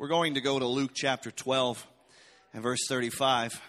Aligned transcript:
We're 0.00 0.08
going 0.08 0.32
to 0.32 0.40
go 0.40 0.58
to 0.58 0.66
Luke 0.66 0.92
chapter 0.94 1.30
12 1.30 1.86
and 2.54 2.62
verse 2.62 2.86
35. 2.88 3.60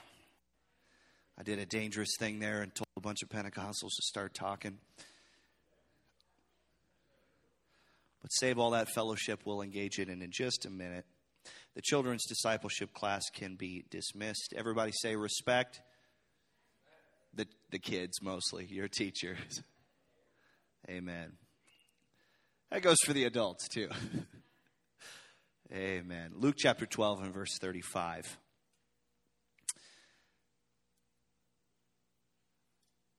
I 1.38 1.44
did 1.44 1.60
a 1.60 1.66
dangerous 1.66 2.12
thing 2.18 2.40
there 2.40 2.62
and 2.62 2.74
told 2.74 2.88
a 2.96 3.02
bunch 3.02 3.22
of 3.22 3.28
Pentecostals 3.28 3.90
to 3.98 4.02
start 4.04 4.34
talking. 4.34 4.78
But 8.22 8.32
save 8.32 8.60
all 8.60 8.70
that 8.70 8.88
fellowship, 8.88 9.42
we'll 9.44 9.62
engage 9.62 10.00
it 10.00 10.08
in 10.08 10.22
in 10.22 10.32
just 10.32 10.66
a 10.66 10.70
minute. 10.70 11.04
The 11.76 11.82
children's 11.82 12.24
discipleship 12.26 12.94
class 12.94 13.24
can 13.34 13.58
be 13.58 13.84
dismissed. 13.92 14.54
Everybody 14.56 14.94
say 14.94 15.18
respect. 15.18 15.82
The, 17.34 17.46
the 17.72 17.80
kids 17.80 18.22
mostly, 18.22 18.68
your 18.70 18.88
teachers. 18.88 19.64
Amen. 20.90 21.34
That 22.70 22.84
goes 22.84 23.00
for 23.06 23.12
the 23.12 23.26
adults 23.26 23.68
too. 23.68 23.90
Amen. 25.74 26.32
Luke 26.36 26.56
chapter 26.58 26.86
12 26.86 27.22
and 27.22 27.34
verse 27.34 27.58
35. 27.58 28.38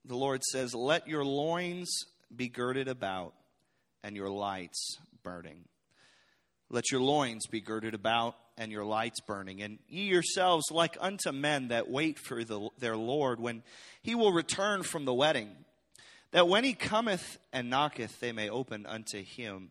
The 0.04 0.16
Lord 0.16 0.42
says, 0.44 0.74
Let 0.74 1.08
your 1.08 1.24
loins 1.24 2.04
be 2.34 2.48
girded 2.48 2.88
about 2.88 3.32
and 4.04 4.14
your 4.14 4.28
lights 4.28 4.98
burning. 5.22 5.64
Let 6.68 6.90
your 6.90 7.00
loins 7.00 7.46
be 7.46 7.62
girded 7.62 7.94
about 7.94 8.34
and 8.58 8.70
your 8.70 8.84
lights 8.84 9.20
burning, 9.20 9.62
and 9.62 9.78
ye 9.88 10.04
yourselves 10.04 10.66
like 10.70 10.98
unto 11.00 11.32
men 11.32 11.68
that 11.68 11.88
wait 11.88 12.18
for 12.18 12.44
the, 12.44 12.68
their 12.78 12.98
Lord 12.98 13.40
when 13.40 13.62
he 14.02 14.14
will 14.14 14.32
return 14.32 14.82
from 14.82 15.06
the 15.06 15.14
wedding, 15.14 15.48
that 16.32 16.48
when 16.48 16.64
he 16.64 16.74
cometh 16.74 17.38
and 17.50 17.70
knocketh, 17.70 18.20
they 18.20 18.32
may 18.32 18.50
open 18.50 18.84
unto 18.84 19.22
him 19.22 19.70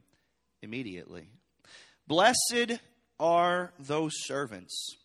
immediately. 0.64 1.28
Blessed 2.12 2.82
are 3.22 3.72
those 3.80 4.12
servants 4.26 4.98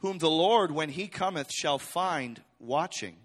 whom 0.00 0.18
the 0.18 0.28
Lord, 0.28 0.70
when 0.70 0.90
he 0.90 1.08
cometh, 1.08 1.50
shall 1.50 1.78
find 1.78 2.42
watching. 2.58 3.16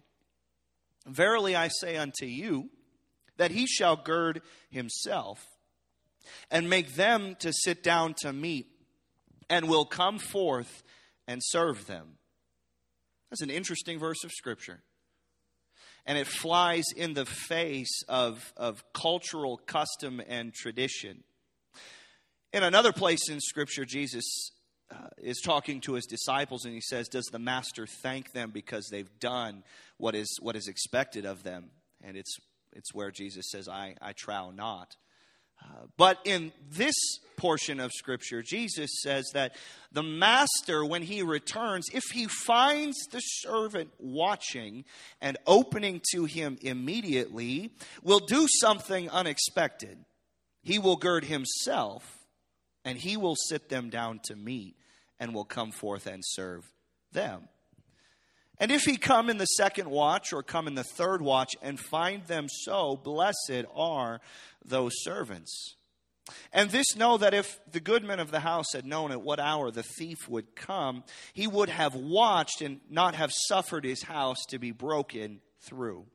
Verily 1.05 1.57
I 1.57 1.67
say 1.67 1.97
unto 1.97 2.25
you, 2.25 2.69
that 3.35 3.51
he 3.51 3.67
shall 3.67 3.97
gird 3.97 4.41
himself 4.69 5.45
and 6.49 6.69
make 6.69 6.95
them 6.95 7.35
to 7.39 7.51
sit 7.51 7.83
down 7.83 8.13
to 8.19 8.31
meat, 8.31 8.67
and 9.49 9.67
will 9.67 9.83
come 9.83 10.17
forth 10.17 10.83
and 11.27 11.41
serve 11.43 11.85
them. 11.85 12.17
That's 13.29 13.41
an 13.41 13.49
interesting 13.49 13.99
verse 13.99 14.23
of 14.23 14.31
Scripture. 14.31 14.79
And 16.05 16.17
it 16.17 16.27
flies 16.27 16.85
in 16.95 17.13
the 17.13 17.25
face 17.25 18.03
of, 18.07 18.53
of 18.55 18.85
cultural 18.93 19.57
custom 19.57 20.21
and 20.25 20.53
tradition. 20.53 21.25
In 22.53 22.61
another 22.61 22.93
place 22.93 23.29
in 23.31 23.41
Scripture, 23.41 23.83
Jesus 23.83 24.51
uh, 24.91 25.07
is 25.17 25.41
talking 25.43 25.81
to 25.81 25.93
his 25.93 26.05
disciples 26.05 26.65
and 26.65 26.73
he 26.75 26.81
says, 26.81 27.07
Does 27.07 27.25
the 27.31 27.39
master 27.39 27.87
thank 27.87 28.31
them 28.31 28.51
because 28.51 28.87
they've 28.91 29.09
done 29.19 29.63
what 29.97 30.13
is, 30.13 30.37
what 30.39 30.55
is 30.55 30.67
expected 30.67 31.25
of 31.25 31.41
them? 31.41 31.71
And 32.03 32.15
it's, 32.15 32.37
it's 32.71 32.93
where 32.93 33.09
Jesus 33.09 33.47
says, 33.49 33.67
I, 33.67 33.95
I 33.99 34.13
trow 34.13 34.51
not. 34.51 34.95
Uh, 35.63 35.87
but 35.97 36.19
in 36.25 36.51
this 36.69 36.93
portion 37.37 37.79
of 37.79 37.91
Scripture, 37.91 38.43
Jesus 38.43 39.01
says 39.01 39.25
that 39.33 39.55
the 39.91 40.03
master, 40.03 40.85
when 40.85 41.01
he 41.01 41.23
returns, 41.23 41.87
if 41.91 42.03
he 42.13 42.27
finds 42.27 42.97
the 43.11 43.19
servant 43.19 43.89
watching 43.97 44.85
and 45.19 45.37
opening 45.47 46.01
to 46.11 46.25
him 46.25 46.59
immediately, 46.61 47.71
will 48.03 48.19
do 48.19 48.47
something 48.47 49.09
unexpected. 49.09 49.97
He 50.61 50.77
will 50.77 50.97
gird 50.97 51.25
himself 51.25 52.19
and 52.85 52.97
he 52.97 53.17
will 53.17 53.35
sit 53.35 53.69
them 53.69 53.89
down 53.89 54.19
to 54.25 54.35
meat 54.35 54.75
and 55.19 55.33
will 55.33 55.45
come 55.45 55.71
forth 55.71 56.07
and 56.07 56.21
serve 56.25 56.63
them. 57.11 57.47
And 58.59 58.71
if 58.71 58.83
he 58.83 58.97
come 58.97 59.29
in 59.29 59.37
the 59.37 59.45
second 59.45 59.89
watch 59.89 60.31
or 60.31 60.43
come 60.43 60.67
in 60.67 60.75
the 60.75 60.83
third 60.83 61.21
watch 61.21 61.51
and 61.61 61.79
find 61.79 62.23
them 62.25 62.47
so, 62.49 62.95
blessed 62.95 63.65
are 63.73 64.21
those 64.63 64.93
servants. 64.97 65.75
And 66.53 66.69
this 66.69 66.95
know 66.95 67.17
that 67.17 67.33
if 67.33 67.59
the 67.69 67.79
goodman 67.79 68.19
of 68.19 68.31
the 68.31 68.39
house 68.39 68.67
had 68.73 68.85
known 68.85 69.11
at 69.11 69.21
what 69.21 69.39
hour 69.39 69.71
the 69.71 69.83
thief 69.83 70.29
would 70.29 70.55
come, 70.55 71.03
he 71.33 71.47
would 71.47 71.69
have 71.69 71.95
watched 71.95 72.61
and 72.61 72.79
not 72.89 73.15
have 73.15 73.31
suffered 73.47 73.83
his 73.83 74.03
house 74.03 74.45
to 74.49 74.59
be 74.59 74.71
broken 74.71 75.41
through. 75.61 76.05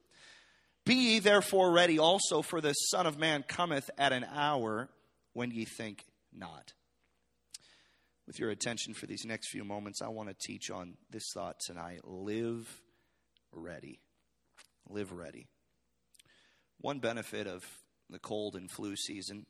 Be 0.86 0.94
ye 0.94 1.18
therefore 1.18 1.70
ready 1.70 1.98
also, 1.98 2.40
for 2.40 2.62
the 2.62 2.72
Son 2.72 3.06
of 3.06 3.18
Man 3.18 3.42
cometh 3.42 3.90
at 3.98 4.14
an 4.14 4.24
hour 4.24 4.88
when 5.34 5.50
ye 5.50 5.66
think 5.66 6.04
not. 6.32 6.72
With 8.26 8.38
your 8.38 8.50
attention 8.50 8.92
for 8.92 9.06
these 9.06 9.24
next 9.24 9.48
few 9.48 9.64
moments, 9.64 10.02
I 10.02 10.08
want 10.08 10.28
to 10.28 10.34
teach 10.34 10.70
on 10.70 10.98
this 11.10 11.30
thought 11.32 11.60
tonight 11.60 12.00
live 12.04 12.82
ready. 13.52 14.00
Live 14.88 15.12
ready. 15.12 15.46
One 16.80 16.98
benefit 16.98 17.46
of 17.46 17.64
the 18.10 18.18
cold 18.18 18.54
and 18.54 18.70
flu 18.70 18.96
season. 18.96 19.46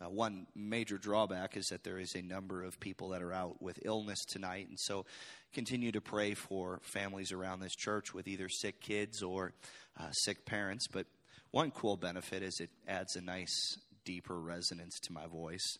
Uh, 0.00 0.10
one 0.10 0.46
major 0.54 0.98
drawback 0.98 1.56
is 1.56 1.66
that 1.68 1.82
there 1.82 1.98
is 1.98 2.14
a 2.14 2.22
number 2.22 2.62
of 2.62 2.78
people 2.78 3.08
that 3.08 3.22
are 3.22 3.32
out 3.32 3.62
with 3.62 3.78
illness 3.82 4.24
tonight, 4.26 4.68
and 4.68 4.78
so 4.78 5.06
continue 5.54 5.90
to 5.90 6.00
pray 6.00 6.34
for 6.34 6.80
families 6.82 7.32
around 7.32 7.60
this 7.60 7.74
church 7.74 8.12
with 8.12 8.28
either 8.28 8.48
sick 8.48 8.80
kids 8.80 9.22
or 9.22 9.54
uh, 9.98 10.10
sick 10.12 10.44
parents. 10.44 10.86
But 10.86 11.06
one 11.50 11.70
cool 11.70 11.96
benefit 11.96 12.42
is 12.42 12.60
it 12.60 12.70
adds 12.86 13.16
a 13.16 13.22
nice 13.22 13.78
deeper 14.06 14.40
resonance 14.40 14.98
to 15.00 15.12
my 15.12 15.26
voice. 15.26 15.76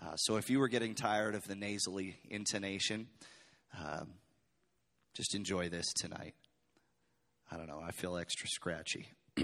Uh, 0.00 0.16
so 0.16 0.36
if 0.36 0.48
you 0.48 0.60
were 0.60 0.68
getting 0.68 0.94
tired 0.94 1.34
of 1.34 1.46
the 1.46 1.56
nasally 1.56 2.16
intonation, 2.30 3.08
um, 3.76 4.12
just 5.14 5.34
enjoy 5.34 5.68
this 5.68 5.92
tonight. 5.92 6.34
I 7.50 7.56
don't 7.56 7.66
know, 7.66 7.82
I 7.84 7.90
feel 7.90 8.16
extra 8.16 8.48
scratchy. 8.48 9.08
I 9.36 9.42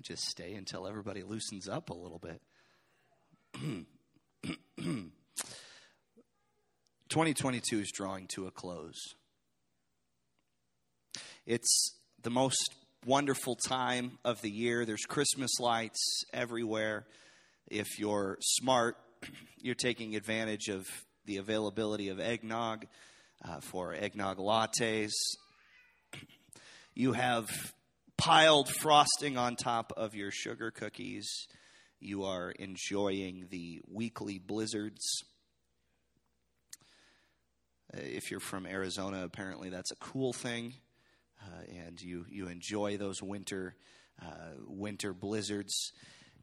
just 0.00 0.24
stay 0.24 0.54
until 0.54 0.86
everybody 0.86 1.24
loosens 1.24 1.68
up 1.68 1.90
a 1.90 1.94
little 1.94 2.20
bit. 2.20 2.40
2022 7.08 7.80
is 7.80 7.90
drawing 7.90 8.28
to 8.28 8.46
a 8.46 8.52
close. 8.52 9.16
It's 11.46 11.94
the 12.22 12.30
most 12.30 12.74
wonderful 13.06 13.56
time 13.56 14.18
of 14.26 14.42
the 14.42 14.50
year. 14.50 14.84
There's 14.84 15.06
Christmas 15.06 15.58
lights 15.58 15.98
everywhere. 16.34 17.06
If 17.66 17.98
you're 17.98 18.36
smart, 18.42 18.98
you're 19.58 19.74
taking 19.74 20.16
advantage 20.16 20.68
of 20.68 20.86
the 21.24 21.38
availability 21.38 22.10
of 22.10 22.20
eggnog 22.20 22.86
uh, 23.42 23.60
for 23.60 23.94
eggnog 23.94 24.38
lattes. 24.38 25.12
You 26.92 27.12
have 27.12 27.48
piled 28.18 28.68
frosting 28.68 29.38
on 29.38 29.54
top 29.54 29.92
of 29.96 30.14
your 30.14 30.30
sugar 30.32 30.70
cookies. 30.70 31.46
You 32.00 32.24
are 32.24 32.50
enjoying 32.50 33.46
the 33.48 33.80
weekly 33.88 34.38
blizzards. 34.38 35.22
Uh, 37.94 38.00
if 38.02 38.30
you're 38.30 38.40
from 38.40 38.66
Arizona, 38.66 39.24
apparently 39.24 39.70
that's 39.70 39.92
a 39.92 39.96
cool 39.96 40.32
thing 40.32 40.74
uh, 41.42 41.86
and 41.86 42.00
you 42.00 42.26
you 42.30 42.48
enjoy 42.48 42.96
those 42.96 43.22
winter 43.22 43.74
uh, 44.22 44.54
winter 44.66 45.12
blizzards. 45.12 45.92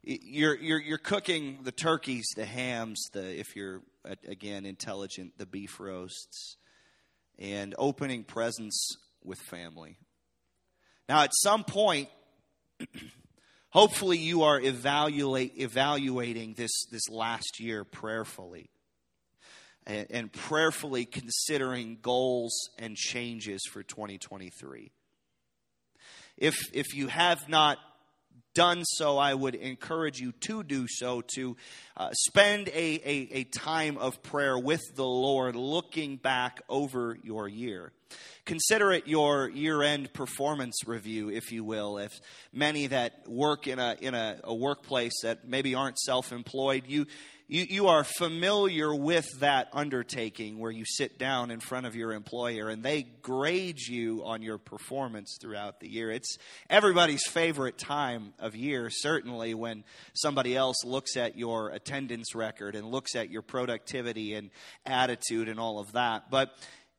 You're, 0.02 0.56
you're 0.56 0.80
you're 0.80 0.98
cooking 0.98 1.60
the 1.64 1.72
turkeys, 1.72 2.26
the 2.36 2.46
hams, 2.46 3.04
the 3.12 3.38
if 3.38 3.56
you're 3.56 3.82
again 4.26 4.64
intelligent, 4.64 5.36
the 5.38 5.46
beef 5.46 5.78
roasts, 5.80 6.56
and 7.38 7.74
opening 7.78 8.24
presents 8.24 8.96
with 9.22 9.38
family. 9.38 9.98
Now, 11.08 11.22
at 11.22 11.30
some 11.34 11.64
point, 11.64 12.08
hopefully, 13.70 14.18
you 14.18 14.42
are 14.42 14.60
evaluate, 14.60 15.54
evaluating 15.56 16.54
this 16.54 16.86
this 16.90 17.08
last 17.08 17.60
year 17.60 17.84
prayerfully 17.84 18.70
and, 19.88 20.06
and 20.10 20.32
prayerfully 20.32 21.06
considering 21.06 21.98
goals 22.00 22.52
and 22.78 22.94
changes 22.94 23.62
for 23.72 23.82
2023. 23.82 24.92
If, 26.36 26.56
if 26.72 26.94
you 26.94 27.08
have 27.08 27.48
not 27.48 27.78
done 28.54 28.84
so, 28.84 29.18
I 29.18 29.34
would 29.34 29.54
encourage 29.54 30.20
you 30.20 30.32
to 30.32 30.62
do 30.62 30.86
so, 30.88 31.22
to 31.34 31.56
uh, 31.96 32.10
spend 32.12 32.68
a, 32.68 32.72
a, 32.74 33.28
a, 33.32 33.44
time 33.44 33.96
of 33.98 34.22
prayer 34.22 34.58
with 34.58 34.80
the 34.94 35.06
Lord, 35.06 35.56
looking 35.56 36.16
back 36.16 36.62
over 36.68 37.16
your 37.22 37.48
year. 37.48 37.92
Consider 38.44 38.92
it 38.92 39.06
your 39.06 39.48
year 39.48 39.82
end 39.82 40.12
performance 40.12 40.76
review, 40.86 41.28
if 41.28 41.52
you 41.52 41.62
will. 41.62 41.98
If 41.98 42.20
many 42.52 42.86
that 42.88 43.28
work 43.28 43.66
in, 43.66 43.78
a, 43.78 43.96
in 44.00 44.14
a, 44.14 44.40
a 44.42 44.54
workplace 44.54 45.22
that 45.22 45.46
maybe 45.46 45.74
aren't 45.74 45.98
self 45.98 46.32
employed, 46.32 46.84
you 46.86 47.06
you, 47.50 47.66
you 47.68 47.86
are 47.86 48.04
familiar 48.04 48.94
with 48.94 49.26
that 49.40 49.70
undertaking 49.72 50.58
where 50.58 50.70
you 50.70 50.84
sit 50.86 51.18
down 51.18 51.50
in 51.50 51.60
front 51.60 51.86
of 51.86 51.96
your 51.96 52.12
employer 52.12 52.68
and 52.68 52.82
they 52.82 53.04
grade 53.22 53.80
you 53.80 54.22
on 54.24 54.42
your 54.42 54.58
performance 54.58 55.38
throughout 55.40 55.80
the 55.80 55.88
year. 55.88 56.10
It's 56.10 56.36
everybody's 56.68 57.26
favorite 57.26 57.78
time 57.78 58.34
of 58.38 58.54
year, 58.54 58.90
certainly 58.90 59.54
when 59.54 59.84
somebody 60.12 60.54
else 60.54 60.84
looks 60.84 61.16
at 61.16 61.38
your 61.38 61.70
attendance 61.70 62.34
record 62.34 62.74
and 62.74 62.86
looks 62.86 63.16
at 63.16 63.30
your 63.30 63.42
productivity 63.42 64.34
and 64.34 64.50
attitude 64.84 65.48
and 65.48 65.58
all 65.58 65.78
of 65.78 65.92
that. 65.92 66.30
But 66.30 66.54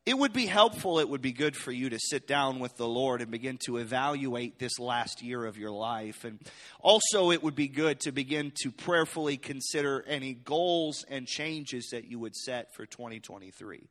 it 0.09 0.17
would 0.17 0.33
be 0.33 0.47
helpful, 0.47 0.97
it 0.97 1.07
would 1.07 1.21
be 1.21 1.31
good 1.31 1.55
for 1.55 1.71
you 1.71 1.91
to 1.91 1.99
sit 1.99 2.27
down 2.27 2.57
with 2.57 2.75
the 2.77 2.87
Lord 2.87 3.21
and 3.21 3.29
begin 3.29 3.59
to 3.67 3.77
evaluate 3.77 4.57
this 4.57 4.79
last 4.79 5.21
year 5.21 5.45
of 5.45 5.55
your 5.55 5.69
life. 5.69 6.23
And 6.23 6.39
also, 6.79 7.29
it 7.29 7.43
would 7.43 7.53
be 7.53 7.67
good 7.67 7.99
to 7.99 8.11
begin 8.11 8.51
to 8.63 8.71
prayerfully 8.71 9.37
consider 9.37 10.03
any 10.07 10.33
goals 10.33 11.05
and 11.11 11.27
changes 11.27 11.89
that 11.91 12.05
you 12.05 12.17
would 12.17 12.35
set 12.35 12.73
for 12.73 12.87
2023. 12.87 13.87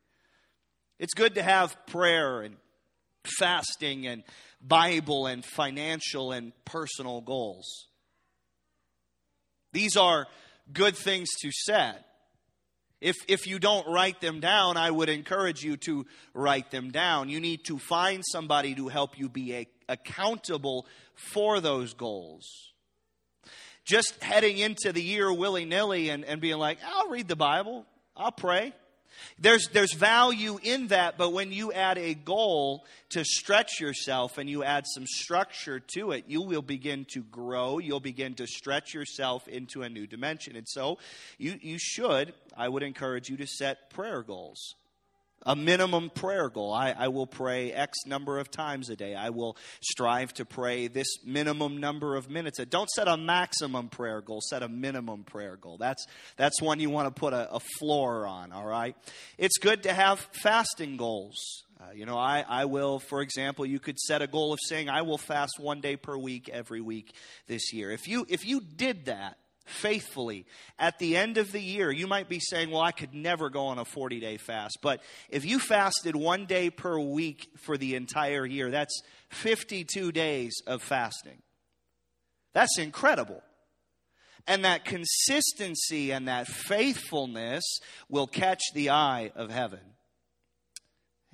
It's 0.99 1.13
good 1.13 1.35
to 1.35 1.41
have 1.41 1.77
prayer 1.85 2.41
and 2.41 2.57
fasting 3.37 4.05
and 4.05 4.23
Bible 4.59 5.25
and 5.25 5.45
financial 5.45 6.33
and 6.33 6.51
personal 6.65 7.21
goals. 7.21 7.87
These 9.71 9.95
are 9.95 10.27
good 10.73 10.97
things 10.97 11.29
to 11.43 11.49
set. 11.53 12.08
If, 13.01 13.15
if 13.27 13.47
you 13.47 13.59
don't 13.59 13.87
write 13.87 14.19
them 14.19 14.39
down, 14.41 14.75
I 14.75 14.91
would 14.91 15.07
encourage 15.07 15.63
you 15.63 15.77
to 15.77 16.05
write 16.33 16.69
them 16.71 16.91
down. 16.91 17.29
You 17.29 17.39
need 17.39 17.63
to 17.65 17.79
find 17.79 18.23
somebody 18.25 18.75
to 18.75 18.89
help 18.89 19.17
you 19.17 19.29
be 19.29 19.55
a, 19.55 19.67
accountable 19.87 20.85
for 21.15 21.61
those 21.61 21.93
goals. 21.93 22.45
Just 23.85 24.21
heading 24.21 24.57
into 24.57 24.91
the 24.91 25.01
year 25.01 25.31
willy 25.31 25.65
nilly 25.65 26.09
and, 26.09 26.25
and 26.25 26.41
being 26.41 26.57
like, 26.57 26.77
I'll 26.85 27.09
read 27.09 27.27
the 27.27 27.35
Bible, 27.35 27.85
I'll 28.15 28.31
pray, 28.31 28.73
there's, 29.39 29.67
there's 29.69 29.93
value 29.93 30.59
in 30.61 30.87
that, 30.87 31.17
but 31.17 31.31
when 31.31 31.51
you 31.51 31.71
add 31.71 31.97
a 31.97 32.13
goal 32.13 32.85
to 33.09 33.23
stretch 33.25 33.79
yourself 33.79 34.37
and 34.37 34.49
you 34.49 34.63
add 34.63 34.85
some 34.87 35.05
structure 35.07 35.79
to 35.79 36.11
it, 36.11 36.25
you 36.27 36.41
will 36.41 36.61
begin 36.61 37.05
to 37.13 37.23
grow. 37.23 37.79
You'll 37.79 37.99
begin 37.99 38.35
to 38.35 38.47
stretch 38.47 38.93
yourself 38.93 39.47
into 39.47 39.81
a 39.81 39.89
new 39.89 40.07
dimension. 40.07 40.55
And 40.55 40.67
so 40.67 40.97
you, 41.37 41.57
you 41.61 41.77
should, 41.79 42.33
I 42.55 42.69
would 42.69 42.83
encourage 42.83 43.29
you 43.29 43.37
to 43.37 43.47
set 43.47 43.89
prayer 43.89 44.23
goals 44.23 44.75
a 45.43 45.55
minimum 45.55 46.09
prayer 46.09 46.49
goal. 46.49 46.73
I, 46.73 46.91
I, 46.91 47.07
will 47.07 47.27
pray 47.27 47.71
X 47.71 47.97
number 48.05 48.39
of 48.39 48.51
times 48.51 48.89
a 48.89 48.95
day. 48.95 49.15
I 49.15 49.29
will 49.29 49.57
strive 49.81 50.33
to 50.35 50.45
pray 50.45 50.87
this 50.87 51.07
minimum 51.25 51.77
number 51.77 52.15
of 52.15 52.29
minutes. 52.29 52.59
Don't 52.69 52.89
set 52.89 53.07
a 53.07 53.17
maximum 53.17 53.89
prayer 53.89 54.21
goal, 54.21 54.41
set 54.41 54.63
a 54.63 54.67
minimum 54.67 55.23
prayer 55.23 55.55
goal. 55.55 55.77
That's, 55.77 56.05
that's 56.37 56.61
one 56.61 56.79
you 56.79 56.89
want 56.89 57.13
to 57.13 57.19
put 57.19 57.33
a, 57.33 57.51
a 57.53 57.59
floor 57.79 58.27
on, 58.27 58.51
all 58.51 58.65
right? 58.65 58.95
It's 59.37 59.57
good 59.57 59.83
to 59.83 59.93
have 59.93 60.19
fasting 60.43 60.97
goals. 60.97 61.63
Uh, 61.79 61.93
you 61.93 62.05
know, 62.05 62.17
I, 62.17 62.43
I 62.47 62.65
will, 62.65 62.99
for 62.99 63.21
example, 63.21 63.65
you 63.65 63.79
could 63.79 63.97
set 63.97 64.21
a 64.21 64.27
goal 64.27 64.51
of 64.51 64.59
saying, 64.67 64.89
I 64.89 65.03
will 65.03 65.17
fast 65.17 65.53
one 65.59 65.79
day 65.79 65.95
per 65.95 66.17
week 66.17 66.49
every 66.49 66.81
week 66.81 67.13
this 67.47 67.71
year. 67.71 67.91
If 67.91 68.07
you, 68.07 68.25
if 68.27 68.45
you 68.45 68.59
did 68.59 69.05
that, 69.05 69.37
faithfully. 69.69 70.45
At 70.77 70.99
the 70.99 71.15
end 71.15 71.37
of 71.37 71.51
the 71.51 71.61
year, 71.61 71.91
you 71.91 72.07
might 72.07 72.27
be 72.27 72.39
saying, 72.39 72.71
Well, 72.71 72.81
I 72.81 72.91
could 72.91 73.13
never 73.13 73.49
go 73.49 73.67
on 73.67 73.79
a 73.79 73.85
40 73.85 74.19
day 74.19 74.37
fast. 74.37 74.79
But 74.81 75.01
if 75.29 75.45
you 75.45 75.59
fasted 75.59 76.15
one 76.15 76.45
day 76.45 76.69
per 76.69 76.99
week 76.99 77.49
for 77.57 77.77
the 77.77 77.95
entire 77.95 78.45
year, 78.45 78.71
that's 78.71 79.01
52 79.29 80.11
days 80.11 80.61
of 80.67 80.81
fasting. 80.81 81.41
That's 82.53 82.77
incredible. 82.77 83.43
And 84.47 84.65
that 84.65 84.85
consistency 84.85 86.11
and 86.11 86.27
that 86.27 86.47
faithfulness 86.47 87.63
will 88.09 88.27
catch 88.27 88.61
the 88.73 88.89
eye 88.89 89.31
of 89.35 89.51
heaven. 89.51 89.81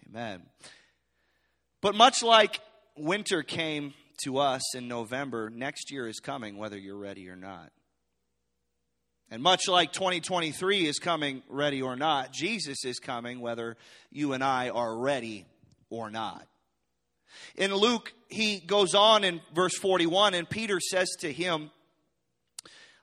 Amen. 0.09 0.43
But 1.81 1.95
much 1.95 2.21
like 2.23 2.59
winter 2.97 3.43
came 3.43 3.93
to 4.23 4.37
us 4.37 4.75
in 4.75 4.87
November, 4.87 5.49
next 5.49 5.91
year 5.91 6.07
is 6.07 6.19
coming, 6.19 6.57
whether 6.57 6.77
you're 6.77 6.97
ready 6.97 7.29
or 7.29 7.35
not. 7.35 7.71
And 9.31 9.41
much 9.41 9.67
like 9.67 9.91
2023 9.91 10.85
is 10.85 10.99
coming, 10.99 11.41
ready 11.49 11.81
or 11.81 11.95
not, 11.95 12.31
Jesus 12.31 12.85
is 12.85 12.99
coming, 12.99 13.39
whether 13.39 13.75
you 14.11 14.33
and 14.33 14.43
I 14.43 14.69
are 14.69 14.97
ready 14.97 15.45
or 15.89 16.11
not. 16.11 16.47
In 17.55 17.73
Luke, 17.73 18.13
he 18.29 18.59
goes 18.59 18.93
on 18.95 19.23
in 19.23 19.41
verse 19.53 19.75
41, 19.77 20.35
and 20.35 20.49
Peter 20.49 20.79
says 20.79 21.09
to 21.19 21.31
him, 21.31 21.71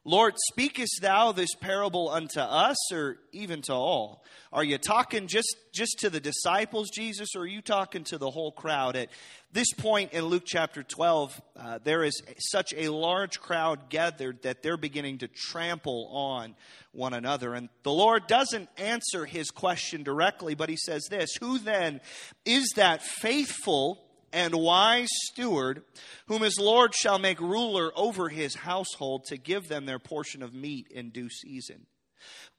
Lord, 0.05 0.35
speakest 0.51 0.99
thou 1.01 1.31
this 1.31 1.55
parable 1.55 2.11
unto 2.11 2.41
us 2.41 2.93
or 2.93 3.19
even 3.31 3.63
to 3.63 3.73
all? 3.73 4.25
Are 4.53 4.65
you 4.65 4.77
talking 4.77 5.29
just, 5.29 5.57
just 5.73 6.01
to 6.01 6.11
the 6.11 6.19
disciples, 6.19 6.91
Jesus, 6.91 7.37
or 7.37 7.43
are 7.43 7.47
you 7.47 7.63
talking 7.63 8.03
to 8.05 8.19
the 8.19 8.29
whole 8.29 8.51
crowd? 8.51 8.97
At 8.97 9.11
this 9.53 9.73
point 9.73 10.13
in 10.13 10.25
Luke 10.25 10.43
chapter 10.45 10.83
12, 10.83 11.41
uh, 11.57 11.79
there 11.85 12.03
is 12.03 12.21
such 12.51 12.75
a 12.77 12.89
large 12.89 13.39
crowd 13.39 13.91
gathered 13.91 14.43
that 14.43 14.65
they're 14.65 14.77
beginning 14.77 15.19
to 15.19 15.29
trample 15.29 16.09
on 16.13 16.57
one 16.91 17.15
another. 17.15 17.55
And 17.55 17.69
the 17.85 17.93
Lord 17.93 18.27
doesn't 18.27 18.69
answer 18.79 19.25
his 19.25 19.53
question 19.53 20.03
directly, 20.03 20.57
but 20.57 20.69
he 20.69 20.77
says 20.77 21.07
this 21.11 21.31
Who 21.41 21.59
then 21.59 22.01
is 22.45 22.73
that 22.75 23.03
faithful? 23.03 24.03
And 24.33 24.55
wise 24.55 25.09
steward, 25.11 25.83
whom 26.27 26.43
his 26.43 26.59
Lord 26.59 26.95
shall 26.95 27.19
make 27.19 27.41
ruler 27.41 27.93
over 27.97 28.29
his 28.29 28.55
household 28.55 29.25
to 29.27 29.37
give 29.37 29.69
them 29.69 29.87
their 29.87 29.99
portion 29.99 30.43
of 30.43 30.55
meat 30.55 30.89
in 30.91 31.11
due 31.11 31.29
season. 31.29 31.87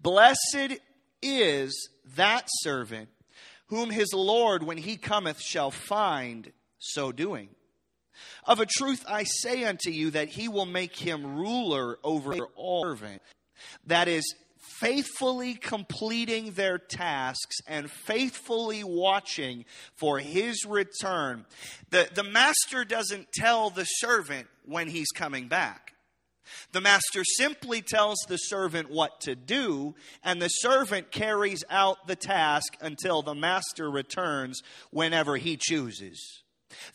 Blessed 0.02 0.80
is 1.22 1.90
that 2.16 2.46
servant 2.48 3.10
whom 3.68 3.90
his 3.90 4.14
Lord, 4.14 4.64
when 4.64 4.78
he 4.78 4.98
cometh, 4.98 5.42
shall 5.42 5.72
find 5.72 6.52
so 6.78 7.12
doing. 7.12 7.50
Of 8.46 8.60
a 8.60 8.68
truth 8.68 9.04
I 9.08 9.24
say 9.24 9.64
unto 9.64 9.90
you 9.90 10.12
that 10.12 10.28
he 10.28 10.48
will 10.48 10.66
make 10.66 10.96
him 10.96 11.38
ruler 11.38 11.98
over 12.04 12.36
all 12.56 12.84
servant. 12.84 13.22
That 13.88 14.08
is 14.08 14.36
faithfully 14.64 15.56
completing 15.56 16.52
their 16.52 16.78
tasks 16.78 17.58
and 17.68 17.92
faithfully 17.92 18.84
watching 18.84 19.66
for 19.96 20.20
his 20.20 20.66
return. 20.66 21.46
The, 21.90 22.10
the 22.14 22.24
master 22.24 22.86
doesn't 22.86 23.32
tell 23.34 23.70
the 23.70 23.84
servant 23.84 24.48
when 24.66 24.88
he's 24.88 25.12
coming 25.12 25.48
back. 25.48 25.94
The 26.72 26.82
master 26.82 27.24
simply 27.24 27.82
tells 27.82 28.18
the 28.28 28.38
servant 28.38 28.90
what 28.90 29.22
to 29.22 29.36
do, 29.36 29.96
and 30.24 30.42
the 30.42 30.50
servant 30.50 31.12
carries 31.12 31.64
out 31.70 32.08
the 32.08 32.16
task 32.16 32.76
until 32.82 33.22
the 33.22 33.36
master 33.36 33.90
returns 33.90 34.62
whenever 34.92 35.38
he 35.38 35.58
chooses. 35.60 36.43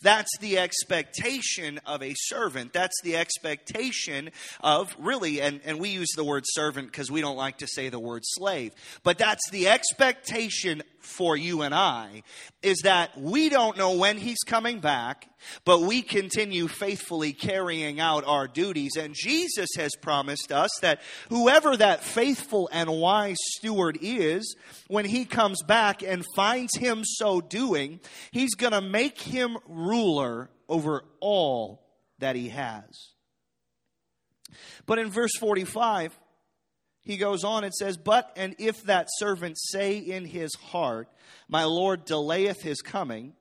That's 0.01 0.37
the 0.39 0.57
expectation 0.59 1.79
of 1.85 2.01
a 2.03 2.13
servant. 2.15 2.73
That's 2.73 2.99
the 3.03 3.17
expectation 3.17 4.31
of 4.61 4.95
really, 4.99 5.41
and, 5.41 5.61
and 5.65 5.79
we 5.79 5.89
use 5.89 6.09
the 6.15 6.23
word 6.23 6.43
servant 6.47 6.87
because 6.87 7.11
we 7.11 7.21
don't 7.21 7.37
like 7.37 7.59
to 7.59 7.67
say 7.67 7.89
the 7.89 7.99
word 7.99 8.23
slave, 8.25 8.73
but 9.03 9.17
that's 9.17 9.49
the 9.51 9.67
expectation 9.69 10.83
for 11.01 11.35
you 11.35 11.61
and 11.61 11.73
I 11.73 12.23
is 12.61 12.79
that 12.83 13.17
we 13.19 13.49
don't 13.49 13.77
know 13.77 13.93
when 13.97 14.17
he's 14.17 14.43
coming 14.45 14.79
back, 14.79 15.29
but 15.65 15.81
we 15.81 16.01
continue 16.01 16.67
faithfully 16.67 17.33
carrying 17.33 17.99
out 17.99 18.23
our 18.25 18.47
duties. 18.47 18.95
And 18.97 19.13
Jesus 19.13 19.69
has 19.77 19.91
promised 20.01 20.51
us 20.51 20.71
that 20.81 21.01
whoever 21.29 21.75
that 21.77 22.03
faithful 22.03 22.69
and 22.71 22.89
wise 22.89 23.37
steward 23.57 23.97
is, 24.01 24.55
when 24.87 25.05
he 25.05 25.25
comes 25.25 25.63
back 25.63 26.03
and 26.03 26.25
finds 26.35 26.75
him 26.77 27.03
so 27.03 27.41
doing, 27.41 27.99
he's 28.31 28.55
going 28.55 28.73
to 28.73 28.81
make 28.81 29.19
him 29.19 29.57
ruler 29.67 30.49
over 30.67 31.03
all 31.19 31.85
that 32.19 32.35
he 32.35 32.49
has. 32.49 33.13
But 34.85 34.99
in 34.99 35.09
verse 35.11 35.35
45, 35.37 36.17
he 37.01 37.17
goes 37.17 37.43
on 37.43 37.63
and 37.63 37.73
says, 37.73 37.97
But 37.97 38.31
and 38.35 38.55
if 38.59 38.83
that 38.83 39.07
servant 39.17 39.57
say 39.59 39.97
in 39.97 40.25
his 40.25 40.53
heart, 40.55 41.09
My 41.47 41.63
Lord 41.63 42.05
delayeth 42.05 42.61
his 42.61 42.81
coming, 42.81 43.33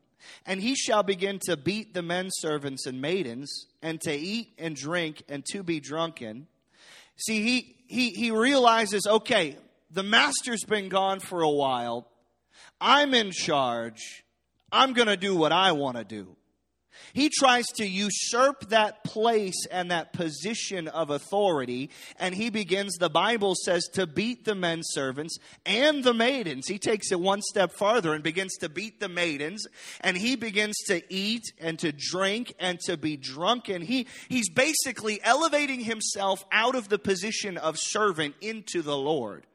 and 0.47 0.61
he 0.61 0.75
shall 0.75 1.03
begin 1.03 1.39
to 1.47 1.57
beat 1.57 1.95
the 1.95 2.03
men 2.03 2.29
servants 2.31 2.87
and 2.87 3.01
maidens, 3.01 3.67
and 3.83 4.01
to 4.03 4.13
eat 4.13 4.55
and 4.59 4.75
drink, 4.77 5.23
and 5.29 5.45
to 5.53 5.63
be 5.63 5.81
drunken. 5.81 6.47
See, 7.17 7.43
he, 7.43 7.77
he, 7.87 8.11
he 8.11 8.31
realizes, 8.31 9.07
okay, 9.07 9.57
the 9.91 10.03
master's 10.03 10.65
been 10.65 10.89
gone 10.89 11.21
for 11.21 11.43
a 11.43 11.51
while. 11.51 12.09
I'm 12.81 13.15
in 13.15 13.33
charge. 13.33 14.25
I'm 14.71 14.93
going 14.93 15.09
to 15.09 15.17
do 15.17 15.35
what 15.35 15.51
I 15.51 15.73
want 15.73 15.97
to 15.97 16.05
do. 16.05 16.37
He 17.13 17.31
tries 17.31 17.67
to 17.77 17.87
usurp 17.87 18.69
that 18.69 19.05
place 19.05 19.67
and 19.71 19.91
that 19.91 20.13
position 20.13 20.89
of 20.89 21.11
authority, 21.11 21.91
and 22.19 22.35
he 22.35 22.51
begins, 22.51 22.97
the 22.97 23.11
Bible 23.11 23.55
says, 23.55 23.85
to 23.95 24.07
beat 24.07 24.45
the 24.45 24.55
men 24.55 24.81
servants 24.83 25.37
and 25.65 26.05
the 26.05 26.15
maidens. 26.15 26.69
He 26.69 26.79
takes 26.79 27.11
it 27.13 27.21
one 27.21 27.43
step 27.43 27.73
farther 27.73 28.15
and 28.15 28.23
begins 28.23 28.57
to 28.59 28.69
beat 28.69 29.01
the 29.01 29.09
maidens, 29.09 29.67
and 30.01 30.17
he 30.17 30.37
begins 30.37 30.77
to 30.87 31.03
eat 31.13 31.45
and 31.59 31.79
to 31.79 31.93
drink 31.93 32.55
and 32.59 32.79
to 32.81 32.97
be 32.97 33.17
drunken. 33.17 33.83
He, 33.83 34.07
he's 34.29 34.51
basically 34.51 35.21
elevating 35.23 35.81
himself 35.81 36.45
out 36.53 36.75
of 36.75 36.89
the 36.89 36.99
position 36.99 37.57
of 37.57 37.79
servant 37.79 38.35
into 38.41 38.83
the 38.83 38.97
Lord. 38.97 39.47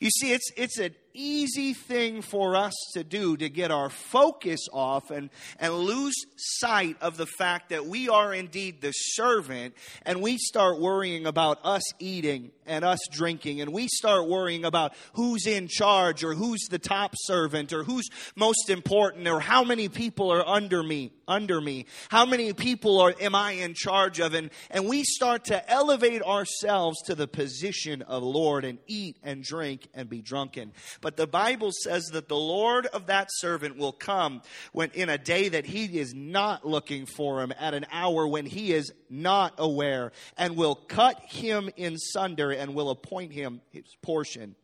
You 0.00 0.10
see, 0.10 0.32
it's, 0.32 0.50
it's 0.56 0.78
an 0.78 0.94
easy 1.14 1.72
thing 1.72 2.20
for 2.20 2.56
us 2.56 2.74
to 2.92 3.04
do 3.04 3.36
to 3.36 3.48
get 3.48 3.70
our 3.70 3.88
focus 3.88 4.66
off 4.72 5.10
and, 5.10 5.30
and 5.60 5.72
lose 5.72 6.14
sight 6.36 6.96
of 7.00 7.16
the 7.16 7.26
fact 7.26 7.70
that 7.70 7.86
we 7.86 8.08
are 8.08 8.34
indeed 8.34 8.80
the 8.80 8.90
servant 8.90 9.74
and 10.02 10.20
we 10.20 10.36
start 10.36 10.80
worrying 10.80 11.24
about 11.26 11.58
us 11.64 11.82
eating 12.00 12.50
and 12.66 12.84
us 12.84 12.98
drinking 13.10 13.60
and 13.60 13.72
we 13.72 13.86
start 13.88 14.28
worrying 14.28 14.64
about 14.64 14.92
who's 15.12 15.46
in 15.46 15.68
charge 15.68 16.24
or 16.24 16.34
who's 16.34 16.62
the 16.70 16.78
top 16.78 17.14
servant 17.16 17.72
or 17.72 17.84
who's 17.84 18.08
most 18.34 18.68
important 18.68 19.28
or 19.28 19.38
how 19.40 19.62
many 19.62 19.88
people 19.88 20.32
are 20.32 20.46
under 20.46 20.82
me 20.82 21.12
under 21.28 21.60
me 21.60 21.86
how 22.08 22.26
many 22.26 22.52
people 22.52 23.00
are 23.00 23.14
am 23.20 23.34
i 23.34 23.52
in 23.52 23.74
charge 23.74 24.20
of? 24.20 24.34
And 24.34 24.50
and 24.70 24.88
we 24.88 25.04
start 25.04 25.44
to 25.46 25.70
elevate 25.70 26.22
ourselves 26.22 27.00
to 27.02 27.14
the 27.14 27.28
position 27.28 28.02
of 28.02 28.22
lord 28.22 28.64
and 28.64 28.78
eat 28.86 29.16
and 29.22 29.42
drink 29.42 29.88
and 29.94 30.08
be 30.08 30.20
drunken 30.20 30.72
but 31.04 31.18
the 31.18 31.26
Bible 31.26 31.70
says 31.70 32.06
that 32.12 32.28
the 32.28 32.34
Lord 32.34 32.86
of 32.86 33.08
that 33.08 33.28
servant 33.30 33.76
will 33.76 33.92
come 33.92 34.40
when 34.72 34.90
in 34.92 35.10
a 35.10 35.18
day 35.18 35.50
that 35.50 35.66
he 35.66 35.84
is 35.98 36.14
not 36.14 36.66
looking 36.66 37.04
for 37.04 37.42
him, 37.42 37.52
at 37.60 37.74
an 37.74 37.84
hour 37.92 38.26
when 38.26 38.46
he 38.46 38.72
is 38.72 38.90
not 39.10 39.52
aware, 39.58 40.12
and 40.38 40.56
will 40.56 40.74
cut 40.74 41.20
him 41.20 41.68
in 41.76 41.98
sunder 41.98 42.50
and 42.50 42.74
will 42.74 42.88
appoint 42.88 43.34
him 43.34 43.60
his 43.68 43.84
portion 44.00 44.56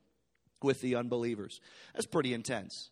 with 0.62 0.80
the 0.80 0.96
unbelievers. 0.96 1.60
That's 1.92 2.06
pretty 2.06 2.32
intense. 2.32 2.88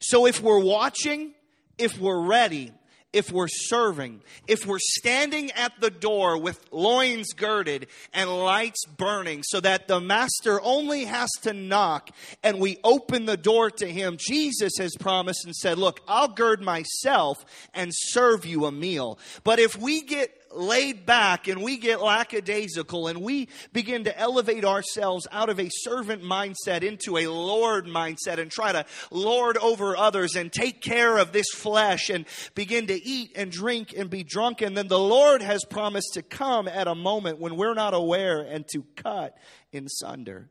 So 0.00 0.26
if 0.26 0.42
we're 0.42 0.62
watching, 0.62 1.32
if 1.78 1.98
we're 1.98 2.20
ready, 2.20 2.72
if 3.12 3.32
we're 3.32 3.48
serving, 3.48 4.22
if 4.46 4.64
we're 4.66 4.78
standing 4.78 5.50
at 5.52 5.72
the 5.80 5.90
door 5.90 6.38
with 6.38 6.60
loins 6.70 7.32
girded 7.32 7.88
and 8.14 8.30
lights 8.30 8.84
burning 8.84 9.42
so 9.42 9.60
that 9.60 9.88
the 9.88 10.00
master 10.00 10.60
only 10.62 11.04
has 11.04 11.30
to 11.42 11.52
knock 11.52 12.10
and 12.42 12.60
we 12.60 12.78
open 12.84 13.24
the 13.24 13.36
door 13.36 13.70
to 13.70 13.86
him, 13.86 14.16
Jesus 14.18 14.74
has 14.78 14.94
promised 14.96 15.44
and 15.44 15.56
said, 15.56 15.78
Look, 15.78 16.00
I'll 16.06 16.28
gird 16.28 16.62
myself 16.62 17.44
and 17.74 17.90
serve 17.92 18.46
you 18.46 18.66
a 18.66 18.72
meal. 18.72 19.18
But 19.42 19.58
if 19.58 19.76
we 19.76 20.02
get 20.02 20.39
laid 20.52 21.06
back 21.06 21.48
and 21.48 21.62
we 21.62 21.76
get 21.76 22.00
lackadaisical 22.00 23.06
and 23.06 23.22
we 23.22 23.48
begin 23.72 24.04
to 24.04 24.18
elevate 24.18 24.64
ourselves 24.64 25.26
out 25.30 25.48
of 25.48 25.60
a 25.60 25.68
servant 25.70 26.22
mindset 26.22 26.82
into 26.82 27.16
a 27.16 27.26
Lord 27.26 27.86
mindset 27.86 28.38
and 28.38 28.50
try 28.50 28.72
to 28.72 28.84
lord 29.10 29.56
over 29.58 29.96
others 29.96 30.36
and 30.36 30.52
take 30.52 30.80
care 30.80 31.18
of 31.18 31.32
this 31.32 31.50
flesh 31.50 32.10
and 32.10 32.26
begin 32.54 32.88
to 32.88 32.94
eat 33.02 33.32
and 33.36 33.52
drink 33.52 33.94
and 33.96 34.10
be 34.10 34.24
drunken, 34.24 34.74
then 34.74 34.88
the 34.88 34.98
Lord 34.98 35.42
has 35.42 35.64
promised 35.64 36.14
to 36.14 36.22
come 36.22 36.66
at 36.66 36.88
a 36.88 36.94
moment 36.94 37.38
when 37.38 37.56
we're 37.56 37.74
not 37.74 37.94
aware 37.94 38.40
and 38.40 38.66
to 38.68 38.84
cut 38.96 39.36
in 39.72 39.88
sunder. 39.88 40.50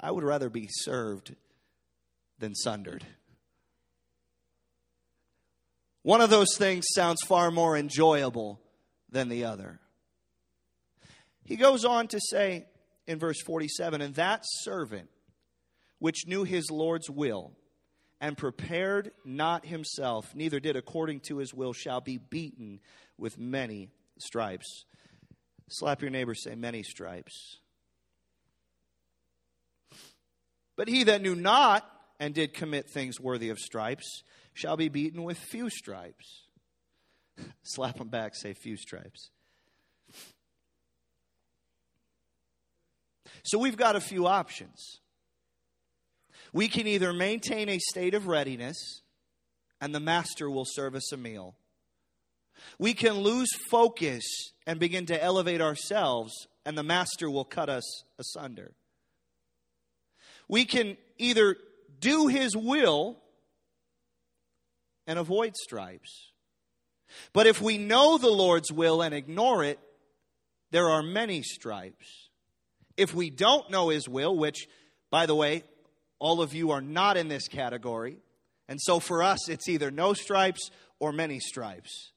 I 0.00 0.10
would 0.10 0.24
rather 0.24 0.50
be 0.50 0.68
served 0.70 1.34
than 2.38 2.54
sundered. 2.54 3.06
One 6.02 6.20
of 6.20 6.30
those 6.30 6.56
things 6.58 6.84
sounds 6.94 7.22
far 7.22 7.50
more 7.50 7.76
enjoyable 7.76 8.61
than 9.12 9.28
the 9.28 9.44
other. 9.44 9.78
He 11.44 11.56
goes 11.56 11.84
on 11.84 12.08
to 12.08 12.20
say 12.20 12.66
in 13.06 13.18
verse 13.18 13.40
47 13.42 14.00
And 14.00 14.14
that 14.16 14.42
servant 14.44 15.08
which 15.98 16.26
knew 16.26 16.42
his 16.42 16.70
Lord's 16.70 17.08
will 17.08 17.52
and 18.20 18.36
prepared 18.36 19.12
not 19.24 19.66
himself, 19.66 20.34
neither 20.34 20.58
did 20.58 20.76
according 20.76 21.20
to 21.20 21.38
his 21.38 21.52
will, 21.54 21.72
shall 21.72 22.00
be 22.00 22.18
beaten 22.18 22.80
with 23.18 23.38
many 23.38 23.90
stripes. 24.18 24.84
Slap 25.68 26.02
your 26.02 26.10
neighbor, 26.10 26.34
say, 26.34 26.54
Many 26.54 26.82
stripes. 26.82 27.58
But 30.76 30.88
he 30.88 31.04
that 31.04 31.22
knew 31.22 31.34
not 31.34 31.88
and 32.18 32.34
did 32.34 32.54
commit 32.54 32.88
things 32.88 33.20
worthy 33.20 33.50
of 33.50 33.58
stripes 33.58 34.22
shall 34.54 34.76
be 34.76 34.88
beaten 34.88 35.22
with 35.22 35.38
few 35.38 35.70
stripes. 35.70 36.41
Slap 37.62 37.98
them 37.98 38.08
back, 38.08 38.34
say 38.34 38.54
few 38.54 38.76
stripes. 38.76 39.30
So 43.44 43.58
we've 43.58 43.76
got 43.76 43.96
a 43.96 44.00
few 44.00 44.26
options. 44.26 45.00
We 46.52 46.68
can 46.68 46.86
either 46.86 47.12
maintain 47.12 47.68
a 47.68 47.78
state 47.78 48.14
of 48.14 48.26
readiness, 48.26 49.02
and 49.80 49.94
the 49.94 50.00
master 50.00 50.50
will 50.50 50.66
serve 50.66 50.94
us 50.94 51.12
a 51.12 51.16
meal. 51.16 51.56
We 52.78 52.94
can 52.94 53.14
lose 53.14 53.48
focus 53.70 54.22
and 54.66 54.78
begin 54.78 55.06
to 55.06 55.22
elevate 55.22 55.60
ourselves, 55.60 56.32
and 56.64 56.78
the 56.78 56.82
master 56.82 57.30
will 57.30 57.44
cut 57.44 57.68
us 57.68 58.04
asunder. 58.18 58.72
We 60.46 60.64
can 60.64 60.96
either 61.18 61.56
do 61.98 62.28
his 62.28 62.56
will 62.56 63.18
and 65.06 65.18
avoid 65.18 65.56
stripes. 65.56 66.31
But 67.32 67.46
if 67.46 67.60
we 67.60 67.78
know 67.78 68.18
the 68.18 68.30
Lord's 68.30 68.72
will 68.72 69.02
and 69.02 69.14
ignore 69.14 69.64
it, 69.64 69.78
there 70.70 70.88
are 70.88 71.02
many 71.02 71.42
stripes. 71.42 72.28
If 72.96 73.14
we 73.14 73.30
don't 73.30 73.70
know 73.70 73.88
His 73.88 74.08
will, 74.08 74.36
which, 74.36 74.68
by 75.10 75.26
the 75.26 75.34
way, 75.34 75.64
all 76.18 76.40
of 76.40 76.54
you 76.54 76.70
are 76.70 76.80
not 76.80 77.16
in 77.16 77.28
this 77.28 77.48
category, 77.48 78.18
and 78.68 78.80
so 78.80 79.00
for 79.00 79.22
us, 79.22 79.48
it's 79.48 79.68
either 79.68 79.90
no 79.90 80.14
stripes 80.14 80.70
or 80.98 81.12
many 81.12 81.40
stripes. 81.40 82.11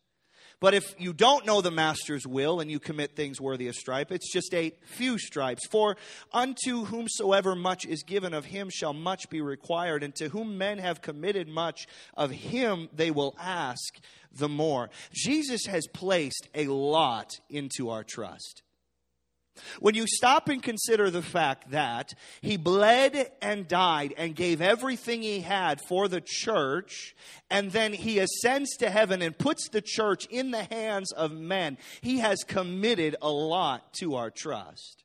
But 0.66 0.74
if 0.74 0.96
you 0.98 1.14
don't 1.14 1.46
know 1.46 1.62
the 1.62 1.70
master's 1.70 2.26
will 2.26 2.60
and 2.60 2.72
you 2.72 2.80
commit 2.80 3.16
things 3.16 3.40
worthy 3.40 3.68
of 3.68 3.76
stripe, 3.76 4.12
it's 4.12 4.34
just 4.34 4.52
a 4.52 4.74
few 4.84 5.20
stripes. 5.20 5.68
For 5.68 5.96
unto 6.34 6.86
whomsoever 6.86 7.54
much 7.54 7.86
is 7.86 8.02
given 8.02 8.34
of 8.34 8.46
him 8.46 8.72
shall 8.72 8.92
much 8.92 9.30
be 9.30 9.42
required, 9.42 10.02
and 10.02 10.16
to 10.16 10.30
whom 10.30 10.58
men 10.58 10.80
have 10.80 11.04
committed 11.04 11.48
much 11.48 11.86
of 12.18 12.32
him 12.32 12.90
they 12.92 13.12
will 13.12 13.36
ask 13.40 14.00
the 14.32 14.50
more. 14.50 14.90
Jesus 15.14 15.68
has 15.68 15.86
placed 15.94 16.50
a 16.56 16.66
lot 16.66 17.30
into 17.48 17.92
our 17.92 18.04
trust. 18.04 18.64
When 19.80 19.96
you 19.96 20.06
stop 20.08 20.50
and 20.50 20.62
consider 20.62 21.10
the 21.10 21.22
fact 21.22 21.72
that 21.72 22.14
he 22.42 22.58
bled 22.58 23.32
and 23.42 23.68
died 23.68 24.14
and 24.18 24.36
gave 24.36 24.62
everything 24.62 25.22
he 25.22 25.42
had 25.42 25.82
for 25.88 26.08
the 26.08 26.22
church, 26.22 27.16
and 27.50 27.72
then 27.72 27.94
he 27.94 28.20
ascends 28.20 28.76
to 28.78 28.90
heaven 28.90 29.22
and 29.22 29.38
puts 29.38 29.70
the 29.70 29.82
church 29.82 30.26
in 30.28 30.52
the 30.52 30.64
hands 30.64 31.12
of 31.14 31.32
men, 31.32 31.78
he 32.02 32.20
has 32.20 32.44
committed 32.44 33.16
a 33.22 33.30
lot 33.30 33.94
to 33.94 34.16
our 34.16 34.30
trust. 34.30 35.05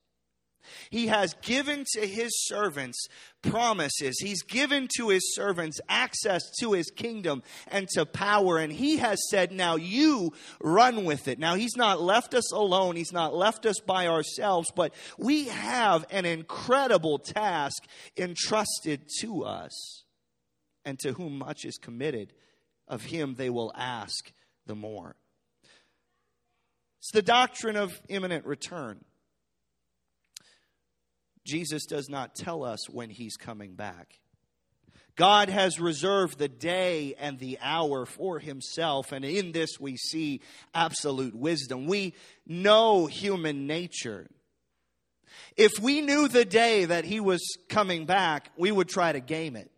He 0.90 1.06
has 1.08 1.34
given 1.42 1.84
to 1.92 2.06
his 2.06 2.30
servants 2.46 3.06
promises. 3.42 4.18
He's 4.20 4.42
given 4.42 4.88
to 4.96 5.08
his 5.08 5.34
servants 5.34 5.80
access 5.88 6.42
to 6.60 6.72
his 6.72 6.90
kingdom 6.90 7.42
and 7.68 7.88
to 7.90 8.04
power. 8.06 8.58
And 8.58 8.72
he 8.72 8.98
has 8.98 9.18
said, 9.30 9.52
now 9.52 9.76
you 9.76 10.32
run 10.60 11.04
with 11.04 11.28
it. 11.28 11.38
Now 11.38 11.54
he's 11.54 11.76
not 11.76 12.00
left 12.00 12.34
us 12.34 12.52
alone. 12.52 12.96
He's 12.96 13.12
not 13.12 13.34
left 13.34 13.66
us 13.66 13.80
by 13.80 14.06
ourselves, 14.06 14.70
but 14.74 14.94
we 15.18 15.44
have 15.48 16.04
an 16.10 16.24
incredible 16.24 17.18
task 17.18 17.84
entrusted 18.16 19.08
to 19.20 19.44
us. 19.44 20.04
And 20.84 20.98
to 21.00 21.12
whom 21.12 21.38
much 21.38 21.64
is 21.64 21.76
committed, 21.76 22.32
of 22.88 23.04
him 23.04 23.34
they 23.36 23.50
will 23.50 23.72
ask 23.76 24.32
the 24.66 24.74
more. 24.74 25.16
It's 26.98 27.12
the 27.12 27.22
doctrine 27.22 27.76
of 27.76 28.00
imminent 28.08 28.44
return. 28.44 29.04
Jesus 31.44 31.86
does 31.86 32.08
not 32.08 32.34
tell 32.34 32.64
us 32.64 32.88
when 32.88 33.10
he's 33.10 33.36
coming 33.36 33.74
back. 33.74 34.18
God 35.16 35.48
has 35.48 35.78
reserved 35.78 36.38
the 36.38 36.48
day 36.48 37.14
and 37.18 37.38
the 37.38 37.58
hour 37.60 38.06
for 38.06 38.38
himself, 38.38 39.12
and 39.12 39.24
in 39.24 39.52
this 39.52 39.78
we 39.78 39.96
see 39.96 40.40
absolute 40.74 41.34
wisdom. 41.34 41.86
We 41.86 42.14
know 42.46 43.06
human 43.06 43.66
nature. 43.66 44.28
If 45.56 45.72
we 45.80 46.00
knew 46.00 46.28
the 46.28 46.44
day 46.44 46.86
that 46.86 47.04
he 47.04 47.20
was 47.20 47.40
coming 47.68 48.06
back, 48.06 48.50
we 48.56 48.72
would 48.72 48.88
try 48.88 49.12
to 49.12 49.20
game 49.20 49.56
it. 49.56 49.70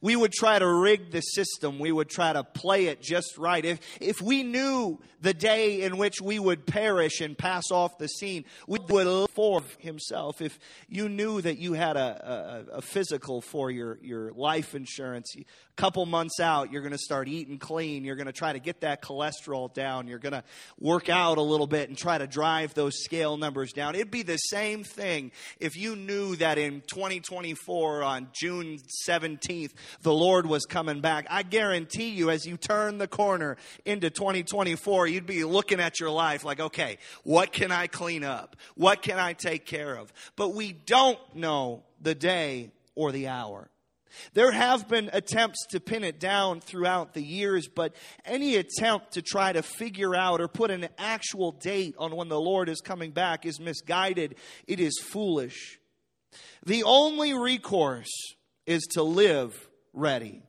We 0.00 0.16
would 0.16 0.32
try 0.32 0.58
to 0.58 0.68
rig 0.68 1.10
the 1.10 1.20
system. 1.20 1.78
We 1.78 1.92
would 1.92 2.08
try 2.08 2.32
to 2.32 2.44
play 2.44 2.86
it 2.86 3.02
just 3.02 3.38
right. 3.38 3.64
If, 3.64 3.80
if 4.00 4.20
we 4.20 4.42
knew 4.42 5.00
the 5.20 5.34
day 5.34 5.82
in 5.82 5.98
which 5.98 6.20
we 6.20 6.38
would 6.38 6.66
perish 6.66 7.20
and 7.20 7.38
pass 7.38 7.70
off 7.70 7.98
the 7.98 8.08
scene, 8.08 8.44
we 8.66 8.78
would 8.78 9.06
look 9.06 9.30
for 9.30 9.62
himself. 9.78 10.40
If 10.40 10.58
you 10.88 11.08
knew 11.08 11.40
that 11.40 11.58
you 11.58 11.74
had 11.74 11.96
a, 11.96 12.66
a, 12.72 12.76
a 12.78 12.82
physical 12.82 13.40
for 13.40 13.70
your, 13.70 13.98
your 14.02 14.32
life 14.32 14.74
insurance, 14.74 15.34
couple 15.76 16.04
months 16.04 16.38
out, 16.38 16.70
you're 16.70 16.82
going 16.82 16.92
to 16.92 16.98
start 16.98 17.28
eating 17.28 17.58
clean. 17.58 18.04
You're 18.04 18.16
going 18.16 18.26
to 18.26 18.32
try 18.32 18.52
to 18.52 18.58
get 18.58 18.82
that 18.82 19.02
cholesterol 19.02 19.72
down. 19.72 20.06
You're 20.06 20.18
going 20.18 20.34
to 20.34 20.44
work 20.78 21.08
out 21.08 21.38
a 21.38 21.42
little 21.42 21.66
bit 21.66 21.88
and 21.88 21.96
try 21.96 22.18
to 22.18 22.26
drive 22.26 22.74
those 22.74 23.02
scale 23.02 23.36
numbers 23.36 23.72
down. 23.72 23.94
It'd 23.94 24.10
be 24.10 24.22
the 24.22 24.36
same 24.36 24.84
thing 24.84 25.32
if 25.60 25.76
you 25.76 25.96
knew 25.96 26.36
that 26.36 26.58
in 26.58 26.82
2024 26.82 28.02
on 28.02 28.28
June 28.32 28.78
17th, 29.08 29.72
the 30.02 30.12
Lord 30.12 30.46
was 30.46 30.66
coming 30.66 31.00
back. 31.00 31.26
I 31.30 31.42
guarantee 31.42 32.10
you, 32.10 32.30
as 32.30 32.44
you 32.44 32.56
turn 32.56 32.98
the 32.98 33.08
corner 33.08 33.56
into 33.84 34.10
2024, 34.10 35.06
you'd 35.06 35.26
be 35.26 35.44
looking 35.44 35.80
at 35.80 36.00
your 36.00 36.10
life 36.10 36.44
like, 36.44 36.60
okay, 36.60 36.98
what 37.24 37.52
can 37.52 37.72
I 37.72 37.86
clean 37.86 38.24
up? 38.24 38.56
What 38.74 39.02
can 39.02 39.18
I 39.18 39.32
take 39.32 39.64
care 39.64 39.94
of? 39.94 40.12
But 40.36 40.54
we 40.54 40.72
don't 40.72 41.18
know 41.34 41.84
the 42.00 42.14
day 42.14 42.72
or 42.94 43.12
the 43.12 43.28
hour. 43.28 43.68
There 44.34 44.52
have 44.52 44.88
been 44.88 45.10
attempts 45.12 45.66
to 45.70 45.80
pin 45.80 46.04
it 46.04 46.18
down 46.18 46.60
throughout 46.60 47.14
the 47.14 47.22
years, 47.22 47.68
but 47.68 47.94
any 48.24 48.56
attempt 48.56 49.12
to 49.12 49.22
try 49.22 49.52
to 49.52 49.62
figure 49.62 50.14
out 50.14 50.40
or 50.40 50.48
put 50.48 50.70
an 50.70 50.88
actual 50.98 51.52
date 51.52 51.94
on 51.98 52.16
when 52.16 52.28
the 52.28 52.40
Lord 52.40 52.68
is 52.68 52.80
coming 52.80 53.12
back 53.12 53.46
is 53.46 53.60
misguided. 53.60 54.36
It 54.66 54.80
is 54.80 54.98
foolish. 54.98 55.78
The 56.64 56.84
only 56.84 57.34
recourse 57.34 58.34
is 58.66 58.82
to 58.92 59.02
live 59.02 59.68
ready. 59.92 60.42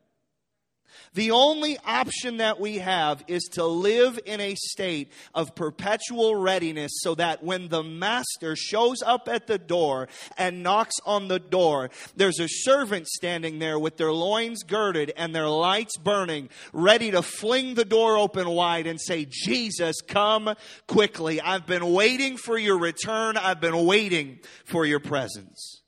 The 1.13 1.31
only 1.31 1.77
option 1.85 2.37
that 2.37 2.59
we 2.59 2.79
have 2.79 3.23
is 3.27 3.43
to 3.53 3.65
live 3.65 4.19
in 4.25 4.39
a 4.39 4.55
state 4.55 5.11
of 5.33 5.53
perpetual 5.53 6.35
readiness 6.35 6.91
so 7.01 7.15
that 7.15 7.43
when 7.43 7.69
the 7.69 7.83
master 7.83 8.55
shows 8.55 9.03
up 9.03 9.29
at 9.29 9.45
the 9.45 9.59
door 9.59 10.07
and 10.37 10.63
knocks 10.63 10.95
on 11.05 11.27
the 11.27 11.39
door, 11.39 11.91
there's 12.15 12.39
a 12.39 12.47
servant 12.47 13.07
standing 13.07 13.59
there 13.59 13.77
with 13.77 13.97
their 13.97 14.11
loins 14.11 14.63
girded 14.63 15.13
and 15.15 15.35
their 15.35 15.47
lights 15.47 15.97
burning, 15.97 16.49
ready 16.71 17.11
to 17.11 17.21
fling 17.21 17.75
the 17.75 17.85
door 17.85 18.17
open 18.17 18.49
wide 18.49 18.87
and 18.87 18.99
say, 18.99 19.27
Jesus, 19.29 20.01
come 20.01 20.55
quickly. 20.87 21.39
I've 21.39 21.67
been 21.67 21.93
waiting 21.93 22.37
for 22.37 22.57
your 22.57 22.79
return. 22.79 23.37
I've 23.37 23.61
been 23.61 23.85
waiting 23.85 24.39
for 24.65 24.85
your 24.85 24.99
presence. 24.99 25.81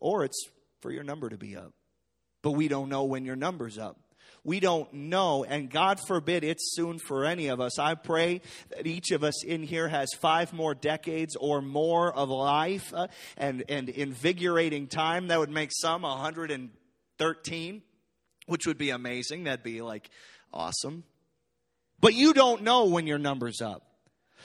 Or 0.00 0.24
it's 0.24 0.48
for 0.82 0.90
your 0.90 1.02
number 1.02 1.30
to 1.30 1.38
be 1.38 1.56
up 1.56 1.72
but 2.44 2.52
we 2.52 2.68
don't 2.68 2.90
know 2.90 3.04
when 3.04 3.24
your 3.24 3.36
number's 3.36 3.78
up. 3.78 4.03
We 4.44 4.60
don't 4.60 4.92
know, 4.92 5.42
and 5.42 5.70
God 5.70 5.98
forbid 6.06 6.44
it's 6.44 6.74
soon 6.74 6.98
for 6.98 7.24
any 7.24 7.46
of 7.46 7.62
us. 7.62 7.78
I 7.78 7.94
pray 7.94 8.42
that 8.68 8.86
each 8.86 9.10
of 9.10 9.24
us 9.24 9.42
in 9.42 9.62
here 9.62 9.88
has 9.88 10.10
five 10.20 10.52
more 10.52 10.74
decades 10.74 11.34
or 11.34 11.62
more 11.62 12.12
of 12.12 12.28
life 12.28 12.92
uh, 12.94 13.06
and, 13.38 13.64
and 13.70 13.88
invigorating 13.88 14.86
time. 14.86 15.28
That 15.28 15.38
would 15.38 15.50
make 15.50 15.70
some 15.72 16.02
113, 16.02 17.82
which 18.46 18.66
would 18.66 18.76
be 18.76 18.90
amazing. 18.90 19.44
That'd 19.44 19.62
be 19.64 19.80
like 19.80 20.10
awesome. 20.52 21.04
But 22.00 22.12
you 22.12 22.34
don't 22.34 22.62
know 22.62 22.84
when 22.84 23.06
your 23.06 23.18
number's 23.18 23.62
up. 23.62 23.94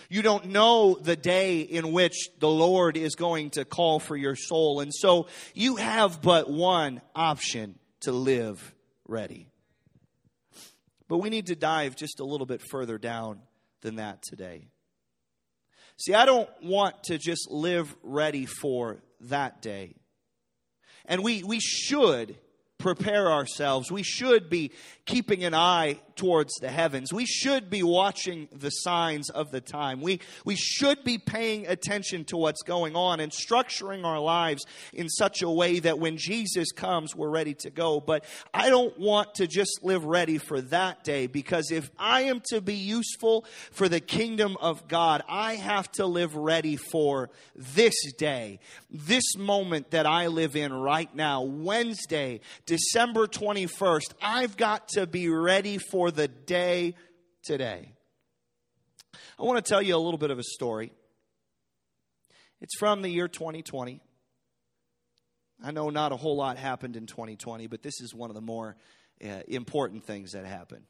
You 0.10 0.22
don't 0.22 0.46
know 0.46 0.98
the 1.02 1.18
day 1.18 1.60
in 1.60 1.92
which 1.92 2.30
the 2.40 2.48
Lord 2.48 2.96
is 2.96 3.16
going 3.16 3.50
to 3.52 3.66
call 3.66 4.00
for 4.00 4.16
your 4.16 4.38
soul. 4.38 4.80
And 4.80 4.94
so 4.94 5.28
you 5.54 5.76
have 5.76 6.22
but 6.22 6.50
one 6.50 7.02
option 7.14 7.78
to 8.02 8.14
live 8.14 8.74
ready. 9.06 9.49
But 11.10 11.18
we 11.18 11.30
need 11.30 11.48
to 11.48 11.56
dive 11.56 11.98
just 11.98 12.22
a 12.22 12.24
little 12.24 12.46
bit 12.46 12.62
further 12.62 12.98
down 12.98 13.42
than 13.82 13.98
that 13.98 14.22
today. 14.22 14.68
See, 15.98 16.14
I 16.14 16.26
don't 16.26 16.50
want 16.64 17.04
to 17.06 17.18
just 17.18 17.52
live 17.52 17.94
ready 18.04 18.46
for 18.46 19.02
that 19.22 19.62
day. 19.62 19.96
And 21.06 21.24
we, 21.24 21.44
we 21.44 21.60
should 21.60 22.38
prepare 22.78 23.30
ourselves. 23.30 23.92
We 23.92 24.04
should 24.04 24.50
be 24.50 24.72
keeping 25.10 25.44
an 25.44 25.56
eye 25.56 26.00
towards 26.16 26.54
the 26.62 26.70
heavens. 26.70 27.12
We 27.12 27.26
should 27.26 27.70
be 27.70 27.82
watching 27.82 28.48
the 28.52 28.70
signs 28.70 29.32
of 29.32 29.52
the 29.52 29.60
time. 29.60 30.02
We, 30.02 30.20
we 30.46 30.56
should 30.56 31.04
be 31.04 31.18
paying 31.18 31.66
attention 31.66 32.26
to 32.26 32.38
what's 32.38 32.62
going 32.62 32.96
on 32.96 33.20
and 33.20 33.32
structuring 33.32 34.06
our 34.06 34.20
lives 34.20 34.66
in 34.94 35.10
such 35.10 35.42
a 35.42 35.50
way 35.50 35.80
that 35.80 35.98
when 35.98 36.18
Jesus 36.18 36.72
comes, 36.72 37.16
we're 37.16 37.30
ready 37.30 37.56
to 37.56 37.72
go. 37.72 38.00
But 38.00 38.24
I 38.54 38.70
don't 38.70 39.00
want 39.00 39.34
to 39.36 39.48
just 39.48 39.80
live 39.82 40.06
ready 40.06 40.38
for 40.38 40.62
that 40.62 41.04
day 41.04 41.26
because 41.26 41.72
if 41.72 41.90
I 41.98 42.24
am 42.24 42.42
to 42.50 42.62
be 42.62 42.76
useful 42.76 43.46
for 43.72 43.90
the 43.90 44.02
kingdom 44.02 44.58
of 44.62 44.88
God, 44.88 45.24
I 45.28 45.56
have 45.56 45.92
to 45.94 46.06
live 46.06 46.36
ready 46.36 46.76
for 46.76 47.32
this 47.56 48.14
day, 48.14 48.60
this 48.92 49.36
moment 49.38 49.90
that 49.92 50.06
I 50.06 50.28
live 50.28 50.56
in 50.56 50.72
right 50.72 51.14
now, 51.16 51.42
Wednesday, 51.42 52.42
December 52.68 53.26
21st. 53.26 54.14
I've 54.22 54.56
got 54.56 54.90
to 54.90 54.99
be 55.08 55.30
ready 55.30 55.78
for 55.78 56.12
the 56.12 56.28
day 56.28 56.96
today. 57.44 57.94
I 59.40 59.44
want 59.44 59.64
to 59.64 59.70
tell 59.70 59.82
you 59.82 59.96
a 59.96 59.98
little 59.98 60.18
bit 60.18 60.32
of 60.32 60.40
a 60.40 60.44
story. 60.44 60.92
It's 62.62 62.78
from 62.78 63.02
the 63.02 63.10
year 63.10 63.28
2020. 63.28 64.02
I 65.64 65.72
know 65.72 65.90
not 65.90 66.12
a 66.12 66.18
whole 66.18 66.38
lot 66.38 66.58
happened 66.58 66.96
in 66.96 67.06
2020, 67.06 67.68
but 67.68 67.82
this 67.82 68.02
is 68.02 68.14
one 68.14 68.30
of 68.30 68.36
the 68.36 68.42
more 68.42 68.76
uh, 69.24 69.42
important 69.48 70.06
things 70.06 70.32
that 70.32 70.46
happened. 70.46 70.84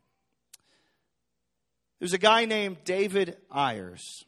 There's 2.00 2.14
a 2.14 2.20
guy 2.20 2.46
named 2.46 2.78
David 2.86 3.38
Ayres. 3.54 4.24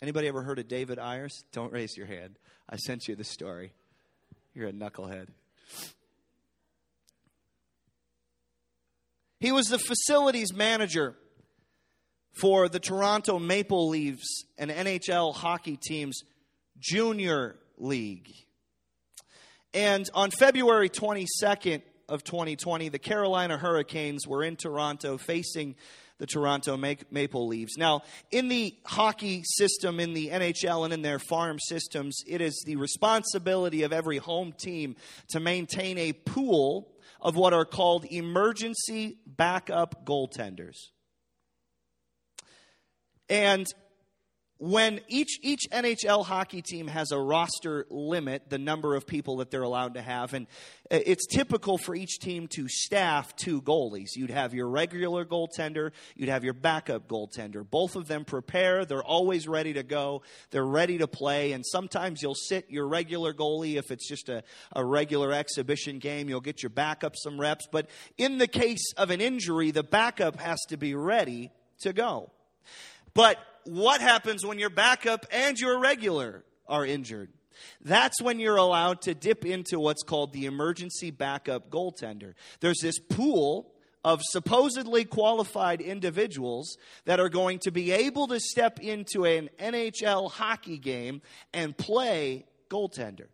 Anybody 0.00 0.28
ever 0.28 0.42
heard 0.42 0.58
of 0.58 0.66
David 0.66 0.98
Ayres? 0.98 1.44
Don't 1.52 1.72
raise 1.72 1.96
your 1.96 2.06
hand. 2.06 2.38
I 2.68 2.76
sent 2.76 3.06
you 3.06 3.14
the 3.14 3.24
story. 3.24 3.72
You're 4.54 4.68
a 4.68 4.72
knucklehead. 4.72 5.28
He 9.42 9.50
was 9.50 9.66
the 9.66 9.78
facilities 9.80 10.54
manager 10.54 11.16
for 12.30 12.68
the 12.68 12.78
Toronto 12.78 13.40
Maple 13.40 13.88
Leafs 13.88 14.44
and 14.56 14.70
NHL 14.70 15.34
hockey 15.34 15.76
team's 15.76 16.22
junior 16.78 17.56
league. 17.76 18.32
And 19.74 20.08
on 20.14 20.30
February 20.30 20.88
22nd 20.88 21.82
of 22.08 22.22
2020, 22.22 22.88
the 22.90 23.00
Carolina 23.00 23.58
Hurricanes 23.58 24.28
were 24.28 24.44
in 24.44 24.54
Toronto 24.54 25.18
facing 25.18 25.74
the 26.18 26.26
Toronto 26.26 26.76
Maple 26.76 27.48
Leafs. 27.48 27.76
Now, 27.76 28.02
in 28.30 28.46
the 28.46 28.76
hockey 28.84 29.42
system, 29.42 29.98
in 29.98 30.14
the 30.14 30.28
NHL, 30.28 30.84
and 30.84 30.94
in 30.94 31.02
their 31.02 31.18
farm 31.18 31.58
systems, 31.58 32.22
it 32.28 32.40
is 32.40 32.62
the 32.64 32.76
responsibility 32.76 33.82
of 33.82 33.92
every 33.92 34.18
home 34.18 34.52
team 34.52 34.94
to 35.30 35.40
maintain 35.40 35.98
a 35.98 36.12
pool 36.12 36.92
of 37.22 37.36
what 37.36 37.54
are 37.54 37.64
called 37.64 38.04
emergency 38.04 39.16
backup 39.24 40.04
goaltenders. 40.04 40.76
And 43.28 43.66
when 44.62 45.00
each 45.08 45.40
each 45.42 45.62
NHL 45.72 46.24
hockey 46.24 46.62
team 46.62 46.86
has 46.86 47.10
a 47.10 47.18
roster 47.18 47.84
limit, 47.90 48.48
the 48.48 48.58
number 48.58 48.94
of 48.94 49.08
people 49.08 49.38
that 49.38 49.50
they're 49.50 49.62
allowed 49.62 49.94
to 49.94 50.02
have, 50.02 50.34
and 50.34 50.46
uh, 50.88 51.00
it's 51.04 51.26
typical 51.26 51.78
for 51.78 51.96
each 51.96 52.20
team 52.20 52.46
to 52.46 52.68
staff 52.68 53.34
two 53.34 53.60
goalies. 53.60 54.10
You'd 54.14 54.30
have 54.30 54.54
your 54.54 54.68
regular 54.68 55.24
goaltender, 55.24 55.90
you'd 56.14 56.28
have 56.28 56.44
your 56.44 56.54
backup 56.54 57.08
goaltender. 57.08 57.68
Both 57.68 57.96
of 57.96 58.06
them 58.06 58.24
prepare, 58.24 58.84
they're 58.84 59.02
always 59.02 59.48
ready 59.48 59.72
to 59.72 59.82
go, 59.82 60.22
they're 60.52 60.64
ready 60.64 60.98
to 60.98 61.08
play, 61.08 61.50
and 61.50 61.66
sometimes 61.66 62.22
you'll 62.22 62.36
sit 62.36 62.70
your 62.70 62.86
regular 62.86 63.34
goalie 63.34 63.78
if 63.78 63.90
it's 63.90 64.08
just 64.08 64.28
a, 64.28 64.44
a 64.76 64.84
regular 64.84 65.32
exhibition 65.32 65.98
game, 65.98 66.28
you'll 66.28 66.40
get 66.40 66.62
your 66.62 66.70
backup 66.70 67.16
some 67.16 67.40
reps. 67.40 67.66
But 67.72 67.90
in 68.16 68.38
the 68.38 68.46
case 68.46 68.92
of 68.96 69.10
an 69.10 69.20
injury, 69.20 69.72
the 69.72 69.82
backup 69.82 70.38
has 70.38 70.60
to 70.68 70.76
be 70.76 70.94
ready 70.94 71.50
to 71.80 71.92
go. 71.92 72.30
But 73.12 73.38
what 73.64 74.00
happens 74.00 74.44
when 74.44 74.58
your 74.58 74.70
backup 74.70 75.26
and 75.30 75.58
your 75.58 75.78
regular 75.78 76.44
are 76.66 76.84
injured? 76.86 77.30
That's 77.80 78.20
when 78.20 78.40
you're 78.40 78.56
allowed 78.56 79.02
to 79.02 79.14
dip 79.14 79.44
into 79.44 79.78
what's 79.78 80.02
called 80.02 80.32
the 80.32 80.46
emergency 80.46 81.10
backup 81.10 81.70
goaltender. 81.70 82.34
There's 82.60 82.80
this 82.80 82.98
pool 82.98 83.72
of 84.04 84.20
supposedly 84.22 85.04
qualified 85.04 85.80
individuals 85.80 86.76
that 87.04 87.20
are 87.20 87.28
going 87.28 87.60
to 87.60 87.70
be 87.70 87.92
able 87.92 88.26
to 88.28 88.40
step 88.40 88.80
into 88.80 89.24
an 89.24 89.48
NHL 89.60 90.30
hockey 90.30 90.78
game 90.78 91.22
and 91.52 91.76
play 91.76 92.46
goaltender. 92.68 93.28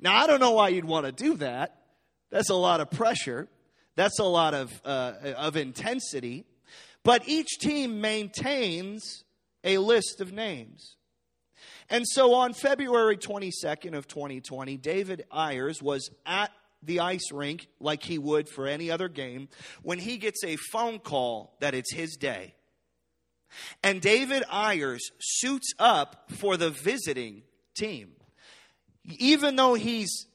Now, 0.00 0.16
I 0.16 0.26
don't 0.26 0.40
know 0.40 0.52
why 0.52 0.70
you'd 0.70 0.86
want 0.86 1.06
to 1.06 1.12
do 1.12 1.36
that. 1.36 1.82
That's 2.30 2.50
a 2.50 2.54
lot 2.54 2.80
of 2.80 2.90
pressure. 2.90 3.48
That's 3.94 4.18
a 4.18 4.24
lot 4.24 4.54
of, 4.54 4.80
uh, 4.84 5.12
of 5.36 5.56
intensity. 5.56 6.44
But 7.02 7.28
each 7.28 7.58
team 7.60 8.00
maintains 8.00 9.24
a 9.66 9.78
list 9.78 10.22
of 10.22 10.32
names. 10.32 10.96
And 11.90 12.06
so 12.06 12.32
on 12.34 12.54
February 12.54 13.16
22nd 13.16 13.94
of 13.94 14.08
2020, 14.08 14.76
David 14.78 15.24
Ayres 15.32 15.82
was 15.82 16.08
at 16.24 16.50
the 16.82 17.00
ice 17.00 17.32
rink 17.32 17.66
like 17.80 18.02
he 18.04 18.16
would 18.16 18.48
for 18.48 18.66
any 18.66 18.90
other 18.90 19.08
game 19.08 19.48
when 19.82 19.98
he 19.98 20.16
gets 20.16 20.42
a 20.44 20.56
phone 20.56 20.98
call 20.98 21.56
that 21.60 21.74
it's 21.74 21.92
his 21.92 22.16
day. 22.16 22.54
And 23.82 24.00
David 24.00 24.44
Ayres 24.52 25.10
suits 25.20 25.72
up 25.78 26.30
for 26.30 26.56
the 26.56 26.70
visiting 26.70 27.42
team. 27.74 28.12
Even 29.04 29.56
though 29.56 29.74
he's 29.74 30.26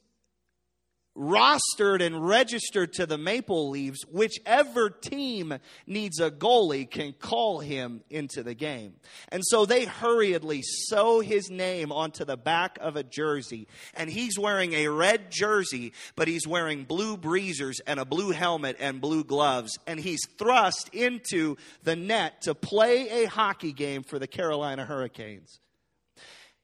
rostered 1.21 2.01
and 2.01 2.27
registered 2.27 2.93
to 2.93 3.05
the 3.05 3.17
Maple 3.17 3.69
Leafs, 3.69 4.03
whichever 4.11 4.89
team 4.89 5.53
needs 5.85 6.19
a 6.19 6.31
goalie 6.31 6.89
can 6.89 7.13
call 7.13 7.59
him 7.59 8.01
into 8.09 8.41
the 8.41 8.55
game. 8.55 8.95
And 9.29 9.43
so 9.45 9.65
they 9.65 9.85
hurriedly 9.85 10.61
sew 10.63 11.19
his 11.19 11.51
name 11.51 11.91
onto 11.91 12.25
the 12.25 12.37
back 12.37 12.79
of 12.81 12.95
a 12.95 13.03
jersey. 13.03 13.67
And 13.93 14.09
he's 14.09 14.39
wearing 14.39 14.73
a 14.73 14.87
red 14.87 15.31
jersey, 15.31 15.93
but 16.15 16.27
he's 16.27 16.47
wearing 16.47 16.85
blue 16.85 17.17
breezers 17.17 17.79
and 17.85 17.99
a 17.99 18.05
blue 18.05 18.31
helmet 18.31 18.77
and 18.79 18.99
blue 18.99 19.23
gloves. 19.23 19.77
And 19.85 19.99
he's 19.99 20.25
thrust 20.39 20.89
into 20.89 21.57
the 21.83 21.95
net 21.95 22.41
to 22.43 22.55
play 22.55 23.23
a 23.23 23.29
hockey 23.29 23.73
game 23.73 24.01
for 24.01 24.17
the 24.17 24.27
Carolina 24.27 24.85
Hurricanes. 24.85 25.59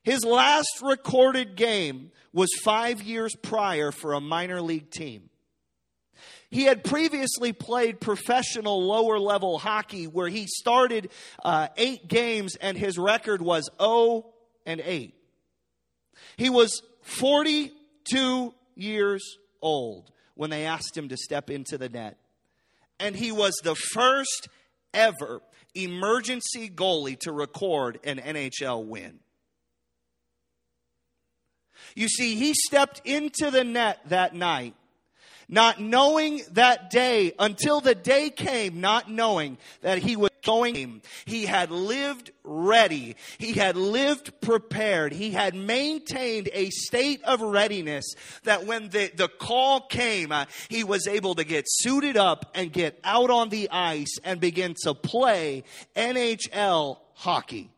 His 0.08 0.24
last 0.24 0.80
recorded 0.82 1.58
game 1.58 2.12
was 2.32 2.48
five 2.64 3.04
years 3.04 3.36
prior 3.36 3.92
for 3.92 4.14
a 4.14 4.22
minor 4.22 4.62
league 4.62 4.90
team. 4.90 5.30
He 6.50 6.64
had 6.64 6.86
previously 6.86 7.52
played 7.52 8.00
professional 8.00 8.82
lower 8.82 9.20
level 9.20 9.60
hockey 9.60 10.08
where 10.08 10.30
he 10.30 10.48
started 10.48 11.10
uh, 11.44 11.68
eight 11.76 12.08
games 12.08 12.56
and 12.56 12.78
his 12.78 12.98
record 12.98 13.42
was 13.42 13.70
0 13.82 14.28
and 14.66 14.80
8. 14.80 15.14
He 16.38 16.50
was 16.50 16.82
42 17.02 18.54
years 18.76 19.38
old 19.62 20.10
when 20.36 20.50
they 20.50 20.66
asked 20.66 20.96
him 20.96 21.10
to 21.10 21.18
step 21.18 21.50
into 21.50 21.78
the 21.78 21.90
net. 21.90 22.18
And 22.98 23.14
he 23.14 23.34
was 23.34 23.60
the 23.62 23.76
first 23.76 24.48
ever 24.94 25.42
emergency 25.76 26.70
goalie 26.70 27.20
to 27.20 27.34
record 27.34 28.00
an 28.06 28.20
NHL 28.20 28.86
win. 28.86 29.20
You 31.96 32.08
see, 32.08 32.36
he 32.36 32.54
stepped 32.54 33.02
into 33.06 33.52
the 33.52 33.64
net 33.64 34.00
that 34.08 34.36
night, 34.36 34.76
not 35.50 35.80
knowing 35.80 36.42
that 36.52 36.90
day, 36.90 37.34
until 37.40 37.82
the 37.82 37.96
day 37.96 38.30
came, 38.30 38.82
not 38.82 39.10
knowing 39.10 39.58
that 39.82 40.00
he 40.00 40.16
was 40.16 40.32
going. 40.48 41.02
He 41.26 41.46
had 41.46 41.72
lived 41.72 42.32
ready. 42.44 43.18
He 43.38 43.52
had 43.54 43.76
lived 43.76 44.40
prepared. 44.40 45.12
He 45.12 45.32
had 45.32 45.56
maintained 45.56 46.50
a 46.54 46.70
state 46.70 47.22
of 47.24 47.42
readiness 47.42 48.06
that 48.44 48.66
when 48.66 48.90
the, 48.90 49.12
the 49.16 49.28
call 49.28 49.82
came, 49.82 50.32
uh, 50.32 50.46
he 50.70 50.86
was 50.86 51.06
able 51.06 51.36
to 51.36 51.44
get 51.44 51.66
suited 51.68 52.16
up 52.16 52.52
and 52.56 52.72
get 52.72 53.00
out 53.04 53.30
on 53.30 53.50
the 53.50 53.70
ice 53.70 54.18
and 54.24 54.40
begin 54.40 54.74
to 54.84 54.94
play 54.94 55.64
NHL 55.96 57.00
hockey 57.14 57.70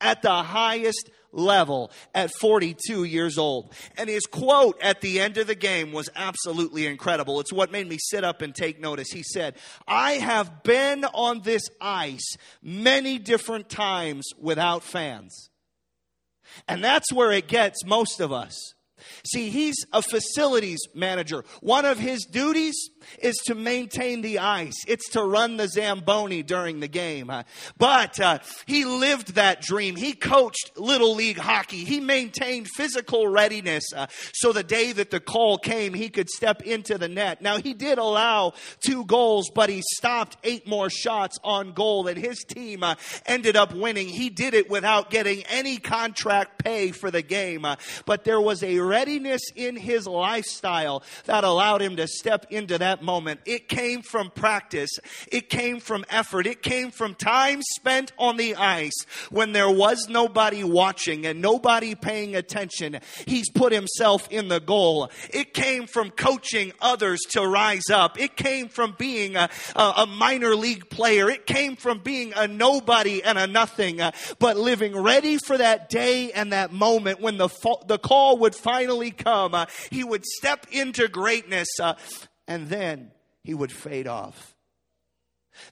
at 0.00 0.22
the 0.22 0.42
highest 0.42 1.10
level 1.32 1.90
at 2.14 2.30
42 2.40 3.04
years 3.04 3.38
old. 3.38 3.72
And 3.96 4.08
his 4.08 4.26
quote 4.26 4.80
at 4.80 5.00
the 5.00 5.20
end 5.20 5.38
of 5.38 5.46
the 5.46 5.54
game 5.54 5.92
was 5.92 6.08
absolutely 6.16 6.86
incredible. 6.86 7.40
It's 7.40 7.52
what 7.52 7.72
made 7.72 7.88
me 7.88 7.98
sit 8.00 8.24
up 8.24 8.42
and 8.42 8.54
take 8.54 8.80
notice. 8.80 9.08
He 9.10 9.22
said, 9.22 9.56
I 9.86 10.12
have 10.12 10.62
been 10.62 11.04
on 11.04 11.42
this 11.42 11.62
ice 11.80 12.36
many 12.62 13.18
different 13.18 13.68
times 13.68 14.26
without 14.40 14.82
fans. 14.82 15.50
And 16.66 16.82
that's 16.82 17.12
where 17.12 17.32
it 17.32 17.46
gets 17.46 17.84
most 17.84 18.20
of 18.20 18.32
us. 18.32 18.74
See, 19.24 19.50
he's 19.50 19.76
a 19.92 20.02
facilities 20.02 20.80
manager. 20.94 21.44
One 21.60 21.84
of 21.84 21.98
his 21.98 22.24
duties 22.24 22.90
is 23.20 23.36
to 23.46 23.54
maintain 23.54 24.22
the 24.22 24.38
ice. 24.38 24.76
It's 24.86 25.08
to 25.10 25.22
run 25.22 25.56
the 25.56 25.68
Zamboni 25.68 26.42
during 26.42 26.80
the 26.80 26.88
game. 26.88 27.32
But 27.78 28.20
uh, 28.20 28.38
he 28.66 28.84
lived 28.84 29.34
that 29.34 29.62
dream. 29.62 29.96
He 29.96 30.12
coached 30.12 30.72
Little 30.76 31.14
League 31.14 31.38
hockey. 31.38 31.84
He 31.84 32.00
maintained 32.00 32.68
physical 32.68 33.28
readiness 33.28 33.84
uh, 33.94 34.06
so 34.32 34.52
the 34.52 34.62
day 34.62 34.92
that 34.92 35.10
the 35.10 35.20
call 35.20 35.58
came, 35.58 35.94
he 35.94 36.08
could 36.08 36.28
step 36.28 36.62
into 36.62 36.98
the 36.98 37.08
net. 37.08 37.42
Now, 37.42 37.58
he 37.58 37.74
did 37.74 37.98
allow 37.98 38.54
two 38.80 39.04
goals, 39.04 39.50
but 39.54 39.68
he 39.68 39.82
stopped 39.96 40.36
eight 40.44 40.66
more 40.66 40.90
shots 40.90 41.38
on 41.44 41.72
goal, 41.72 42.06
and 42.08 42.18
his 42.18 42.38
team 42.38 42.82
uh, 42.82 42.94
ended 43.26 43.56
up 43.56 43.74
winning. 43.74 44.08
He 44.08 44.30
did 44.30 44.54
it 44.54 44.70
without 44.70 45.10
getting 45.10 45.44
any 45.44 45.78
contract 45.78 46.57
pay 46.68 46.90
for 46.92 47.10
the 47.10 47.22
game. 47.22 47.64
Uh, 47.64 47.76
but 48.04 48.24
there 48.24 48.40
was 48.40 48.62
a 48.62 48.78
readiness 48.78 49.40
in 49.56 49.74
his 49.74 50.06
lifestyle 50.06 51.02
that 51.24 51.42
allowed 51.42 51.80
him 51.80 51.96
to 51.96 52.06
step 52.06 52.44
into 52.50 52.76
that 52.76 53.02
moment. 53.02 53.40
It 53.46 53.68
came 53.68 54.02
from 54.02 54.30
practice. 54.30 54.90
It 55.32 55.48
came 55.48 55.80
from 55.80 56.04
effort. 56.10 56.46
It 56.46 56.62
came 56.62 56.90
from 56.90 57.14
time 57.14 57.62
spent 57.62 58.12
on 58.18 58.36
the 58.36 58.54
ice 58.56 59.06
when 59.30 59.52
there 59.52 59.70
was 59.70 60.08
nobody 60.10 60.62
watching 60.62 61.24
and 61.24 61.40
nobody 61.40 61.94
paying 61.94 62.36
attention. 62.36 63.00
He's 63.26 63.50
put 63.50 63.72
himself 63.72 64.28
in 64.30 64.48
the 64.48 64.60
goal. 64.60 65.10
It 65.30 65.54
came 65.54 65.86
from 65.86 66.10
coaching 66.10 66.72
others 66.82 67.20
to 67.30 67.46
rise 67.46 67.88
up. 67.90 68.20
It 68.20 68.36
came 68.36 68.68
from 68.68 68.94
being 68.98 69.36
a, 69.36 69.48
a 69.74 70.06
minor 70.06 70.54
league 70.54 70.90
player. 70.90 71.30
It 71.30 71.46
came 71.46 71.76
from 71.76 72.00
being 72.00 72.34
a 72.36 72.46
nobody 72.46 73.22
and 73.22 73.38
a 73.38 73.46
nothing, 73.46 74.02
uh, 74.02 74.10
but 74.38 74.58
living 74.58 74.94
ready 74.94 75.38
for 75.38 75.56
that 75.56 75.88
day 75.88 76.30
and 76.32 76.52
that 76.52 76.57
moment 76.66 77.20
when 77.20 77.36
the, 77.36 77.48
the 77.86 77.98
call 77.98 78.38
would 78.38 78.54
finally 78.54 79.10
come. 79.10 79.54
Uh, 79.54 79.66
he 79.90 80.04
would 80.04 80.24
step 80.24 80.66
into 80.70 81.08
greatness. 81.08 81.68
Uh, 81.80 81.94
and 82.46 82.68
then 82.68 83.10
he 83.44 83.54
would 83.54 83.72
fade 83.72 84.06
off. 84.06 84.54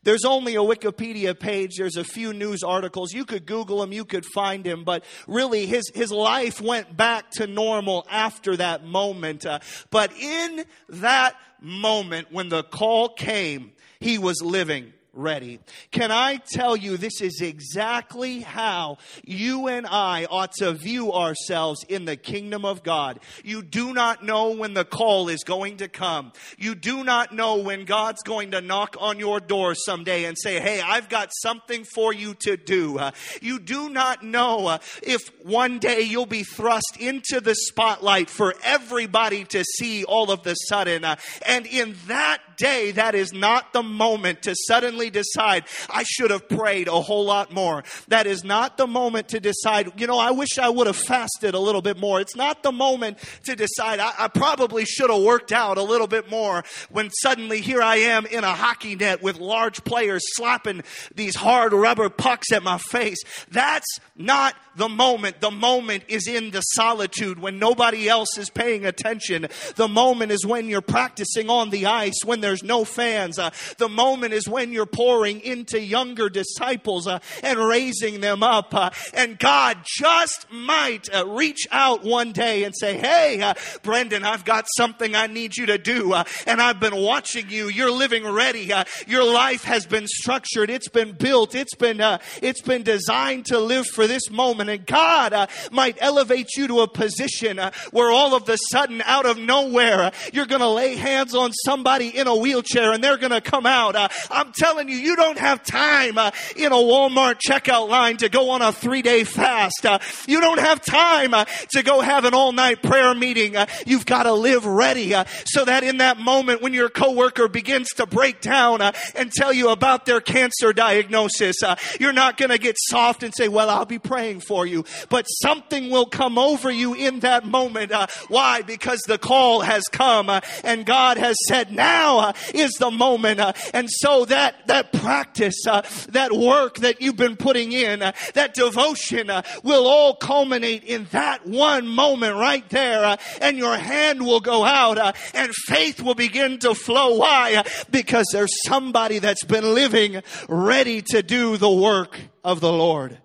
There's 0.03 0.25
only 0.25 0.55
a 0.55 0.61
Wikipedia 0.61 1.38
page. 1.38 1.77
There's 1.77 1.96
a 1.96 2.05
few 2.05 2.33
news 2.33 2.62
articles. 2.62 3.12
You 3.12 3.25
could 3.25 3.46
Google 3.46 3.83
him. 3.83 3.92
You 3.92 4.05
could 4.05 4.25
find 4.25 4.66
him. 4.66 4.85
But 4.85 5.05
really, 5.27 5.66
his, 5.66 5.90
his 5.94 6.11
life 6.11 6.61
went 6.61 6.96
back 6.96 7.31
to 7.33 7.46
normal 7.46 8.07
after 8.11 8.57
that 8.57 8.85
moment. 8.85 9.46
Uh, 9.46 9.61
but 9.90 10.12
in 10.12 10.64
that 10.88 11.37
moment, 11.61 12.33
when 12.33 12.49
the 12.49 12.64
call 12.64 13.11
came, 13.11 13.72
he 14.01 14.18
was 14.18 14.42
living 14.42 14.92
ready. 15.16 15.61
Can 15.90 16.12
I 16.12 16.37
tell 16.37 16.76
you, 16.76 16.96
this 16.96 17.20
is 17.20 17.40
exactly 17.40 18.40
how 18.40 18.98
you 19.24 19.68
and 19.68 19.87
I 19.87 20.26
ought 20.31 20.52
to 20.59 20.72
view 20.72 21.12
ourselves 21.12 21.85
in 21.88 22.05
the 22.05 22.16
kingdom 22.16 22.64
of 22.64 22.83
God. 22.83 23.20
You 23.44 23.62
do 23.62 23.92
not 23.92 24.24
know 24.24 24.50
when 24.50 24.74
the 24.74 24.85
call 24.85 25.29
is 25.29 25.42
going 25.44 25.79
to 25.79 25.88
come. 25.88 26.33
You 26.59 26.74
do 26.74 27.02
not 27.02 27.35
know 27.35 27.57
when 27.57 27.85
God's 27.85 28.22
going 28.22 28.52
to 28.52 28.61
knock 28.61 28.96
on 29.00 29.18
your 29.18 29.40
door 29.40 29.74
someday 29.74 30.24
and 30.24 30.37
say, 30.38 30.61
Hey, 30.61 30.81
I've 30.81 31.09
got 31.09 31.31
something 31.42 31.85
for 31.85 32.12
you 32.12 32.35
to 32.40 32.57
do. 32.57 33.00
You 33.40 33.59
do 33.59 33.88
not 33.88 34.22
know 34.22 34.66
uh, 34.66 34.79
if 35.02 35.31
one 35.44 35.79
day 35.79 36.02
you'll 36.02 36.26
be 36.26 36.42
thrust 36.42 36.96
into 36.98 37.40
the 37.40 37.55
spotlight 37.55 38.29
for 38.31 38.55
everybody 38.62 39.44
to 39.44 39.64
see 39.64 40.05
all 40.05 40.31
of 40.31 40.42
the 40.42 40.55
sudden. 40.55 41.05
Uh, 41.05 41.16
and 41.46 41.66
in 41.66 41.96
that 42.07 42.38
day, 42.57 42.92
that 42.92 43.14
is 43.14 43.33
not 43.33 43.72
the 43.72 43.83
moment 43.83 44.42
to 44.42 44.55
suddenly 44.66 45.06
decide, 45.11 45.64
I 45.90 46.03
should 46.05 46.31
have 46.31 46.49
prayed 46.49 46.88
a 46.88 47.01
whole 47.01 47.25
lot 47.25 47.53
more. 47.53 47.85
That 48.09 48.27
is 48.27 48.45
not 48.45 48.77
the 48.77 48.87
moment 48.87 49.29
to 49.29 49.40
decide, 49.40 50.01
you 50.01 50.07
know, 50.07 50.19
I 50.19 50.31
wish 50.31 50.59
I 50.59 50.69
would 50.69 50.87
have 50.87 50.97
fasted 50.97 51.55
a 51.55 51.59
little 51.59 51.83
bit 51.83 51.99
more. 51.99 52.21
It's 52.21 52.37
not 52.37 52.62
the 52.62 52.73
moment 52.73 53.19
to 53.45 53.57
decide, 53.57 54.01
I, 54.01 54.12
I 54.19 54.29
probably 54.29 54.85
should 54.85 55.11
have 55.11 55.23
worked 55.23 55.53
out 55.53 55.79
a 55.79 55.83
little 55.83 56.07
bit 56.07 56.31
more 56.31 56.64
when 56.90 57.11
suddenly 57.11 57.61
here 57.61 57.83
I 57.83 57.97
am 57.97 58.27
in 58.27 58.45
a 58.45 58.55
hockey 58.55 58.97
net 58.97 59.23
with 59.23 59.38
large 59.38 59.85
players 59.85 60.23
slapping 60.35 60.83
these 61.14 61.37
hard 61.37 61.73
rubber 61.73 62.09
pucks 62.09 62.53
at 62.53 62.62
my 62.62 62.79
face. 62.79 63.23
That's 63.51 63.99
not 64.16 64.55
the 64.77 64.89
moment. 64.89 65.41
The 65.41 65.51
moment 65.51 66.05
is 66.09 66.29
in 66.29 66.51
the 66.51 66.61
solitude 66.61 67.39
when 67.39 67.59
nobody 67.59 68.09
else 68.09 68.37
is 68.39 68.51
paying 68.51 68.85
attention. 68.85 69.49
The 69.77 69.89
moment 69.89 70.33
is 70.33 70.45
when 70.47 70.69
you're 70.69 70.81
practicing 70.81 71.49
on 71.49 71.71
the 71.71 71.87
ice, 71.87 72.25
when 72.25 72.41
there's 72.41 72.62
no 72.62 72.85
fans. 72.85 73.39
Uh, 73.39 73.51
the 73.79 73.89
moment 73.89 74.35
is 74.35 74.49
when 74.49 74.73
you're 74.73 74.87
pouring 74.87 75.41
into 75.41 75.81
younger 75.81 76.29
disciples 76.29 77.07
uh, 77.07 77.19
and 77.43 77.59
raising 77.59 78.21
them 78.21 78.43
up. 78.43 78.75
Uh, 78.75 78.91
and 79.15 79.39
God 79.39 79.79
just 79.85 80.47
might 80.51 81.09
uh, 81.15 81.27
reach 81.27 81.67
out 81.71 82.05
one 82.05 82.33
day 82.33 82.65
and 82.65 82.75
say, 82.77 82.97
Hey, 82.97 83.41
uh, 83.41 83.55
Brendan, 83.83 84.25
I've 84.25 84.45
got 84.45 84.67
something 84.77 85.15
I 85.15 85.27
need 85.27 85.57
you 85.57 85.67
to 85.67 85.79
do. 85.79 86.12
Uh, 86.12 86.25
and 86.47 86.61
I've 86.61 86.81
been 86.81 86.97
watching 86.97 87.49
you. 87.49 87.69
You're 87.69 87.91
living 87.91 88.27
ready. 88.27 88.73
your 89.07 89.25
life 89.25 89.65
has 89.65 89.87
been 89.87 90.07
structured. 90.07 90.71
It's 90.71 90.89
been 90.89 91.12
built. 91.12 91.55
It's 91.55 91.75
been, 91.75 92.01
it's 92.43 92.61
been 92.61 92.83
designed 92.83 93.47
to 93.47 93.59
live 93.59 93.87
for 93.87 94.07
this 94.07 94.31
moment. 94.31 94.65
And 94.68 94.87
God 94.87 95.48
might 95.72 95.98
elevate 96.00 96.57
you 96.57 96.68
to 96.68 96.81
a 96.81 96.88
position 96.88 97.59
where 97.90 98.11
all 98.11 98.35
of 98.35 98.44
the 98.44 98.57
sudden, 98.57 99.02
out 99.02 99.26
of 99.26 99.37
nowhere, 99.37 100.12
you're 100.33 100.46
going 100.46 100.61
to 100.61 100.68
lay 100.68 100.94
hands 100.94 101.35
on 101.35 101.52
somebody 101.52 102.09
in 102.09 102.26
a 102.29 102.37
a 102.37 102.40
wheelchair 102.40 102.92
and 102.92 103.02
they're 103.02 103.16
going 103.16 103.33
to 103.33 103.40
come 103.40 103.66
out. 103.66 103.96
Uh, 103.96 104.09
I'm 104.31 104.52
telling 104.52 104.88
you, 104.88 104.96
you 104.96 105.16
don't 105.16 105.38
have 105.38 105.62
time 105.64 106.18
uh, 106.18 106.31
in 106.55 106.72
a 106.72 106.76
Walmart 106.76 107.40
checkout 107.46 107.88
line 107.88 108.18
to 108.18 108.29
go 108.29 108.50
on 108.50 108.62
a 108.62 108.72
three 108.72 109.02
day 109.02 109.24
fast. 109.24 109.85
Uh, 109.85 109.98
you 110.26 110.40
don't 110.40 110.61
have 110.61 110.85
time 110.85 111.35
uh, 111.35 111.44
to 111.70 111.83
go 111.83 112.00
have 112.00 112.24
an 112.24 112.35
all 112.35 112.52
night 112.52 112.83
prayer 112.83 113.14
meeting. 113.14 113.57
Uh, 113.57 113.66
you've 113.87 114.07
got 114.07 114.24
to 114.24 114.33
live 114.33 114.66
ready 114.66 115.14
uh, 115.14 115.24
so 115.44 115.64
that 115.64 115.83
in 115.83 115.98
that 115.98 116.18
moment 116.18 116.62
when 116.62 116.72
your 116.72 116.88
coworker 116.88 117.48
begins 117.48 117.88
to 117.96 118.07
break 118.07 118.40
down 118.40 118.83
and 119.14 119.33
tell 119.33 119.52
you 119.52 119.70
about 119.70 120.07
their 120.07 120.20
cancer 120.20 120.72
diagnosis, 120.72 121.57
you're 121.98 122.12
not 122.12 122.37
going 122.37 122.50
to 122.50 122.59
get 122.59 122.76
soft 122.79 123.22
and 123.22 123.35
say, 123.35 123.48
well, 123.48 123.70
I'll 123.70 123.87
be 123.87 123.98
praying 123.98 124.40
for 124.40 124.56
you. 124.64 124.85
But 125.09 125.25
something 125.25 125.90
will 125.90 126.07
come 126.07 126.38
over 126.38 126.71
you 126.71 126.95
in 126.95 127.21
that 127.21 127.45
moment. 127.45 127.92
Uh, 127.92 128.07
why? 128.29 128.62
Because 128.62 129.01
the 129.07 129.19
call 129.19 129.61
has 129.61 129.83
come 129.90 130.31
uh, 130.31 130.40
and 130.64 130.87
God 130.87 131.19
has 131.19 131.37
said, 131.49 131.73
now 131.73 132.19
uh, 132.19 132.33
is 132.55 132.73
the 132.79 132.90
moment. 132.90 133.40
and 133.75 133.88
so 133.90 134.25
that, 134.27 134.66
that 134.69 134.92
practice, 134.92 135.61
that 135.64 136.33
work 136.33 136.77
that 136.79 137.03
you've 137.03 137.16
been 137.16 137.37
putting 137.37 137.73
in, 137.73 138.01
that 138.35 138.55
devotion 138.55 139.31
will 139.62 139.87
all 139.87 140.14
culminate 140.14 140.85
in 140.85 141.07
that 141.11 141.47
one 141.47 141.88
moment 141.88 142.37
right 142.37 142.69
there. 142.71 143.05
Uh, 143.05 143.16
and 143.40 143.59
your 143.59 143.77
hand 143.77 144.25
will 144.25 144.40
go 144.40 144.64
out 144.64 144.99
uh, 144.99 145.12
and 145.35 145.53
faith 145.66 146.01
will 146.01 146.14
begin 146.14 146.59
to 146.59 146.75
flow. 146.75 147.16
Why? 147.16 147.57
Uh, 147.57 147.62
because 147.90 148.27
there's 148.33 148.55
somebody 148.64 149.19
that's 149.19 149.45
been 149.45 149.75
living 149.75 150.23
ready 150.49 151.03
to 151.03 151.23
do 151.23 151.57
the 151.57 151.71
work 151.71 152.19
of 152.45 152.61
the 152.61 152.73
Lord. 152.73 153.19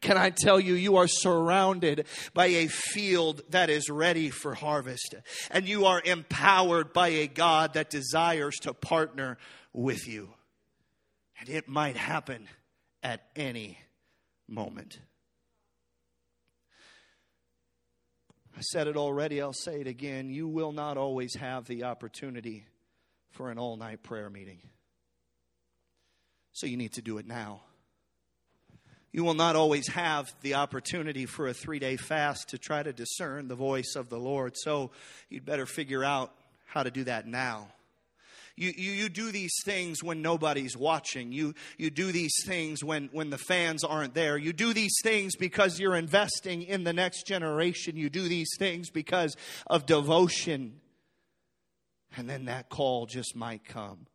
Can 0.00 0.16
I 0.16 0.30
tell 0.30 0.60
you, 0.60 0.74
you 0.74 0.96
are 0.96 1.08
surrounded 1.08 2.06
by 2.32 2.46
a 2.46 2.68
field 2.68 3.42
that 3.50 3.68
is 3.68 3.90
ready 3.90 4.30
for 4.30 4.54
harvest. 4.54 5.14
And 5.50 5.66
you 5.66 5.86
are 5.86 6.00
empowered 6.04 6.92
by 6.92 7.08
a 7.08 7.26
God 7.26 7.74
that 7.74 7.90
desires 7.90 8.56
to 8.62 8.72
partner 8.72 9.38
with 9.72 10.06
you. 10.06 10.30
And 11.40 11.48
it 11.48 11.68
might 11.68 11.96
happen 11.96 12.48
at 13.02 13.24
any 13.34 13.78
moment. 14.46 15.00
I 18.56 18.60
said 18.60 18.88
it 18.88 18.96
already, 18.96 19.40
I'll 19.40 19.52
say 19.52 19.80
it 19.80 19.86
again. 19.86 20.30
You 20.30 20.48
will 20.48 20.72
not 20.72 20.96
always 20.96 21.36
have 21.36 21.66
the 21.66 21.84
opportunity 21.84 22.66
for 23.30 23.50
an 23.50 23.58
all 23.58 23.76
night 23.76 24.02
prayer 24.02 24.30
meeting. 24.30 24.58
So 26.52 26.66
you 26.66 26.76
need 26.76 26.94
to 26.94 27.02
do 27.02 27.18
it 27.18 27.26
now. 27.26 27.60
You 29.12 29.24
will 29.24 29.34
not 29.34 29.56
always 29.56 29.88
have 29.88 30.28
the 30.42 30.54
opportunity 30.54 31.26
for 31.26 31.48
a 31.48 31.54
three 31.54 31.78
day 31.78 31.96
fast 31.96 32.50
to 32.50 32.58
try 32.58 32.82
to 32.82 32.92
discern 32.92 33.48
the 33.48 33.54
voice 33.54 33.94
of 33.96 34.08
the 34.08 34.18
Lord. 34.18 34.54
So 34.56 34.90
you'd 35.28 35.46
better 35.46 35.66
figure 35.66 36.04
out 36.04 36.32
how 36.66 36.82
to 36.82 36.90
do 36.90 37.04
that 37.04 37.26
now. 37.26 37.68
You, 38.58 38.72
you, 38.76 38.90
you 38.90 39.08
do 39.08 39.30
these 39.30 39.54
things 39.64 40.02
when 40.02 40.20
nobody's 40.20 40.76
watching. 40.76 41.30
You, 41.30 41.54
you 41.76 41.90
do 41.90 42.10
these 42.10 42.34
things 42.44 42.82
when, 42.82 43.08
when 43.12 43.30
the 43.30 43.38
fans 43.38 43.84
aren't 43.84 44.14
there. 44.14 44.36
You 44.36 44.52
do 44.52 44.74
these 44.74 44.96
things 45.04 45.36
because 45.36 45.78
you're 45.78 45.94
investing 45.94 46.62
in 46.62 46.82
the 46.82 46.92
next 46.92 47.24
generation. 47.24 47.96
You 47.96 48.10
do 48.10 48.28
these 48.28 48.50
things 48.58 48.90
because 48.90 49.36
of 49.68 49.86
devotion. 49.86 50.80
And 52.16 52.28
then 52.28 52.46
that 52.46 52.68
call 52.68 53.06
just 53.06 53.36
might 53.36 53.64
come. 53.64 54.06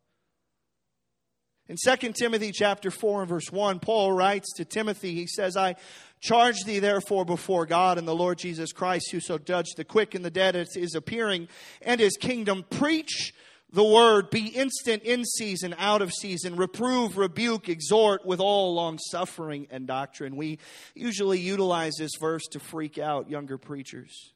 In 1.70 1.78
2 1.82 2.12
Timothy 2.12 2.52
chapter 2.52 2.92
4 2.92 3.22
and 3.22 3.30
verse 3.30 3.52
1, 3.52 3.80
Paul 3.80 4.12
writes 4.12 4.52
to 4.58 4.66
Timothy, 4.66 5.14
he 5.14 5.28
says, 5.28 5.56
I 5.56 5.76
charge 6.20 6.64
thee 6.66 6.80
therefore 6.80 7.24
before 7.24 7.66
God 7.66 7.98
and 7.98 8.08
the 8.08 8.16
Lord 8.16 8.38
Jesus 8.38 8.74
Christ, 8.74 9.12
who 9.12 9.22
so 9.22 9.38
judge 9.38 9.72
the 9.78 9.86
quick 9.86 10.14
and 10.14 10.26
the 10.26 10.32
dead 10.32 10.58
at 10.58 10.74
his 10.74 10.94
appearing 10.94 11.48
and 11.82 12.02
his 12.02 12.18
kingdom, 12.18 12.66
preach 12.70 13.34
the 13.72 13.84
word, 13.84 14.30
be 14.30 14.48
instant 14.48 15.04
in 15.04 15.24
season, 15.26 15.74
out 15.80 16.02
of 16.02 16.12
season, 16.12 16.58
reprove, 16.58 17.18
rebuke, 17.18 17.70
exhort 17.70 18.26
with 18.26 18.40
all 18.40 18.76
long 18.76 19.00
suffering 19.00 19.68
and 19.72 19.88
doctrine. 19.88 20.36
We 20.36 20.60
usually 20.94 21.40
utilize 21.40 21.94
this 21.98 22.12
verse 22.20 22.44
to 22.52 22.60
freak 22.60 23.00
out 23.00 23.30
younger 23.30 23.58
preachers. 23.58 24.34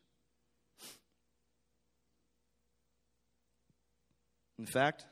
In 4.58 4.66
fact, 4.66 5.06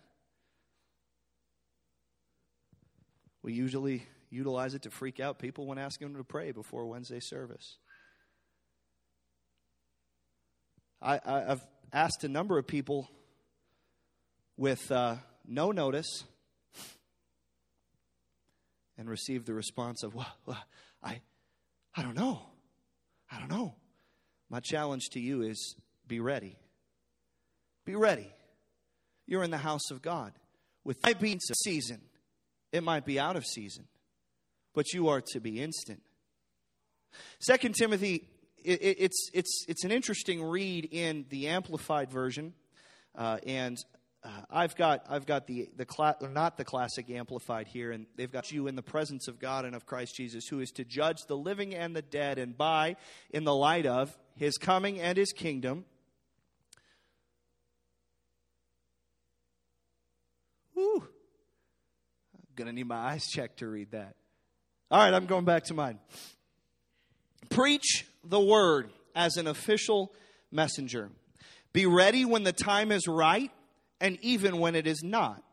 we 3.45 3.53
usually 3.53 4.01
utilize 4.31 4.73
it 4.73 4.81
to 4.81 4.89
freak 4.89 5.19
out 5.19 5.37
people 5.37 5.67
when 5.67 5.77
asking 5.77 6.07
them 6.07 6.17
to 6.17 6.23
pray 6.23 6.51
before 6.51 6.87
Wednesday 6.87 7.19
service. 7.19 7.77
I, 10.99 11.19
have 11.23 11.63
asked 11.93 12.23
a 12.23 12.27
number 12.27 12.57
of 12.57 12.65
people 12.65 13.07
with 14.57 14.91
uh, 14.91 15.17
no 15.47 15.71
notice 15.71 16.23
and 18.97 19.07
received 19.07 19.45
the 19.45 19.53
response 19.53 20.01
of, 20.01 20.15
well, 20.15 20.35
well, 20.47 20.63
I, 21.03 21.21
I 21.95 22.01
don't 22.01 22.15
know. 22.15 22.41
I 23.31 23.37
don't 23.37 23.51
know. 23.51 23.75
My 24.49 24.59
challenge 24.59 25.09
to 25.11 25.19
you 25.19 25.43
is 25.43 25.75
be 26.07 26.19
ready. 26.19 26.57
Be 27.85 27.95
ready. 27.95 28.33
You're 29.27 29.43
in 29.43 29.51
the 29.51 29.57
house 29.59 29.91
of 29.91 30.01
God. 30.01 30.33
With 30.83 30.97
might 31.03 31.19
be 31.19 31.37
season, 31.63 32.01
it 32.75 32.83
might 32.83 33.05
be 33.05 33.19
out 33.19 33.37
of 33.37 33.45
season, 33.45 33.87
but 34.73 34.91
you 34.93 35.07
are 35.07 35.21
to 35.21 35.39
be 35.39 35.61
instant. 35.61 36.01
Second 37.39 37.73
Timothy, 37.75 38.27
it, 38.63 38.81
it, 38.81 38.97
it's 38.99 39.29
it's 39.33 39.65
it's 39.69 39.85
an 39.85 39.91
interesting 39.91 40.43
read 40.43 40.89
in 40.91 41.25
the 41.29 41.47
Amplified 41.47 42.11
version, 42.11 42.53
uh, 43.17 43.37
and 43.45 43.77
uh, 44.25 44.29
I've 44.49 44.75
got 44.75 45.05
I've 45.09 45.25
got 45.25 45.47
the 45.47 45.69
the 45.77 45.85
cla- 45.85 46.17
not 46.21 46.57
the 46.57 46.65
classic 46.65 47.09
amplified 47.09 47.67
here, 47.67 47.91
and 47.91 48.07
they've 48.17 48.31
got 48.31 48.51
you 48.51 48.67
in 48.67 48.75
the 48.75 48.83
presence 48.83 49.29
of 49.29 49.39
God 49.39 49.63
and 49.63 49.73
of 49.73 49.85
Christ 49.85 50.15
Jesus, 50.15 50.47
who 50.47 50.59
is 50.59 50.71
to 50.71 50.83
judge 50.83 51.19
the 51.27 51.37
living 51.37 51.73
and 51.73 51.95
the 51.95 52.01
dead, 52.01 52.37
and 52.37 52.57
by 52.57 52.97
in 53.29 53.45
the 53.45 53.55
light 53.55 53.85
of 53.85 54.17
His 54.35 54.57
coming 54.57 54.99
and 54.99 55.17
His 55.17 55.31
kingdom. 55.31 55.85
I'm 62.55 62.63
gonna 62.63 62.73
need 62.73 62.87
my 62.87 62.95
eyes 62.95 63.27
checked 63.31 63.59
to 63.59 63.67
read 63.67 63.91
that. 63.91 64.15
All 64.89 64.99
right, 64.99 65.13
I'm 65.13 65.25
going 65.25 65.43
back 65.43 65.65
to 65.65 65.73
mine. 65.73 65.99
Preach 67.49 68.05
the 68.23 68.39
word 68.39 68.91
as 69.13 69.35
an 69.35 69.47
official 69.47 70.13
messenger. 70.51 71.09
Be 71.73 71.85
ready 71.85 72.23
when 72.23 72.43
the 72.43 72.53
time 72.53 72.93
is 72.93 73.07
right 73.07 73.51
and 73.99 74.17
even 74.21 74.59
when 74.59 74.75
it 74.75 74.87
is 74.87 75.03
not. 75.03 75.43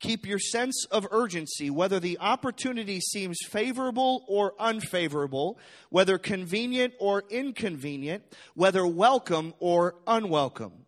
Keep 0.00 0.26
your 0.26 0.38
sense 0.38 0.86
of 0.90 1.06
urgency, 1.10 1.68
whether 1.68 2.00
the 2.00 2.18
opportunity 2.18 3.00
seems 3.00 3.38
favorable 3.48 4.24
or 4.26 4.54
unfavorable, 4.58 5.58
whether 5.90 6.16
convenient 6.16 6.94
or 6.98 7.24
inconvenient, 7.28 8.22
whether 8.54 8.86
welcome 8.86 9.52
or 9.58 9.96
unwelcome. 10.06 10.86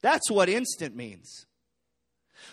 That's 0.00 0.30
what 0.30 0.48
instant 0.48 0.96
means. 0.96 1.46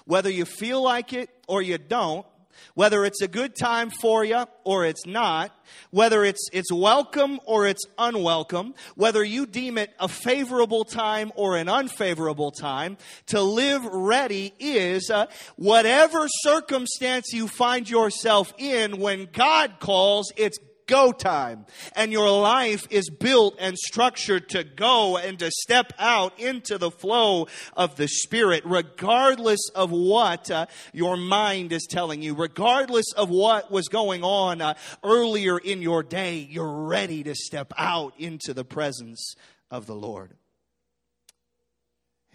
Whether 0.06 0.30
you 0.30 0.46
feel 0.46 0.82
like 0.82 1.14
it 1.14 1.30
or 1.48 1.62
you 1.62 1.78
don't, 1.78 2.26
whether 2.74 3.06
it's 3.06 3.22
a 3.22 3.28
good 3.28 3.56
time 3.56 3.90
for 3.90 4.24
you 4.24 4.46
or 4.64 4.86
it's 4.86 5.06
not, 5.06 5.52
whether 5.92 6.24
it's, 6.24 6.50
it's 6.52 6.72
welcome 6.72 7.40
or 7.46 7.68
it's 7.68 7.86
unwelcome, 7.98 8.74
whether 8.96 9.24
you 9.24 9.46
deem 9.46 9.78
it 9.78 9.94
a 10.00 10.08
favorable 10.08 10.84
time 10.84 11.32
or 11.36 11.58
an 11.58 11.70
unfavorable 11.70 12.52
time, 12.52 12.98
to 13.28 13.42
live 13.42 13.86
ready 13.86 14.54
is 14.60 15.10
uh, 15.10 15.26
whatever 15.56 16.28
circumstance 16.42 17.32
you 17.34 17.48
find 17.48 17.90
yourself 17.90 18.54
in 18.58 19.00
when 19.00 19.28
God 19.32 19.76
calls, 19.80 20.32
it's 20.36 20.60
go 20.90 21.14
time. 21.14 21.66
And 21.96 22.12
your 22.12 22.30
life 22.30 22.86
is 22.90 23.10
built 23.10 23.56
and 23.60 23.78
structured 23.78 24.50
to 24.50 24.64
go 24.64 25.18
and 25.18 25.40
to 25.40 25.52
step 25.52 25.94
out 25.98 26.38
into 26.40 26.78
the 26.78 26.92
flow 26.92 27.48
of 27.78 27.96
the 27.96 28.08
Spirit, 28.08 28.64
regardless 28.66 29.70
of 29.76 29.92
what 29.92 30.52
uh, 30.52 30.66
your 30.92 31.16
mind 31.16 31.72
is 31.72 31.88
telling 31.90 32.22
you, 32.22 32.36
regardless 32.36 33.06
of 33.16 33.30
what 33.30 33.72
was 33.72 33.88
going 33.88 34.24
on 34.24 34.62
uh, 34.62 34.74
earlier 35.04 35.58
in 35.58 35.82
your 35.82 36.04
day, 36.04 36.40
you're 36.50 36.88
ready 36.88 37.24
to 37.24 37.36
step 37.36 37.72
out 37.78 38.14
into 38.18 38.54
the 38.54 38.66
presence 38.66 39.36
of 39.72 39.86
the 39.86 39.96
Lord. 39.96 40.34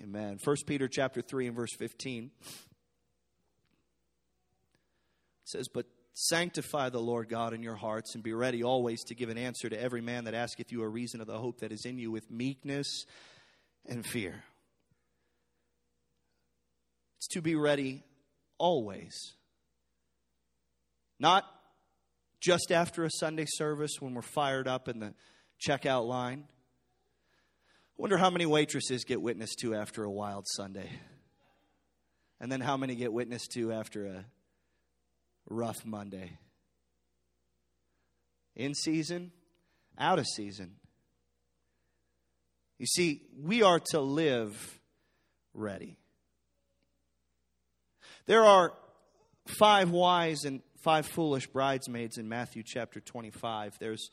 Amen. 0.02 0.38
1 0.42 0.56
Peter 0.66 0.88
chapter 0.88 1.20
3 1.20 1.48
and 1.48 1.56
verse 1.56 1.74
15 1.76 2.30
says, 5.44 5.68
But 5.68 5.86
Sanctify 6.14 6.90
the 6.90 7.00
Lord 7.00 7.28
God 7.28 7.52
in 7.52 7.62
your 7.62 7.74
hearts, 7.74 8.14
and 8.14 8.22
be 8.22 8.32
ready 8.32 8.62
always 8.62 9.02
to 9.04 9.14
give 9.14 9.28
an 9.28 9.38
answer 9.38 9.68
to 9.68 9.80
every 9.80 10.00
man 10.00 10.24
that 10.24 10.34
asketh 10.34 10.70
you 10.70 10.82
a 10.82 10.88
reason 10.88 11.20
of 11.20 11.26
the 11.26 11.38
hope 11.38 11.58
that 11.60 11.72
is 11.72 11.84
in 11.84 11.98
you 11.98 12.10
with 12.10 12.30
meekness 12.30 13.04
and 13.86 14.06
fear. 14.06 14.44
It's 17.18 17.28
to 17.28 17.42
be 17.42 17.56
ready 17.56 18.04
always. 18.58 19.34
Not 21.18 21.44
just 22.40 22.70
after 22.70 23.04
a 23.04 23.10
Sunday 23.10 23.46
service 23.46 23.96
when 24.00 24.14
we're 24.14 24.22
fired 24.22 24.68
up 24.68 24.88
in 24.88 25.00
the 25.00 25.14
checkout 25.66 26.06
line, 26.06 26.44
I 26.46 26.54
Wonder 27.96 28.16
how 28.16 28.30
many 28.30 28.44
waitresses 28.44 29.04
get 29.04 29.22
witnessed 29.22 29.60
to 29.60 29.74
after 29.74 30.02
a 30.02 30.10
wild 30.10 30.46
Sunday. 30.48 30.90
And 32.40 32.50
then 32.50 32.60
how 32.60 32.76
many 32.76 32.96
get 32.96 33.12
witnessed 33.12 33.52
to 33.52 33.72
after 33.72 34.06
a 34.06 34.24
rough 35.48 35.84
Monday. 35.84 36.38
In 38.56 38.74
season, 38.74 39.32
out 39.98 40.18
of 40.18 40.26
season. 40.26 40.76
You 42.78 42.86
see, 42.86 43.22
we 43.40 43.62
are 43.62 43.80
to 43.90 44.00
live 44.00 44.80
ready. 45.54 45.96
There 48.26 48.44
are 48.44 48.72
five 49.58 49.90
wise 49.90 50.44
and 50.44 50.62
five 50.82 51.06
foolish 51.06 51.46
bridesmaids 51.46 52.18
in 52.18 52.28
Matthew 52.28 52.62
chapter 52.64 53.00
25. 53.00 53.78
There's, 53.78 54.10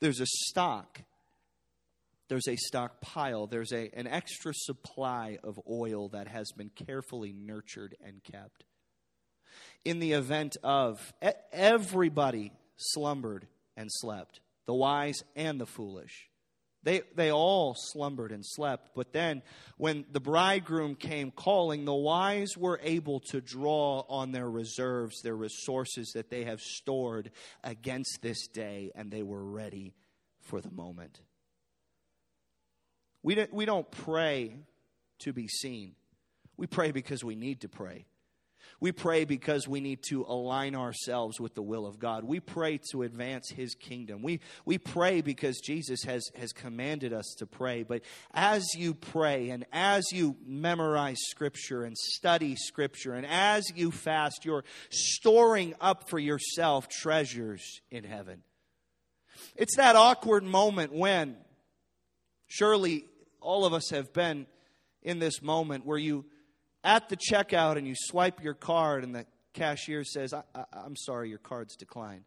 there's 0.00 0.20
a 0.20 0.26
stock. 0.26 1.00
There's 2.28 2.48
a 2.48 2.56
stockpile. 2.56 3.46
There's 3.46 3.72
a, 3.72 3.90
an 3.94 4.06
extra 4.06 4.52
supply 4.54 5.38
of 5.42 5.58
oil 5.68 6.10
that 6.10 6.28
has 6.28 6.52
been 6.52 6.70
carefully 6.70 7.32
nurtured 7.32 7.96
and 8.04 8.22
kept. 8.22 8.64
In 9.84 10.00
the 10.00 10.12
event 10.12 10.56
of 10.62 11.12
everybody 11.52 12.52
slumbered 12.76 13.46
and 13.76 13.88
slept, 13.90 14.40
the 14.66 14.74
wise 14.74 15.22
and 15.36 15.60
the 15.60 15.66
foolish. 15.66 16.28
They, 16.84 17.02
they 17.16 17.32
all 17.32 17.74
slumbered 17.76 18.32
and 18.32 18.46
slept. 18.46 18.90
But 18.94 19.12
then, 19.12 19.42
when 19.76 20.04
the 20.12 20.20
bridegroom 20.20 20.94
came 20.94 21.30
calling, 21.30 21.84
the 21.84 21.94
wise 21.94 22.56
were 22.56 22.80
able 22.82 23.20
to 23.30 23.40
draw 23.40 24.04
on 24.08 24.32
their 24.32 24.48
reserves, 24.48 25.20
their 25.22 25.36
resources 25.36 26.12
that 26.14 26.30
they 26.30 26.44
have 26.44 26.60
stored 26.60 27.30
against 27.64 28.20
this 28.22 28.46
day, 28.46 28.92
and 28.94 29.10
they 29.10 29.22
were 29.22 29.44
ready 29.44 29.92
for 30.40 30.60
the 30.60 30.70
moment. 30.70 31.20
We 33.22 33.34
don't, 33.34 33.52
we 33.52 33.64
don't 33.64 33.90
pray 33.90 34.56
to 35.20 35.32
be 35.32 35.48
seen, 35.48 35.94
we 36.56 36.66
pray 36.66 36.92
because 36.92 37.24
we 37.24 37.34
need 37.34 37.60
to 37.62 37.68
pray. 37.68 38.06
We 38.80 38.92
pray 38.92 39.24
because 39.24 39.66
we 39.66 39.80
need 39.80 40.02
to 40.08 40.22
align 40.22 40.76
ourselves 40.76 41.40
with 41.40 41.54
the 41.54 41.62
will 41.62 41.84
of 41.84 41.98
God. 41.98 42.22
We 42.22 42.38
pray 42.38 42.78
to 42.92 43.02
advance 43.02 43.50
His 43.50 43.74
kingdom. 43.74 44.22
We, 44.22 44.38
we 44.64 44.78
pray 44.78 45.20
because 45.20 45.58
Jesus 45.58 46.04
has, 46.04 46.30
has 46.36 46.52
commanded 46.52 47.12
us 47.12 47.34
to 47.38 47.46
pray. 47.46 47.82
But 47.82 48.02
as 48.32 48.64
you 48.76 48.94
pray 48.94 49.50
and 49.50 49.66
as 49.72 50.04
you 50.12 50.36
memorize 50.46 51.18
Scripture 51.28 51.82
and 51.82 51.98
study 51.98 52.54
Scripture 52.54 53.14
and 53.14 53.26
as 53.26 53.64
you 53.74 53.90
fast, 53.90 54.44
you're 54.44 54.64
storing 54.90 55.74
up 55.80 56.08
for 56.08 56.20
yourself 56.20 56.88
treasures 56.88 57.80
in 57.90 58.04
heaven. 58.04 58.42
It's 59.56 59.76
that 59.76 59.96
awkward 59.96 60.44
moment 60.44 60.92
when, 60.92 61.36
surely 62.46 63.04
all 63.40 63.64
of 63.64 63.72
us 63.72 63.90
have 63.90 64.12
been 64.12 64.46
in 65.02 65.18
this 65.18 65.42
moment 65.42 65.84
where 65.84 65.98
you 65.98 66.26
at 66.88 67.10
the 67.10 67.16
checkout 67.18 67.76
and 67.76 67.86
you 67.86 67.94
swipe 67.94 68.42
your 68.42 68.54
card 68.54 69.04
and 69.04 69.14
the 69.14 69.26
cashier 69.52 70.04
says, 70.04 70.32
I, 70.32 70.42
am 70.72 70.96
sorry, 70.96 71.28
your 71.28 71.38
card's 71.38 71.76
declined. 71.76 72.24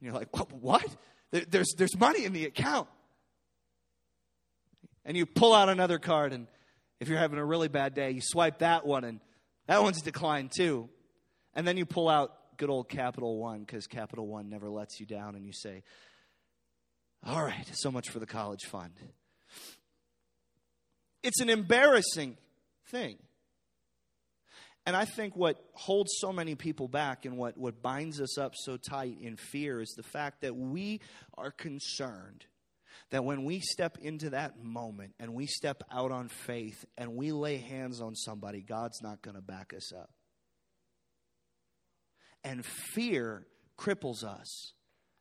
And 0.00 0.06
you're 0.06 0.14
like, 0.14 0.28
what? 0.52 0.86
There's, 1.32 1.74
there's 1.76 1.98
money 1.98 2.24
in 2.24 2.32
the 2.32 2.44
account. 2.44 2.88
And 5.04 5.16
you 5.16 5.26
pull 5.26 5.52
out 5.52 5.68
another 5.68 5.98
card, 5.98 6.32
and 6.32 6.46
if 7.00 7.08
you're 7.08 7.18
having 7.18 7.38
a 7.38 7.44
really 7.44 7.66
bad 7.68 7.94
day, 7.94 8.12
you 8.12 8.20
swipe 8.22 8.60
that 8.60 8.86
one, 8.86 9.02
and 9.02 9.20
that 9.66 9.82
one's 9.82 10.00
declined 10.00 10.52
too. 10.56 10.88
And 11.52 11.66
then 11.66 11.76
you 11.76 11.84
pull 11.84 12.08
out 12.08 12.56
good 12.56 12.70
old 12.70 12.88
Capital 12.88 13.36
One 13.36 13.60
because 13.60 13.86
Capital 13.86 14.26
One 14.26 14.48
never 14.48 14.70
lets 14.70 15.00
you 15.00 15.06
down, 15.06 15.34
and 15.34 15.44
you 15.44 15.52
say, 15.52 15.82
All 17.26 17.42
right, 17.42 17.68
so 17.72 17.90
much 17.90 18.08
for 18.08 18.18
the 18.18 18.26
college 18.26 18.64
fund. 18.66 18.92
It's 21.22 21.40
an 21.40 21.50
embarrassing 21.50 22.38
thing. 22.86 23.18
And 24.86 24.94
I 24.94 25.06
think 25.06 25.34
what 25.34 25.56
holds 25.72 26.12
so 26.18 26.32
many 26.32 26.54
people 26.54 26.88
back 26.88 27.24
and 27.24 27.38
what, 27.38 27.56
what 27.56 27.82
binds 27.82 28.20
us 28.20 28.36
up 28.36 28.52
so 28.54 28.76
tight 28.76 29.16
in 29.20 29.36
fear 29.36 29.80
is 29.80 29.94
the 29.96 30.02
fact 30.02 30.42
that 30.42 30.54
we 30.54 31.00
are 31.38 31.50
concerned 31.50 32.44
that 33.10 33.24
when 33.24 33.44
we 33.44 33.60
step 33.60 33.96
into 34.02 34.30
that 34.30 34.62
moment 34.62 35.14
and 35.18 35.32
we 35.34 35.46
step 35.46 35.82
out 35.90 36.12
on 36.12 36.28
faith 36.28 36.84
and 36.98 37.14
we 37.14 37.32
lay 37.32 37.56
hands 37.56 38.00
on 38.00 38.14
somebody, 38.14 38.60
God's 38.60 39.00
not 39.02 39.22
going 39.22 39.36
to 39.36 39.42
back 39.42 39.72
us 39.74 39.92
up. 39.92 40.10
And 42.42 42.64
fear 42.64 43.46
cripples 43.78 44.22
us 44.22 44.74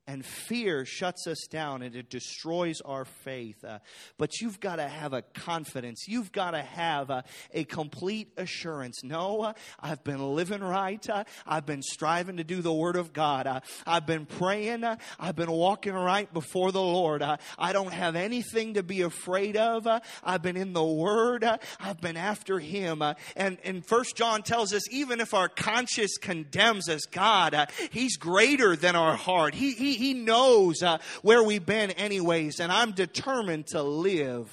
and 0.05 0.25
fear 0.25 0.85
shuts 0.85 1.27
us 1.27 1.47
down 1.49 1.81
and 1.81 1.95
it 1.95 2.09
destroys 2.09 2.81
our 2.81 3.05
faith. 3.05 3.63
Uh, 3.63 3.79
but 4.17 4.41
you've 4.41 4.59
got 4.59 4.75
to 4.77 4.87
have 4.87 5.13
a 5.13 5.21
confidence. 5.21 6.05
You've 6.07 6.31
got 6.31 6.51
to 6.51 6.61
have 6.61 7.09
a, 7.09 7.23
a 7.53 7.63
complete 7.63 8.33
assurance. 8.37 9.03
No, 9.03 9.41
uh, 9.41 9.53
I've 9.79 10.03
been 10.03 10.35
living 10.35 10.61
right. 10.61 11.07
Uh, 11.09 11.23
I've 11.47 11.65
been 11.65 11.81
striving 11.81 12.37
to 12.37 12.43
do 12.43 12.61
the 12.61 12.73
Word 12.73 12.97
of 12.97 13.13
God. 13.13 13.47
Uh, 13.47 13.61
I've 13.85 14.05
been 14.05 14.25
praying. 14.25 14.83
Uh, 14.83 14.97
I've 15.19 15.35
been 15.35 15.51
walking 15.51 15.93
right 15.93 16.31
before 16.33 16.71
the 16.71 16.81
Lord. 16.81 17.21
Uh, 17.21 17.37
I 17.57 17.71
don't 17.71 17.93
have 17.93 18.15
anything 18.15 18.73
to 18.73 18.83
be 18.83 19.01
afraid 19.01 19.55
of. 19.55 19.87
I've 20.23 20.41
been 20.41 20.57
in 20.57 20.73
the 20.73 20.83
Word. 20.83 21.45
I've 21.79 22.01
been 22.01 22.17
after 22.17 22.59
Him. 22.59 23.01
and, 23.35 23.57
and 23.63 23.85
First 23.85 24.17
John 24.17 24.43
tells 24.43 24.73
us 24.73 24.81
even 24.91 25.21
if 25.21 25.33
our 25.33 25.47
conscience 25.47 26.17
condemns 26.19 26.89
us, 26.89 27.05
God, 27.05 27.69
He's 27.91 28.17
greater 28.17 28.75
than 28.75 28.95
our 28.95 29.15
heart. 29.15 29.55
He, 29.55 29.71
he 29.71 29.92
he, 29.95 30.13
knows 30.13 30.81
uh, 30.83 30.99
where 31.21 31.43
we've 31.43 31.65
been, 31.65 31.91
anyways, 31.91 32.59
and 32.59 32.71
I'm 32.71 32.91
determined 32.91 33.67
to 33.67 33.83
live 33.83 34.49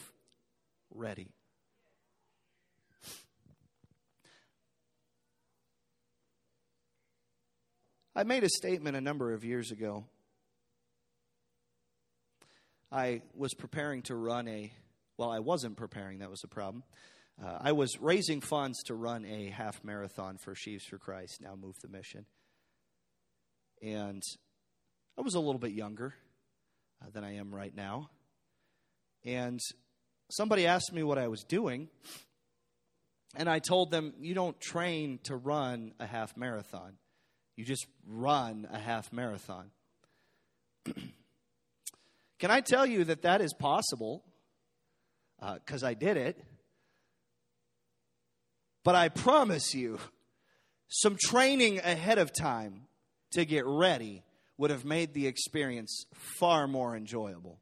ready. 0.95 1.29
I 8.15 8.25
made 8.25 8.45
a 8.45 8.49
statement 8.49 8.97
a 8.97 9.01
number 9.01 9.33
of 9.33 9.45
years 9.45 9.71
ago. 9.71 10.05
I 12.93 13.23
was 13.35 13.55
preparing 13.55 14.03
to 14.03 14.17
run 14.17 14.49
a, 14.49 14.73
well, 15.17 15.31
I 15.31 15.39
wasn't 15.39 15.77
preparing, 15.77 16.19
that 16.19 16.31
was 16.31 16.41
the 16.41 16.49
problem. 16.49 16.83
Uh, 17.43 17.57
I 17.61 17.73
was 17.73 18.01
raising 18.01 18.41
funds 18.41 18.83
to 18.85 18.95
run 18.95 19.25
a 19.25 19.47
half 19.51 19.83
marathon 19.85 20.39
for 20.39 20.55
Sheaves 20.55 20.85
for 20.85 20.99
Christ, 20.99 21.41
now 21.41 21.55
Move 21.55 21.77
the 21.81 21.89
Mission. 21.89 22.27
And 23.81 24.23
I 25.21 25.23
was 25.23 25.35
a 25.35 25.39
little 25.39 25.59
bit 25.59 25.73
younger 25.73 26.15
uh, 27.03 27.11
than 27.13 27.25
I 27.25 27.35
am 27.35 27.55
right 27.55 27.77
now. 27.77 28.09
And 29.23 29.61
somebody 30.31 30.67
asked 30.67 30.95
me 30.95 31.03
what 31.03 31.19
I 31.19 31.29
was 31.29 31.45
doing. 31.45 31.91
And 33.37 33.47
I 33.47 33.59
told 33.59 33.91
them, 33.91 34.15
You 34.19 34.33
don't 34.33 34.59
train 34.59 35.19
to 35.25 35.37
run 35.37 35.93
a 36.01 36.07
half 36.07 36.39
marathon, 36.39 36.95
you 37.55 37.67
just 37.67 37.87
run 38.07 38.67
a 38.73 38.79
half 38.79 39.13
marathon. 39.13 39.71
Can 42.39 42.51
I 42.51 42.63
tell 42.63 42.87
you 42.87 43.05
that 43.05 43.21
that 43.21 43.43
is 43.43 43.53
possible? 43.53 44.25
Because 45.39 45.83
uh, 45.83 45.89
I 45.89 45.93
did 45.93 46.17
it. 46.17 46.43
But 48.85 48.95
I 48.95 49.11
promise 49.11 49.75
you, 49.75 49.99
some 50.89 51.19
training 51.23 51.77
ahead 51.81 52.17
of 52.17 52.33
time 52.33 52.87
to 53.33 53.45
get 53.45 53.67
ready 53.67 54.23
would 54.61 54.71
have 54.71 54.85
made 54.85 55.15
the 55.15 55.27
experience 55.27 56.05
far 56.39 56.69
more 56.69 56.95
enjoyable. 56.95 57.59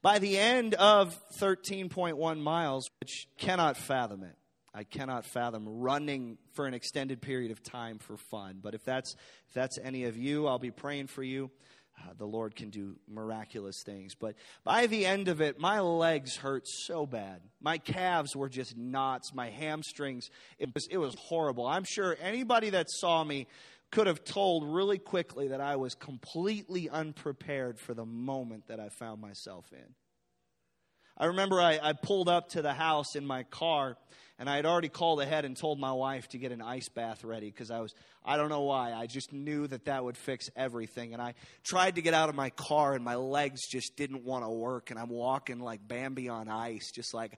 By 0.00 0.18
the 0.18 0.38
end 0.38 0.72
of 0.72 1.14
13.1 1.38 2.40
miles, 2.40 2.88
which 2.98 3.28
cannot 3.36 3.76
fathom 3.76 4.22
it, 4.22 4.34
I 4.72 4.84
cannot 4.84 5.26
fathom 5.26 5.68
running 5.68 6.38
for 6.54 6.64
an 6.64 6.72
extended 6.72 7.20
period 7.20 7.50
of 7.50 7.62
time 7.62 7.98
for 7.98 8.16
fun. 8.16 8.60
But 8.62 8.74
if 8.74 8.84
that's 8.84 9.14
if 9.48 9.54
that's 9.54 9.78
any 9.82 10.04
of 10.04 10.16
you, 10.16 10.46
I'll 10.46 10.58
be 10.58 10.70
praying 10.70 11.08
for 11.08 11.22
you. 11.22 11.50
Uh, 11.98 12.12
the 12.16 12.26
Lord 12.26 12.56
can 12.56 12.70
do 12.70 12.96
miraculous 13.06 13.82
things. 13.84 14.14
But 14.14 14.36
by 14.64 14.86
the 14.86 15.04
end 15.04 15.28
of 15.28 15.42
it, 15.42 15.58
my 15.58 15.80
legs 15.80 16.36
hurt 16.36 16.66
so 16.66 17.04
bad. 17.04 17.40
My 17.60 17.76
calves 17.76 18.34
were 18.34 18.48
just 18.48 18.76
knots. 18.78 19.34
My 19.34 19.50
hamstrings, 19.50 20.30
it 20.58 20.72
was, 20.72 20.86
it 20.90 20.98
was 20.98 21.14
horrible. 21.18 21.66
I'm 21.66 21.84
sure 21.84 22.16
anybody 22.22 22.70
that 22.70 22.86
saw 22.88 23.24
me 23.24 23.46
could 23.90 24.06
have 24.06 24.24
told 24.24 24.64
really 24.64 24.98
quickly 24.98 25.48
that 25.48 25.60
I 25.60 25.76
was 25.76 25.94
completely 25.94 26.90
unprepared 26.90 27.78
for 27.78 27.94
the 27.94 28.04
moment 28.04 28.68
that 28.68 28.80
I 28.80 28.88
found 28.88 29.20
myself 29.20 29.66
in. 29.72 29.94
I 31.16 31.26
remember 31.26 31.60
I, 31.60 31.80
I, 31.82 31.94
pulled 31.94 32.28
up 32.28 32.50
to 32.50 32.62
the 32.62 32.72
house 32.72 33.16
in 33.16 33.26
my 33.26 33.42
car 33.42 33.96
and 34.38 34.48
I 34.48 34.54
had 34.54 34.66
already 34.66 34.88
called 34.88 35.20
ahead 35.20 35.44
and 35.44 35.56
told 35.56 35.80
my 35.80 35.90
wife 35.90 36.28
to 36.28 36.38
get 36.38 36.52
an 36.52 36.62
ice 36.62 36.88
bath 36.88 37.24
ready 37.24 37.50
because 37.50 37.72
I 37.72 37.80
was, 37.80 37.92
I 38.24 38.36
don't 38.36 38.50
know 38.50 38.62
why, 38.62 38.92
I 38.92 39.06
just 39.06 39.32
knew 39.32 39.66
that 39.66 39.86
that 39.86 40.04
would 40.04 40.16
fix 40.16 40.48
everything. 40.54 41.14
And 41.14 41.20
I 41.20 41.34
tried 41.64 41.96
to 41.96 42.02
get 42.02 42.14
out 42.14 42.28
of 42.28 42.36
my 42.36 42.50
car 42.50 42.94
and 42.94 43.04
my 43.04 43.16
legs 43.16 43.66
just 43.68 43.96
didn't 43.96 44.24
want 44.24 44.44
to 44.44 44.50
work. 44.50 44.90
And 44.92 44.98
I'm 44.98 45.08
walking 45.08 45.58
like 45.58 45.80
Bambi 45.88 46.28
on 46.28 46.48
ice, 46.48 46.92
just 46.92 47.12
like, 47.14 47.36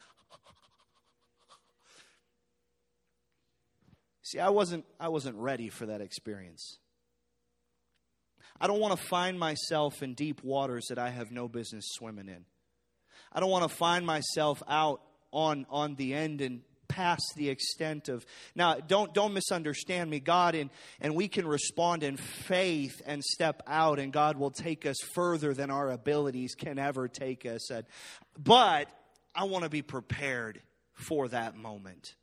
See, 4.22 4.38
I 4.38 4.50
wasn't, 4.50 4.84
I 4.98 5.08
wasn't 5.08 5.36
ready 5.36 5.68
for 5.68 5.86
that 5.86 6.00
experience. 6.00 6.78
I 8.60 8.66
don't 8.66 8.80
want 8.80 8.98
to 8.98 9.06
find 9.06 9.38
myself 9.38 10.02
in 10.02 10.14
deep 10.14 10.44
waters 10.44 10.86
that 10.88 10.98
I 10.98 11.10
have 11.10 11.30
no 11.30 11.48
business 11.48 11.86
swimming 11.92 12.28
in. 12.28 12.44
I 13.32 13.40
don't 13.40 13.50
want 13.50 13.68
to 13.68 13.74
find 13.74 14.04
myself 14.04 14.62
out 14.68 15.00
on, 15.32 15.64
on 15.70 15.94
the 15.94 16.14
end 16.14 16.40
and 16.40 16.60
past 16.88 17.34
the 17.36 17.48
extent 17.48 18.08
of 18.08 18.26
now 18.56 18.74
don't 18.74 19.14
don't 19.14 19.32
misunderstand 19.32 20.10
me 20.10 20.18
god 20.18 20.56
and 20.56 20.70
and 21.00 21.14
we 21.14 21.28
can 21.28 21.46
respond 21.46 22.02
in 22.02 22.16
faith 22.16 23.00
and 23.06 23.22
step 23.22 23.62
out 23.68 24.00
and 24.00 24.12
god 24.12 24.36
will 24.36 24.50
take 24.50 24.84
us 24.84 24.96
further 25.14 25.54
than 25.54 25.70
our 25.70 25.88
abilities 25.92 26.56
can 26.56 26.80
ever 26.80 27.06
take 27.06 27.46
us 27.46 27.70
but 28.36 28.88
i 29.36 29.44
want 29.44 29.62
to 29.62 29.70
be 29.70 29.82
prepared 29.82 30.60
for 30.92 31.28
that 31.28 31.56
moment 31.56 32.16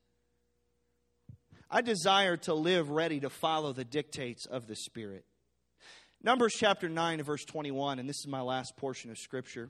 i 1.70 1.82
desire 1.82 2.38
to 2.38 2.54
live 2.54 2.90
ready 2.90 3.20
to 3.20 3.30
follow 3.30 3.74
the 3.74 3.86
dictates 3.86 4.46
of 4.46 4.68
the 4.68 4.76
spirit 4.76 5.26
numbers 6.24 6.54
chapter 6.58 6.90
9 6.90 7.24
verse 7.24 7.46
21 7.46 8.00
and 8.00 8.08
this 8.08 8.20
is 8.20 8.28
my 8.28 8.42
last 8.42 8.76
portion 8.78 9.12
of 9.12 9.18
scripture 9.18 9.70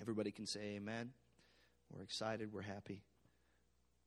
everybody 0.00 0.30
can 0.30 0.46
say 0.46 0.60
amen 0.76 1.10
we're 1.90 2.02
excited 2.02 2.52
we're 2.52 2.62
happy 2.62 3.02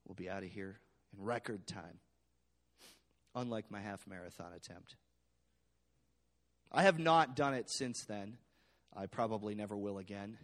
We'll 0.05 0.15
be 0.15 0.29
out 0.29 0.43
of 0.43 0.49
here 0.49 0.79
in 1.13 1.23
record 1.23 1.65
time, 1.65 1.99
unlike 3.33 3.71
my 3.71 3.81
half 3.81 4.05
marathon 4.07 4.53
attempt. 4.55 4.95
I 6.71 6.83
have 6.83 6.99
not 6.99 7.35
done 7.35 7.53
it 7.53 7.69
since 7.69 8.05
then. 8.05 8.37
I 8.95 9.07
probably 9.07 9.55
never 9.55 9.75
will 9.75 9.97
again. 9.97 10.37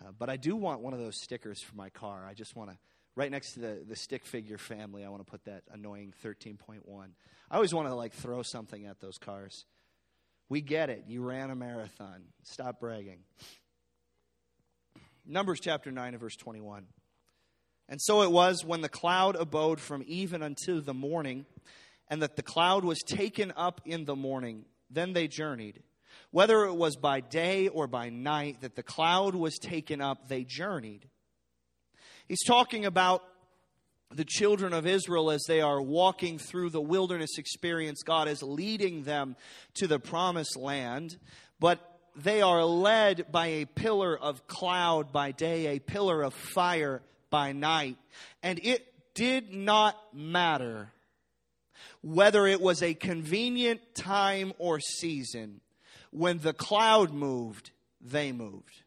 Uh, 0.00 0.10
but 0.18 0.28
I 0.28 0.36
do 0.36 0.56
want 0.56 0.80
one 0.80 0.92
of 0.92 0.98
those 0.98 1.22
stickers 1.22 1.60
for 1.60 1.76
my 1.76 1.88
car. 1.90 2.26
I 2.28 2.34
just 2.34 2.56
want 2.56 2.70
to, 2.70 2.78
right 3.16 3.30
next 3.30 3.54
to 3.54 3.60
the, 3.60 3.84
the 3.86 3.96
stick 3.96 4.24
figure 4.24 4.58
family, 4.58 5.04
I 5.04 5.08
want 5.08 5.24
to 5.24 5.30
put 5.30 5.44
that 5.44 5.62
annoying 5.70 6.12
13.1. 6.24 6.80
I 7.50 7.54
always 7.54 7.74
want 7.74 7.88
to 7.88 7.94
like 7.94 8.12
throw 8.14 8.42
something 8.42 8.86
at 8.86 9.00
those 9.00 9.18
cars. 9.18 9.64
We 10.48 10.60
get 10.60 10.90
it. 10.90 11.04
You 11.06 11.22
ran 11.22 11.50
a 11.50 11.56
marathon. 11.56 12.22
Stop 12.44 12.80
bragging. 12.80 13.20
Numbers 15.26 15.60
chapter 15.60 15.90
9 15.90 16.14
and 16.14 16.20
verse 16.20 16.36
21. 16.36 16.86
And 17.88 18.00
so 18.00 18.22
it 18.22 18.30
was 18.30 18.64
when 18.64 18.80
the 18.80 18.88
cloud 18.88 19.36
abode 19.36 19.80
from 19.80 20.04
even 20.06 20.42
until 20.42 20.80
the 20.80 20.94
morning, 20.94 21.46
and 22.08 22.22
that 22.22 22.36
the 22.36 22.42
cloud 22.42 22.84
was 22.84 22.98
taken 23.00 23.52
up 23.56 23.80
in 23.84 24.04
the 24.04 24.16
morning. 24.16 24.64
Then 24.90 25.12
they 25.12 25.28
journeyed. 25.28 25.82
Whether 26.32 26.64
it 26.64 26.74
was 26.74 26.96
by 26.96 27.20
day 27.20 27.68
or 27.68 27.86
by 27.86 28.10
night 28.10 28.60
that 28.62 28.74
the 28.74 28.82
cloud 28.82 29.34
was 29.34 29.58
taken 29.58 30.00
up, 30.00 30.28
they 30.28 30.44
journeyed. 30.44 31.08
He's 32.30 32.44
talking 32.44 32.86
about 32.86 33.24
the 34.14 34.24
children 34.24 34.72
of 34.72 34.86
Israel 34.86 35.32
as 35.32 35.42
they 35.48 35.60
are 35.60 35.82
walking 35.82 36.38
through 36.38 36.70
the 36.70 36.80
wilderness 36.80 37.38
experience. 37.38 38.04
God 38.04 38.28
is 38.28 38.40
leading 38.40 39.02
them 39.02 39.34
to 39.74 39.88
the 39.88 39.98
promised 39.98 40.56
land, 40.56 41.16
but 41.58 41.80
they 42.14 42.40
are 42.40 42.64
led 42.64 43.32
by 43.32 43.48
a 43.48 43.64
pillar 43.64 44.16
of 44.16 44.46
cloud 44.46 45.10
by 45.10 45.32
day, 45.32 45.74
a 45.74 45.80
pillar 45.80 46.22
of 46.22 46.32
fire 46.32 47.02
by 47.30 47.50
night. 47.50 47.96
And 48.44 48.60
it 48.62 48.86
did 49.14 49.52
not 49.52 49.96
matter 50.14 50.92
whether 52.00 52.46
it 52.46 52.60
was 52.60 52.80
a 52.80 52.94
convenient 52.94 53.80
time 53.96 54.52
or 54.58 54.78
season. 54.78 55.60
When 56.12 56.38
the 56.38 56.52
cloud 56.52 57.12
moved, 57.12 57.72
they 58.00 58.30
moved. 58.30 58.79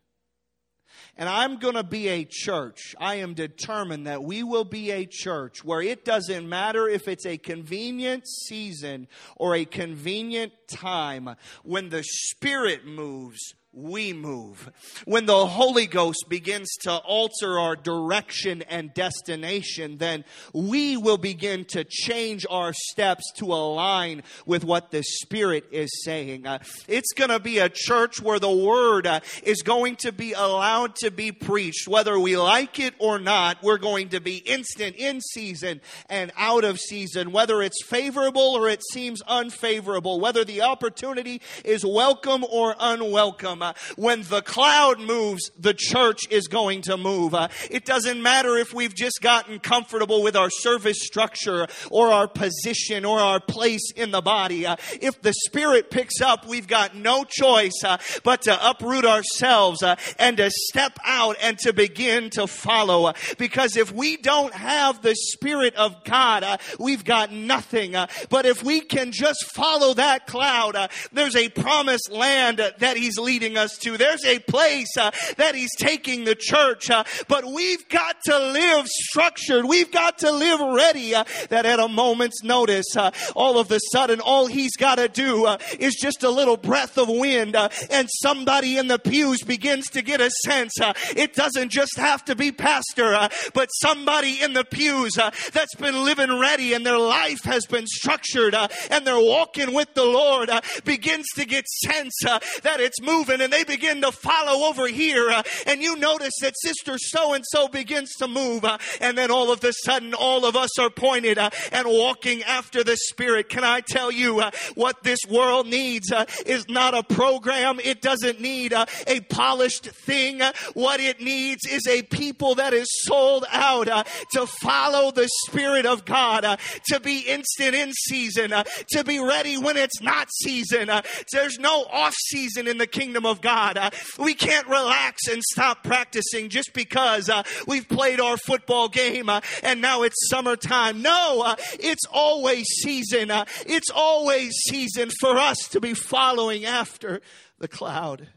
And 1.16 1.30
I'm 1.30 1.58
going 1.58 1.76
to 1.76 1.84
be 1.84 2.08
a 2.08 2.26
church. 2.28 2.96
I 3.00 3.16
am 3.16 3.36
determined 3.36 4.08
that 4.08 4.24
we 4.24 4.42
will 4.42 4.64
be 4.64 4.92
a 4.92 5.06
church 5.06 5.64
where 5.64 5.82
it 5.82 6.04
doesn't 6.06 6.50
matter 6.50 6.88
if 6.88 7.08
it's 7.08 7.26
a 7.26 7.38
convenient 7.38 8.28
season 8.28 9.08
or 9.36 9.56
a 9.56 9.66
convenient 9.66 10.54
time. 10.68 11.36
When 11.64 11.90
the 11.90 12.04
Spirit 12.04 12.86
moves, 12.86 13.54
we 13.74 14.14
move. 14.14 14.72
When 15.06 15.26
the 15.26 15.48
Holy 15.48 15.88
Ghost 15.88 16.26
begins 16.30 16.70
to 16.82 16.96
alter 16.98 17.58
our 17.58 17.76
direction 17.76 18.62
and 18.64 18.94
destination, 18.94 19.98
then 19.98 20.26
we 20.54 20.96
will 20.96 21.18
begin 21.18 21.66
to 21.66 21.84
change 21.84 22.46
our 22.50 22.72
steps 22.74 23.32
to 23.38 23.46
align 23.46 24.22
with 24.46 24.64
what 24.64 24.92
the 24.92 25.02
Spirit 25.02 25.66
is 25.72 26.04
saying. 26.04 26.46
Uh, 26.46 26.60
it's 26.88 27.14
going 27.14 27.32
to 27.32 27.40
be 27.40 27.58
a 27.58 27.70
church 27.70 28.22
where 28.22 28.40
the 28.40 28.52
Word 28.52 29.08
uh, 29.08 29.22
is 29.42 29.64
going 29.64 29.96
to 29.98 30.12
be 30.12 30.34
allowed 30.34 30.96
to 30.98 31.10
be 31.10 31.32
preached. 31.32 31.88
Whether 31.88 32.20
we 32.20 32.38
like 32.38 32.80
it 32.80 32.94
or 33.00 33.18
not, 33.18 33.64
we're 33.64 33.78
going 33.80 34.10
to 34.10 34.22
be 34.22 34.38
instant 34.38 34.96
in 34.98 35.20
season 35.20 35.82
and 36.10 36.32
out 36.38 36.64
of 36.64 36.80
season. 36.80 37.32
Whether 37.32 37.64
it's 37.64 37.84
favorable 37.84 38.56
or 38.56 38.70
it 38.70 38.84
seems 38.92 39.22
unfavorable. 39.24 40.20
Whether 40.20 40.46
the 40.46 40.62
opportunity 40.62 41.42
is 41.66 41.84
welcome 41.84 42.44
or 42.44 42.76
unwelcome. 42.80 43.63
Uh, 43.64 43.74
when 43.96 44.24
the 44.24 44.42
cloud 44.42 45.00
moves, 45.00 45.50
the 45.58 45.74
church 45.74 46.28
is 46.30 46.48
going 46.48 46.82
to 46.82 46.98
move. 46.98 47.34
Uh, 47.34 47.48
it 47.72 47.86
doesn't 47.86 48.22
matter 48.22 48.58
if 48.58 48.74
we've 48.74 48.94
just 48.94 49.22
gotten 49.22 49.58
comfortable 49.60 50.22
with 50.22 50.36
our 50.36 50.50
service 50.50 51.00
structure 51.02 51.66
or 51.90 52.12
our 52.12 52.28
position 52.28 53.06
or 53.06 53.20
our 53.20 53.40
place 53.40 53.92
in 53.96 54.12
the 54.12 54.22
body. 54.22 54.66
Uh, 54.66 54.76
if 55.02 55.22
the 55.22 55.34
Spirit 55.46 55.90
picks 55.90 56.20
up, 56.20 56.46
we've 56.46 56.68
got 56.68 56.94
no 56.94 57.24
choice 57.24 57.82
but 58.24 58.42
to 58.42 58.70
uproot 58.70 59.06
ourselves 59.06 59.82
and 60.20 60.38
to 60.38 60.52
step 60.52 61.00
out 61.06 61.38
and 61.42 61.58
to 61.60 61.72
begin 61.72 62.30
to 62.32 62.48
follow. 62.48 63.14
Because 63.38 63.78
if 63.78 63.94
we 63.94 64.18
don't 64.18 64.54
have 64.54 65.02
the 65.02 65.16
Spirit 65.16 65.76
of 65.76 66.04
God, 66.04 66.60
we've 66.80 67.06
got 67.06 67.32
nothing. 67.32 67.94
but 68.30 68.46
if 68.46 68.62
we 68.62 68.82
can 68.82 69.14
just 69.14 69.46
follow 69.54 69.94
that 69.94 70.28
cloud, 70.28 70.76
there's 71.14 71.36
a 71.36 71.48
promised 71.48 72.12
land 72.12 72.60
that 72.80 72.98
He's 72.98 73.18
leading 73.18 73.53
us 73.58 73.78
to. 73.80 73.98
There's 73.98 74.26
a 74.26 74.40
place 74.40 74.98
uh, 74.98 75.12
that 75.38 75.56
He's 75.56 75.76
taking 75.78 76.24
the 76.24 76.36
church, 76.36 76.90
uh, 76.90 77.04
but 77.28 77.46
we've 77.46 77.88
got 77.90 78.18
to 78.26 78.38
live 78.38 78.88
structured. 78.88 79.66
We've 79.66 79.92
got 79.92 80.20
to 80.20 80.32
live 80.32 80.60
ready 80.60 81.16
uh, 81.16 81.24
that 81.50 81.66
at 81.66 81.80
a 81.80 81.88
moment's 81.88 82.44
notice, 82.44 82.96
uh, 82.96 83.12
all 83.36 83.58
of 83.58 83.72
a 83.72 83.80
sudden, 83.92 84.20
all 84.20 84.48
He's 84.48 84.76
got 84.76 84.96
to 84.96 85.08
do 85.08 85.46
uh, 85.46 85.58
is 85.80 85.96
just 85.96 86.24
a 86.24 86.30
little 86.30 86.58
breath 86.58 86.98
of 86.98 87.08
wind, 87.10 87.56
uh, 87.56 87.70
and 87.90 88.08
somebody 88.22 88.78
in 88.78 88.88
the 88.88 89.00
pews 89.00 89.44
begins 89.44 89.90
to 89.92 90.02
get 90.02 90.22
a 90.22 90.30
sense. 90.44 90.74
it 91.16 91.34
doesn't 91.34 91.70
just 91.70 91.98
have 91.98 92.24
to 92.26 92.36
be 92.36 92.52
pastor, 92.52 93.30
but 93.54 93.70
somebody 93.70 94.42
in 94.42 94.54
the 94.54 94.64
pews 94.64 95.14
that's 95.52 95.76
been 95.76 96.04
living 96.04 96.40
ready 96.40 96.74
and 96.74 96.86
their 96.86 97.00
life 97.00 97.44
has 97.44 97.66
been 97.66 97.86
structured 97.88 98.56
and 98.90 99.06
they're 99.06 99.18
walking 99.18 99.74
with 99.74 99.94
the 99.94 100.06
Lord 100.06 100.50
begins 100.84 101.26
to 101.36 101.46
get 101.46 101.68
sense 101.68 102.14
that 102.24 102.80
it's 102.80 103.02
moving 103.02 103.42
and 103.44 103.54
they 103.54 103.64
begin 103.64 104.02
to 104.02 104.12
follow 104.12 104.68
over 104.68 104.88
here, 104.88 105.30
uh, 105.30 105.44
and 105.68 105.82
you 105.82 105.96
notice 105.98 106.34
that 106.42 106.54
sister 106.60 106.98
so 106.98 107.34
and 107.34 107.44
so 107.48 107.68
begins 107.68 108.14
to 108.16 108.28
move, 108.28 108.66
uh, 108.66 108.78
and 109.02 109.18
then 109.18 109.30
all 109.30 109.52
of 109.52 109.64
a 109.64 109.74
sudden, 109.74 110.14
all 110.14 110.46
of 110.46 110.56
us 110.56 110.80
are 110.80 110.90
pointed 110.90 111.38
uh, 111.38 111.50
and 111.72 111.88
walking 111.88 112.42
after 112.44 112.84
the 112.84 112.98
Spirit. 112.98 113.50
Can 113.50 113.64
I 113.64 113.82
tell 113.82 114.12
you 114.12 114.40
uh, 114.40 114.52
what 114.76 115.04
this 115.04 115.20
world 115.30 115.68
needs 115.68 116.12
uh, 116.12 116.26
is 116.46 116.68
not 116.70 116.94
a 116.94 117.04
program, 117.04 117.80
it 117.84 118.02
doesn't 118.02 118.40
need 118.40 118.74
uh, 118.74 118.86
a 119.08 119.20
polished 119.22 119.86
thing. 119.86 120.42
What 120.74 121.00
it 121.00 121.22
needs 121.22 121.66
is 121.66 121.86
a 121.88 122.04
people 122.04 122.56
that 122.56 122.74
is 122.74 122.88
sold 123.04 123.46
out 123.52 123.88
to 124.32 124.48
follow 124.48 125.12
the 125.12 125.30
Spirit 125.48 125.86
of 125.86 126.06
God, 126.06 126.60
to 126.88 127.00
be 127.00 127.20
instant 127.20 127.76
in 127.76 127.92
season, 127.94 128.54
to 128.92 129.04
be 129.04 129.20
ready 129.20 129.58
when 129.58 129.78
it's 129.78 130.02
not 130.02 130.30
season. 130.32 130.90
there's 131.32 131.60
no 131.60 131.86
off 131.92 132.14
season 132.14 132.68
in 132.68 132.78
the 132.78 132.88
kingdom 132.88 133.26
of 133.26 133.33
God. 133.42 133.54
God. 133.54 133.78
Uh, 133.78 133.90
we 134.18 134.34
can't 134.34 134.68
relax 134.68 135.28
and 135.28 135.42
stop 135.44 135.84
practicing 135.84 136.50
just 136.50 136.74
because 136.74 137.30
uh, 137.30 137.44
we've 137.68 137.88
played 137.88 138.20
our 138.20 138.36
football 138.38 138.90
game 138.90 139.30
uh, 139.30 139.42
and 139.62 139.80
now 139.80 140.04
it's 140.04 140.28
summertime. 140.30 141.02
No, 141.02 141.44
uh, 141.46 141.56
it's 141.80 142.06
always 142.12 142.66
season. 142.82 143.32
Uh, 143.32 143.46
it's 143.66 143.90
always 143.94 144.52
season 144.70 145.12
for 145.20 145.38
us 145.38 145.58
to 145.70 145.80
be 145.80 145.94
following 145.94 146.66
after 146.66 147.22
the 147.60 147.68
cloud. 147.68 148.28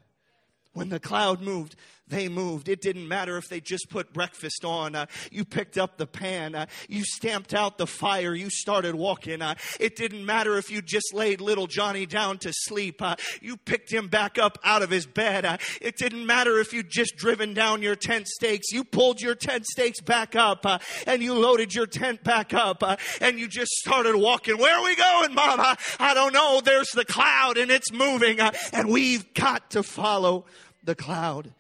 When 0.73 0.91
the 0.91 1.01
cloud 1.01 1.41
moved, 1.41 1.75
they 2.09 2.29
moved. 2.29 2.69
It 2.69 2.81
didn't 2.81 3.09
matter 3.09 3.37
if 3.37 3.49
they 3.49 3.61
just 3.61 3.89
put 3.89 4.13
breakfast 4.13 4.65
on. 4.65 4.95
Uh, 4.95 5.07
you 5.31 5.45
picked 5.45 5.77
up 5.77 5.97
the 5.97 6.07
pan. 6.07 6.55
Uh, 6.55 6.67
you 6.89 7.03
stamped 7.05 7.53
out 7.53 7.79
the 7.79 7.87
fire. 7.87 8.35
You 8.35 8.49
started 8.49 8.95
walking. 8.95 9.43
Uh, 9.43 9.57
it 9.81 9.97
didn't 9.97 10.25
matter 10.25 10.57
if 10.57 10.71
you 10.71 10.83
just 10.83 11.13
laid 11.13 11.41
little 11.41 11.67
Johnny 11.67 12.07
down 12.07 12.39
to 12.39 12.53
sleep. 12.53 13.03
Uh, 13.03 13.17
you 13.41 13.57
picked 13.57 13.93
him 13.93 14.07
back 14.09 14.39
up 14.39 14.59
out 14.65 14.83
of 14.83 14.91
his 14.91 15.05
bed. 15.05 15.45
Uh, 15.45 15.59
it 15.81 15.97
didn't 15.97 16.27
matter 16.27 16.61
if 16.61 16.73
you 16.73 16.85
just 16.85 17.17
driven 17.17 17.55
down 17.55 17.83
your 17.83 17.97
tent 17.97 18.29
stakes. 18.29 18.71
You 18.71 18.85
pulled 18.85 19.21
your 19.21 19.35
tent 19.35 19.67
stakes 19.67 20.01
back 20.01 20.37
up 20.37 20.65
uh, 20.65 20.79
and 21.07 21.23
you 21.23 21.35
loaded 21.35 21.75
your 21.75 21.87
tent 21.87 22.23
back 22.23 22.55
up 22.55 22.85
and 23.21 23.39
you 23.39 23.49
just 23.49 23.73
started 23.73 24.17
walking. 24.17 24.59
Where 24.59 24.77
are 24.77 24.85
we 24.85 24.95
going, 24.95 25.35
Mama? 25.35 25.77
I 25.99 26.15
don't 26.15 26.33
know. 26.33 26.61
There's 26.65 26.91
the 26.91 27.05
cloud 27.05 27.59
and 27.59 27.71
it's 27.71 27.93
moving 27.93 28.39
and 28.41 28.89
we've 28.89 29.35
got 29.35 29.71
to 29.71 29.83
follow 29.83 30.45
the 30.85 30.95
cloud 30.95 31.53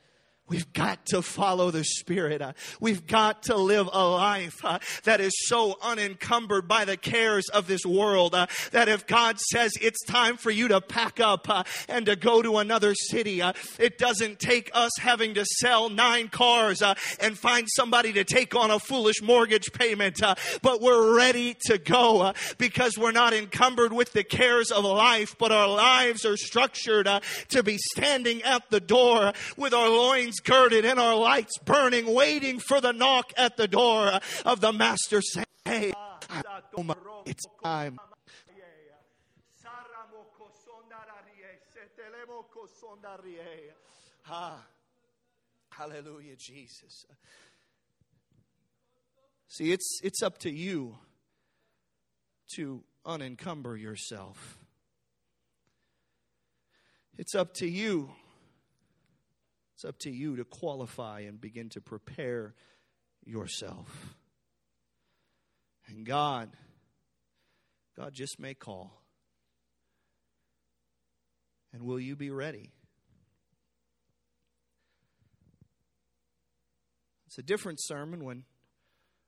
We've 0.49 0.73
got 0.73 1.07
to 1.07 1.23
follow 1.23 1.73
the 1.73 1.83
Spirit. 1.83 2.41
Uh, 2.41 2.53
we've 2.79 3.05
got 3.05 3.45
to 3.45 3.57
live 3.57 3.89
a 3.93 4.09
life 4.09 4.65
uh, 4.65 4.79
that 5.03 5.21
is 5.21 5.33
so 5.49 5.77
unencumbered 5.83 6.69
by 6.69 6.85
the 6.85 6.97
cares 6.97 7.49
of 7.49 7.67
this 7.67 7.85
world 7.85 8.33
uh, 8.33 8.47
that 8.71 8.89
if 8.89 9.09
God 9.09 9.41
says 9.41 9.73
it's 9.81 10.05
time 10.05 10.37
for 10.37 10.53
you 10.53 10.69
to 10.69 10.81
pack 10.81 11.19
up 11.19 11.49
and 11.89 12.07
to 12.07 12.15
go 12.15 12.43
to 12.43 12.59
another 12.59 12.95
city, 12.95 13.43
it 13.81 13.99
doesn't 13.99 14.39
take 14.39 14.71
us 14.73 14.93
having 15.01 15.35
to 15.35 15.45
sell 15.45 15.89
nine 15.89 16.29
cars 16.29 16.81
and 16.81 17.37
find 17.37 17.67
somebody 17.75 18.13
to 18.13 18.23
take 18.23 18.55
on 18.55 18.71
a 18.71 18.79
foolish 18.79 19.21
mortgage 19.23 19.73
payment, 19.73 20.21
but 20.63 20.81
we're 20.81 21.17
ready 21.17 21.57
to 21.67 21.77
go 21.77 22.33
because 22.57 22.97
we're 22.97 23.11
not 23.11 23.33
encumbered 23.33 23.93
with 23.93 24.13
the 24.13 24.23
cares 24.23 24.71
of 24.71 24.85
life, 24.85 25.35
but 25.39 25.51
our 25.51 25.69
lives 25.69 26.25
are 26.25 26.37
structured 26.37 27.09
to 27.49 27.63
be 27.65 27.79
standing 27.79 28.43
at 28.45 28.71
the 28.71 28.81
door 28.81 29.33
with 29.57 29.75
our 29.75 29.89
loins 29.89 30.36
loins 30.37 30.41
girded 30.41 30.85
and 30.85 30.99
our 30.99 31.17
lights 31.17 31.59
burning, 31.59 32.13
waiting 32.13 32.59
for 32.59 32.81
the 32.81 32.93
knock 32.93 33.33
at 33.37 33.57
the 33.57 33.69
door 33.69 34.21
of 34.45 34.61
the 34.61 34.73
master 34.73 35.21
saying, 35.23 35.47
Hey, 35.65 35.93
it's 37.27 37.45
time. 37.63 37.99
Ah, 44.29 44.61
hallelujah, 45.71 46.35
Jesus. 46.37 47.07
See, 49.49 49.71
it's, 49.71 50.01
it's 50.03 50.23
up 50.23 50.39
to 50.39 50.51
you 50.51 50.97
to 52.57 52.83
unencumber 53.05 53.77
yourself. 53.77 54.59
It's 57.17 57.35
up 57.35 57.55
to 57.55 57.69
you 57.69 58.11
it's 59.77 59.85
up 59.85 59.99
to 59.99 60.11
you 60.11 60.37
to 60.37 60.45
qualify 60.45 61.21
and 61.21 61.39
begin 61.39 61.69
to 61.69 61.83
prepare 61.83 62.55
yourself. 63.27 64.17
And 65.89 66.07
God, 66.07 66.49
God 67.95 68.15
just 68.15 68.41
may 68.41 68.55
call. 68.55 69.03
And 71.75 71.83
will 71.83 72.01
you 72.01 72.17
be 72.17 72.31
ready? 72.31 72.73
It's 77.27 77.37
a 77.37 77.43
different 77.43 77.79
sermon 77.79 78.25
when 78.25 78.45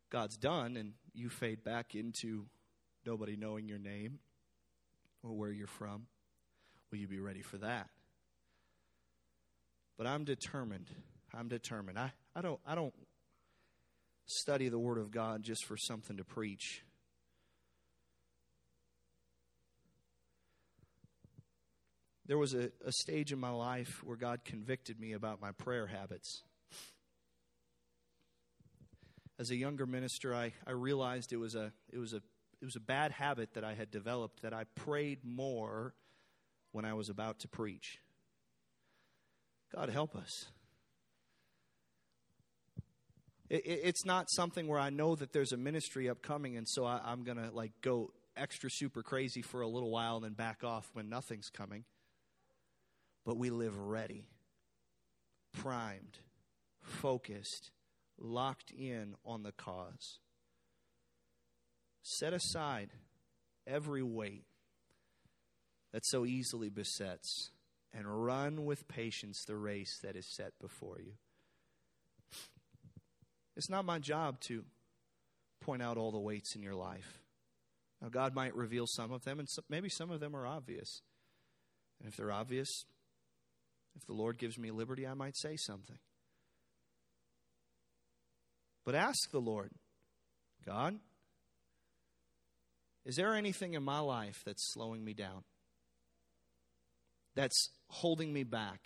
God's 0.08 0.38
done 0.38 0.78
and 0.78 0.94
you 1.12 1.28
fade 1.28 1.62
back 1.62 1.94
into 1.94 2.46
nobody 3.04 3.36
knowing 3.36 3.68
your 3.68 3.78
name 3.78 4.18
or 5.22 5.32
where 5.34 5.52
you're 5.52 5.66
from. 5.66 6.06
Will 6.90 6.96
you 6.96 7.06
be 7.06 7.20
ready 7.20 7.42
for 7.42 7.58
that? 7.58 7.90
But 9.98 10.06
I'm 10.06 10.24
determined. 10.24 10.88
I'm 11.34 11.48
determined. 11.48 11.98
I, 11.98 12.12
I 12.34 12.40
don't 12.40 12.60
I 12.64 12.76
don't 12.76 12.94
study 14.26 14.68
the 14.68 14.78
Word 14.78 14.98
of 14.98 15.10
God 15.10 15.42
just 15.42 15.64
for 15.64 15.76
something 15.76 16.16
to 16.16 16.24
preach. 16.24 16.84
There 22.26 22.38
was 22.38 22.54
a, 22.54 22.70
a 22.84 22.92
stage 22.92 23.32
in 23.32 23.40
my 23.40 23.50
life 23.50 24.02
where 24.04 24.16
God 24.16 24.44
convicted 24.44 25.00
me 25.00 25.14
about 25.14 25.40
my 25.40 25.50
prayer 25.50 25.86
habits. 25.86 26.42
As 29.38 29.50
a 29.50 29.56
younger 29.56 29.86
minister, 29.86 30.34
I, 30.34 30.52
I 30.66 30.72
realized 30.72 31.32
it 31.32 31.38
was 31.38 31.54
a 31.54 31.72
it 31.92 31.98
was 31.98 32.12
a 32.12 32.22
it 32.60 32.64
was 32.64 32.76
a 32.76 32.80
bad 32.80 33.12
habit 33.12 33.54
that 33.54 33.64
I 33.64 33.74
had 33.74 33.90
developed 33.90 34.42
that 34.42 34.52
I 34.52 34.64
prayed 34.74 35.24
more 35.24 35.94
when 36.72 36.84
I 36.84 36.94
was 36.94 37.08
about 37.08 37.40
to 37.40 37.48
preach. 37.48 37.98
God 39.74 39.90
help 39.90 40.16
us. 40.16 40.46
It, 43.50 43.64
it, 43.64 43.80
it's 43.84 44.04
not 44.04 44.30
something 44.30 44.66
where 44.66 44.80
I 44.80 44.90
know 44.90 45.14
that 45.14 45.32
there's 45.32 45.52
a 45.52 45.56
ministry 45.56 46.08
upcoming, 46.08 46.56
and 46.56 46.68
so 46.68 46.84
I, 46.84 47.00
I'm 47.04 47.24
going 47.24 47.38
to 47.38 47.50
like 47.50 47.72
go 47.82 48.12
extra 48.36 48.70
super 48.70 49.02
crazy 49.02 49.42
for 49.42 49.60
a 49.60 49.68
little 49.68 49.90
while 49.90 50.16
and 50.16 50.24
then 50.24 50.32
back 50.32 50.62
off 50.64 50.88
when 50.92 51.08
nothing's 51.08 51.50
coming. 51.50 51.84
But 53.24 53.36
we 53.36 53.50
live 53.50 53.76
ready, 53.78 54.28
primed, 55.52 56.18
focused, 56.82 57.72
locked 58.18 58.70
in 58.70 59.14
on 59.24 59.42
the 59.42 59.52
cause. 59.52 60.18
Set 62.02 62.32
aside 62.32 62.90
every 63.66 64.02
weight 64.02 64.44
that 65.92 66.06
so 66.06 66.24
easily 66.24 66.70
besets 66.70 67.50
and 67.92 68.24
run 68.24 68.64
with 68.64 68.88
patience 68.88 69.44
the 69.44 69.56
race 69.56 69.98
that 70.02 70.16
is 70.16 70.26
set 70.26 70.52
before 70.60 70.98
you. 71.00 71.12
It's 73.56 73.70
not 73.70 73.84
my 73.84 73.98
job 73.98 74.40
to 74.42 74.64
point 75.60 75.82
out 75.82 75.96
all 75.96 76.12
the 76.12 76.18
weights 76.18 76.54
in 76.54 76.62
your 76.62 76.74
life. 76.74 77.22
Now, 78.00 78.08
God 78.08 78.34
might 78.34 78.54
reveal 78.54 78.86
some 78.86 79.10
of 79.10 79.24
them, 79.24 79.40
and 79.40 79.48
maybe 79.68 79.88
some 79.88 80.10
of 80.10 80.20
them 80.20 80.36
are 80.36 80.46
obvious. 80.46 81.02
And 81.98 82.08
if 82.08 82.16
they're 82.16 82.30
obvious, 82.30 82.84
if 83.96 84.06
the 84.06 84.12
Lord 84.12 84.38
gives 84.38 84.56
me 84.56 84.70
liberty, 84.70 85.06
I 85.06 85.14
might 85.14 85.36
say 85.36 85.56
something. 85.56 85.98
But 88.84 88.94
ask 88.94 89.30
the 89.32 89.40
Lord, 89.40 89.72
God, 90.64 90.98
is 93.04 93.16
there 93.16 93.34
anything 93.34 93.74
in 93.74 93.82
my 93.82 93.98
life 93.98 94.42
that's 94.46 94.72
slowing 94.72 95.04
me 95.04 95.14
down? 95.14 95.42
That's 97.38 97.70
holding 97.86 98.32
me 98.32 98.42
back, 98.42 98.80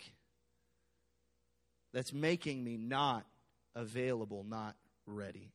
that's 1.95 2.13
making 2.13 2.63
me 2.63 2.77
not 2.77 3.25
available, 3.75 4.45
not 4.47 4.77
ready. 5.07 5.55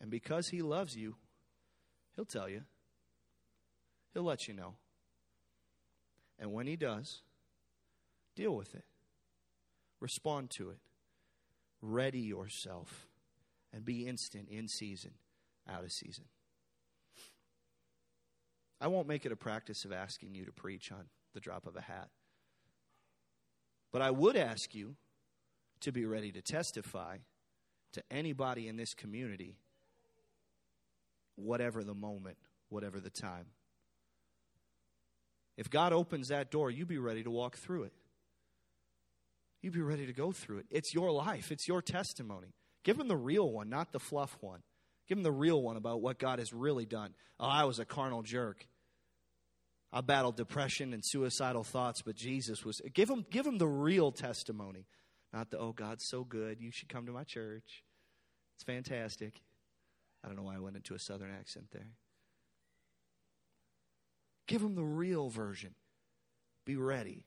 And 0.00 0.10
because 0.10 0.48
He 0.48 0.62
loves 0.62 0.96
you, 0.96 1.16
He'll 2.16 2.24
tell 2.24 2.48
you, 2.48 2.62
He'll 4.14 4.22
let 4.22 4.48
you 4.48 4.54
know. 4.54 4.76
And 6.38 6.50
when 6.54 6.66
He 6.66 6.76
does, 6.76 7.20
deal 8.34 8.56
with 8.56 8.74
it, 8.74 8.84
respond 10.00 10.48
to 10.56 10.70
it, 10.70 10.78
ready 11.82 12.20
yourself, 12.20 13.06
and 13.70 13.84
be 13.84 14.06
instant 14.06 14.48
in 14.48 14.66
season, 14.66 15.10
out 15.68 15.84
of 15.84 15.92
season. 15.92 16.24
I 18.82 18.88
won't 18.88 19.06
make 19.06 19.24
it 19.24 19.30
a 19.30 19.36
practice 19.36 19.84
of 19.84 19.92
asking 19.92 20.34
you 20.34 20.44
to 20.44 20.50
preach 20.50 20.90
on 20.90 21.04
the 21.34 21.40
drop 21.40 21.68
of 21.68 21.76
a 21.76 21.80
hat. 21.80 22.08
But 23.92 24.02
I 24.02 24.10
would 24.10 24.36
ask 24.36 24.74
you 24.74 24.96
to 25.82 25.92
be 25.92 26.04
ready 26.04 26.32
to 26.32 26.42
testify 26.42 27.18
to 27.92 28.02
anybody 28.10 28.66
in 28.66 28.76
this 28.76 28.92
community, 28.92 29.54
whatever 31.36 31.84
the 31.84 31.94
moment, 31.94 32.38
whatever 32.70 32.98
the 32.98 33.10
time. 33.10 33.46
If 35.56 35.70
God 35.70 35.92
opens 35.92 36.28
that 36.28 36.50
door, 36.50 36.68
you 36.68 36.84
be 36.84 36.98
ready 36.98 37.22
to 37.22 37.30
walk 37.30 37.56
through 37.58 37.84
it. 37.84 37.92
You 39.60 39.70
be 39.70 39.80
ready 39.80 40.06
to 40.06 40.12
go 40.12 40.32
through 40.32 40.58
it. 40.58 40.66
It's 40.70 40.92
your 40.92 41.12
life, 41.12 41.52
it's 41.52 41.68
your 41.68 41.82
testimony. 41.82 42.48
Give 42.82 42.98
them 42.98 43.06
the 43.06 43.16
real 43.16 43.48
one, 43.48 43.68
not 43.68 43.92
the 43.92 44.00
fluff 44.00 44.36
one. 44.40 44.62
Give 45.06 45.18
them 45.18 45.22
the 45.22 45.30
real 45.30 45.62
one 45.62 45.76
about 45.76 46.00
what 46.00 46.18
God 46.18 46.40
has 46.40 46.52
really 46.52 46.86
done. 46.86 47.14
Oh, 47.38 47.46
I 47.46 47.62
was 47.62 47.78
a 47.78 47.84
carnal 47.84 48.22
jerk. 48.22 48.66
I 49.92 50.00
battled 50.00 50.36
depression 50.36 50.94
and 50.94 51.04
suicidal 51.04 51.64
thoughts, 51.64 52.02
but 52.02 52.16
Jesus 52.16 52.64
was 52.64 52.80
give 52.94 53.10
him 53.10 53.26
give 53.30 53.46
him 53.46 53.58
the 53.58 53.68
real 53.68 54.10
testimony, 54.10 54.86
not 55.32 55.50
the 55.50 55.58
oh 55.58 55.72
God's 55.72 56.04
so 56.04 56.24
good, 56.24 56.60
you 56.60 56.70
should 56.70 56.88
come 56.88 57.06
to 57.06 57.12
my 57.12 57.24
church. 57.24 57.84
It's 58.56 58.64
fantastic. 58.64 59.42
I 60.24 60.28
don't 60.28 60.36
know 60.36 60.44
why 60.44 60.56
I 60.56 60.60
went 60.60 60.76
into 60.76 60.94
a 60.94 60.98
southern 60.98 61.30
accent 61.30 61.66
there. 61.72 61.90
Give 64.46 64.62
him 64.62 64.74
the 64.74 64.84
real 64.84 65.28
version. 65.28 65.74
Be 66.64 66.76
ready. 66.76 67.24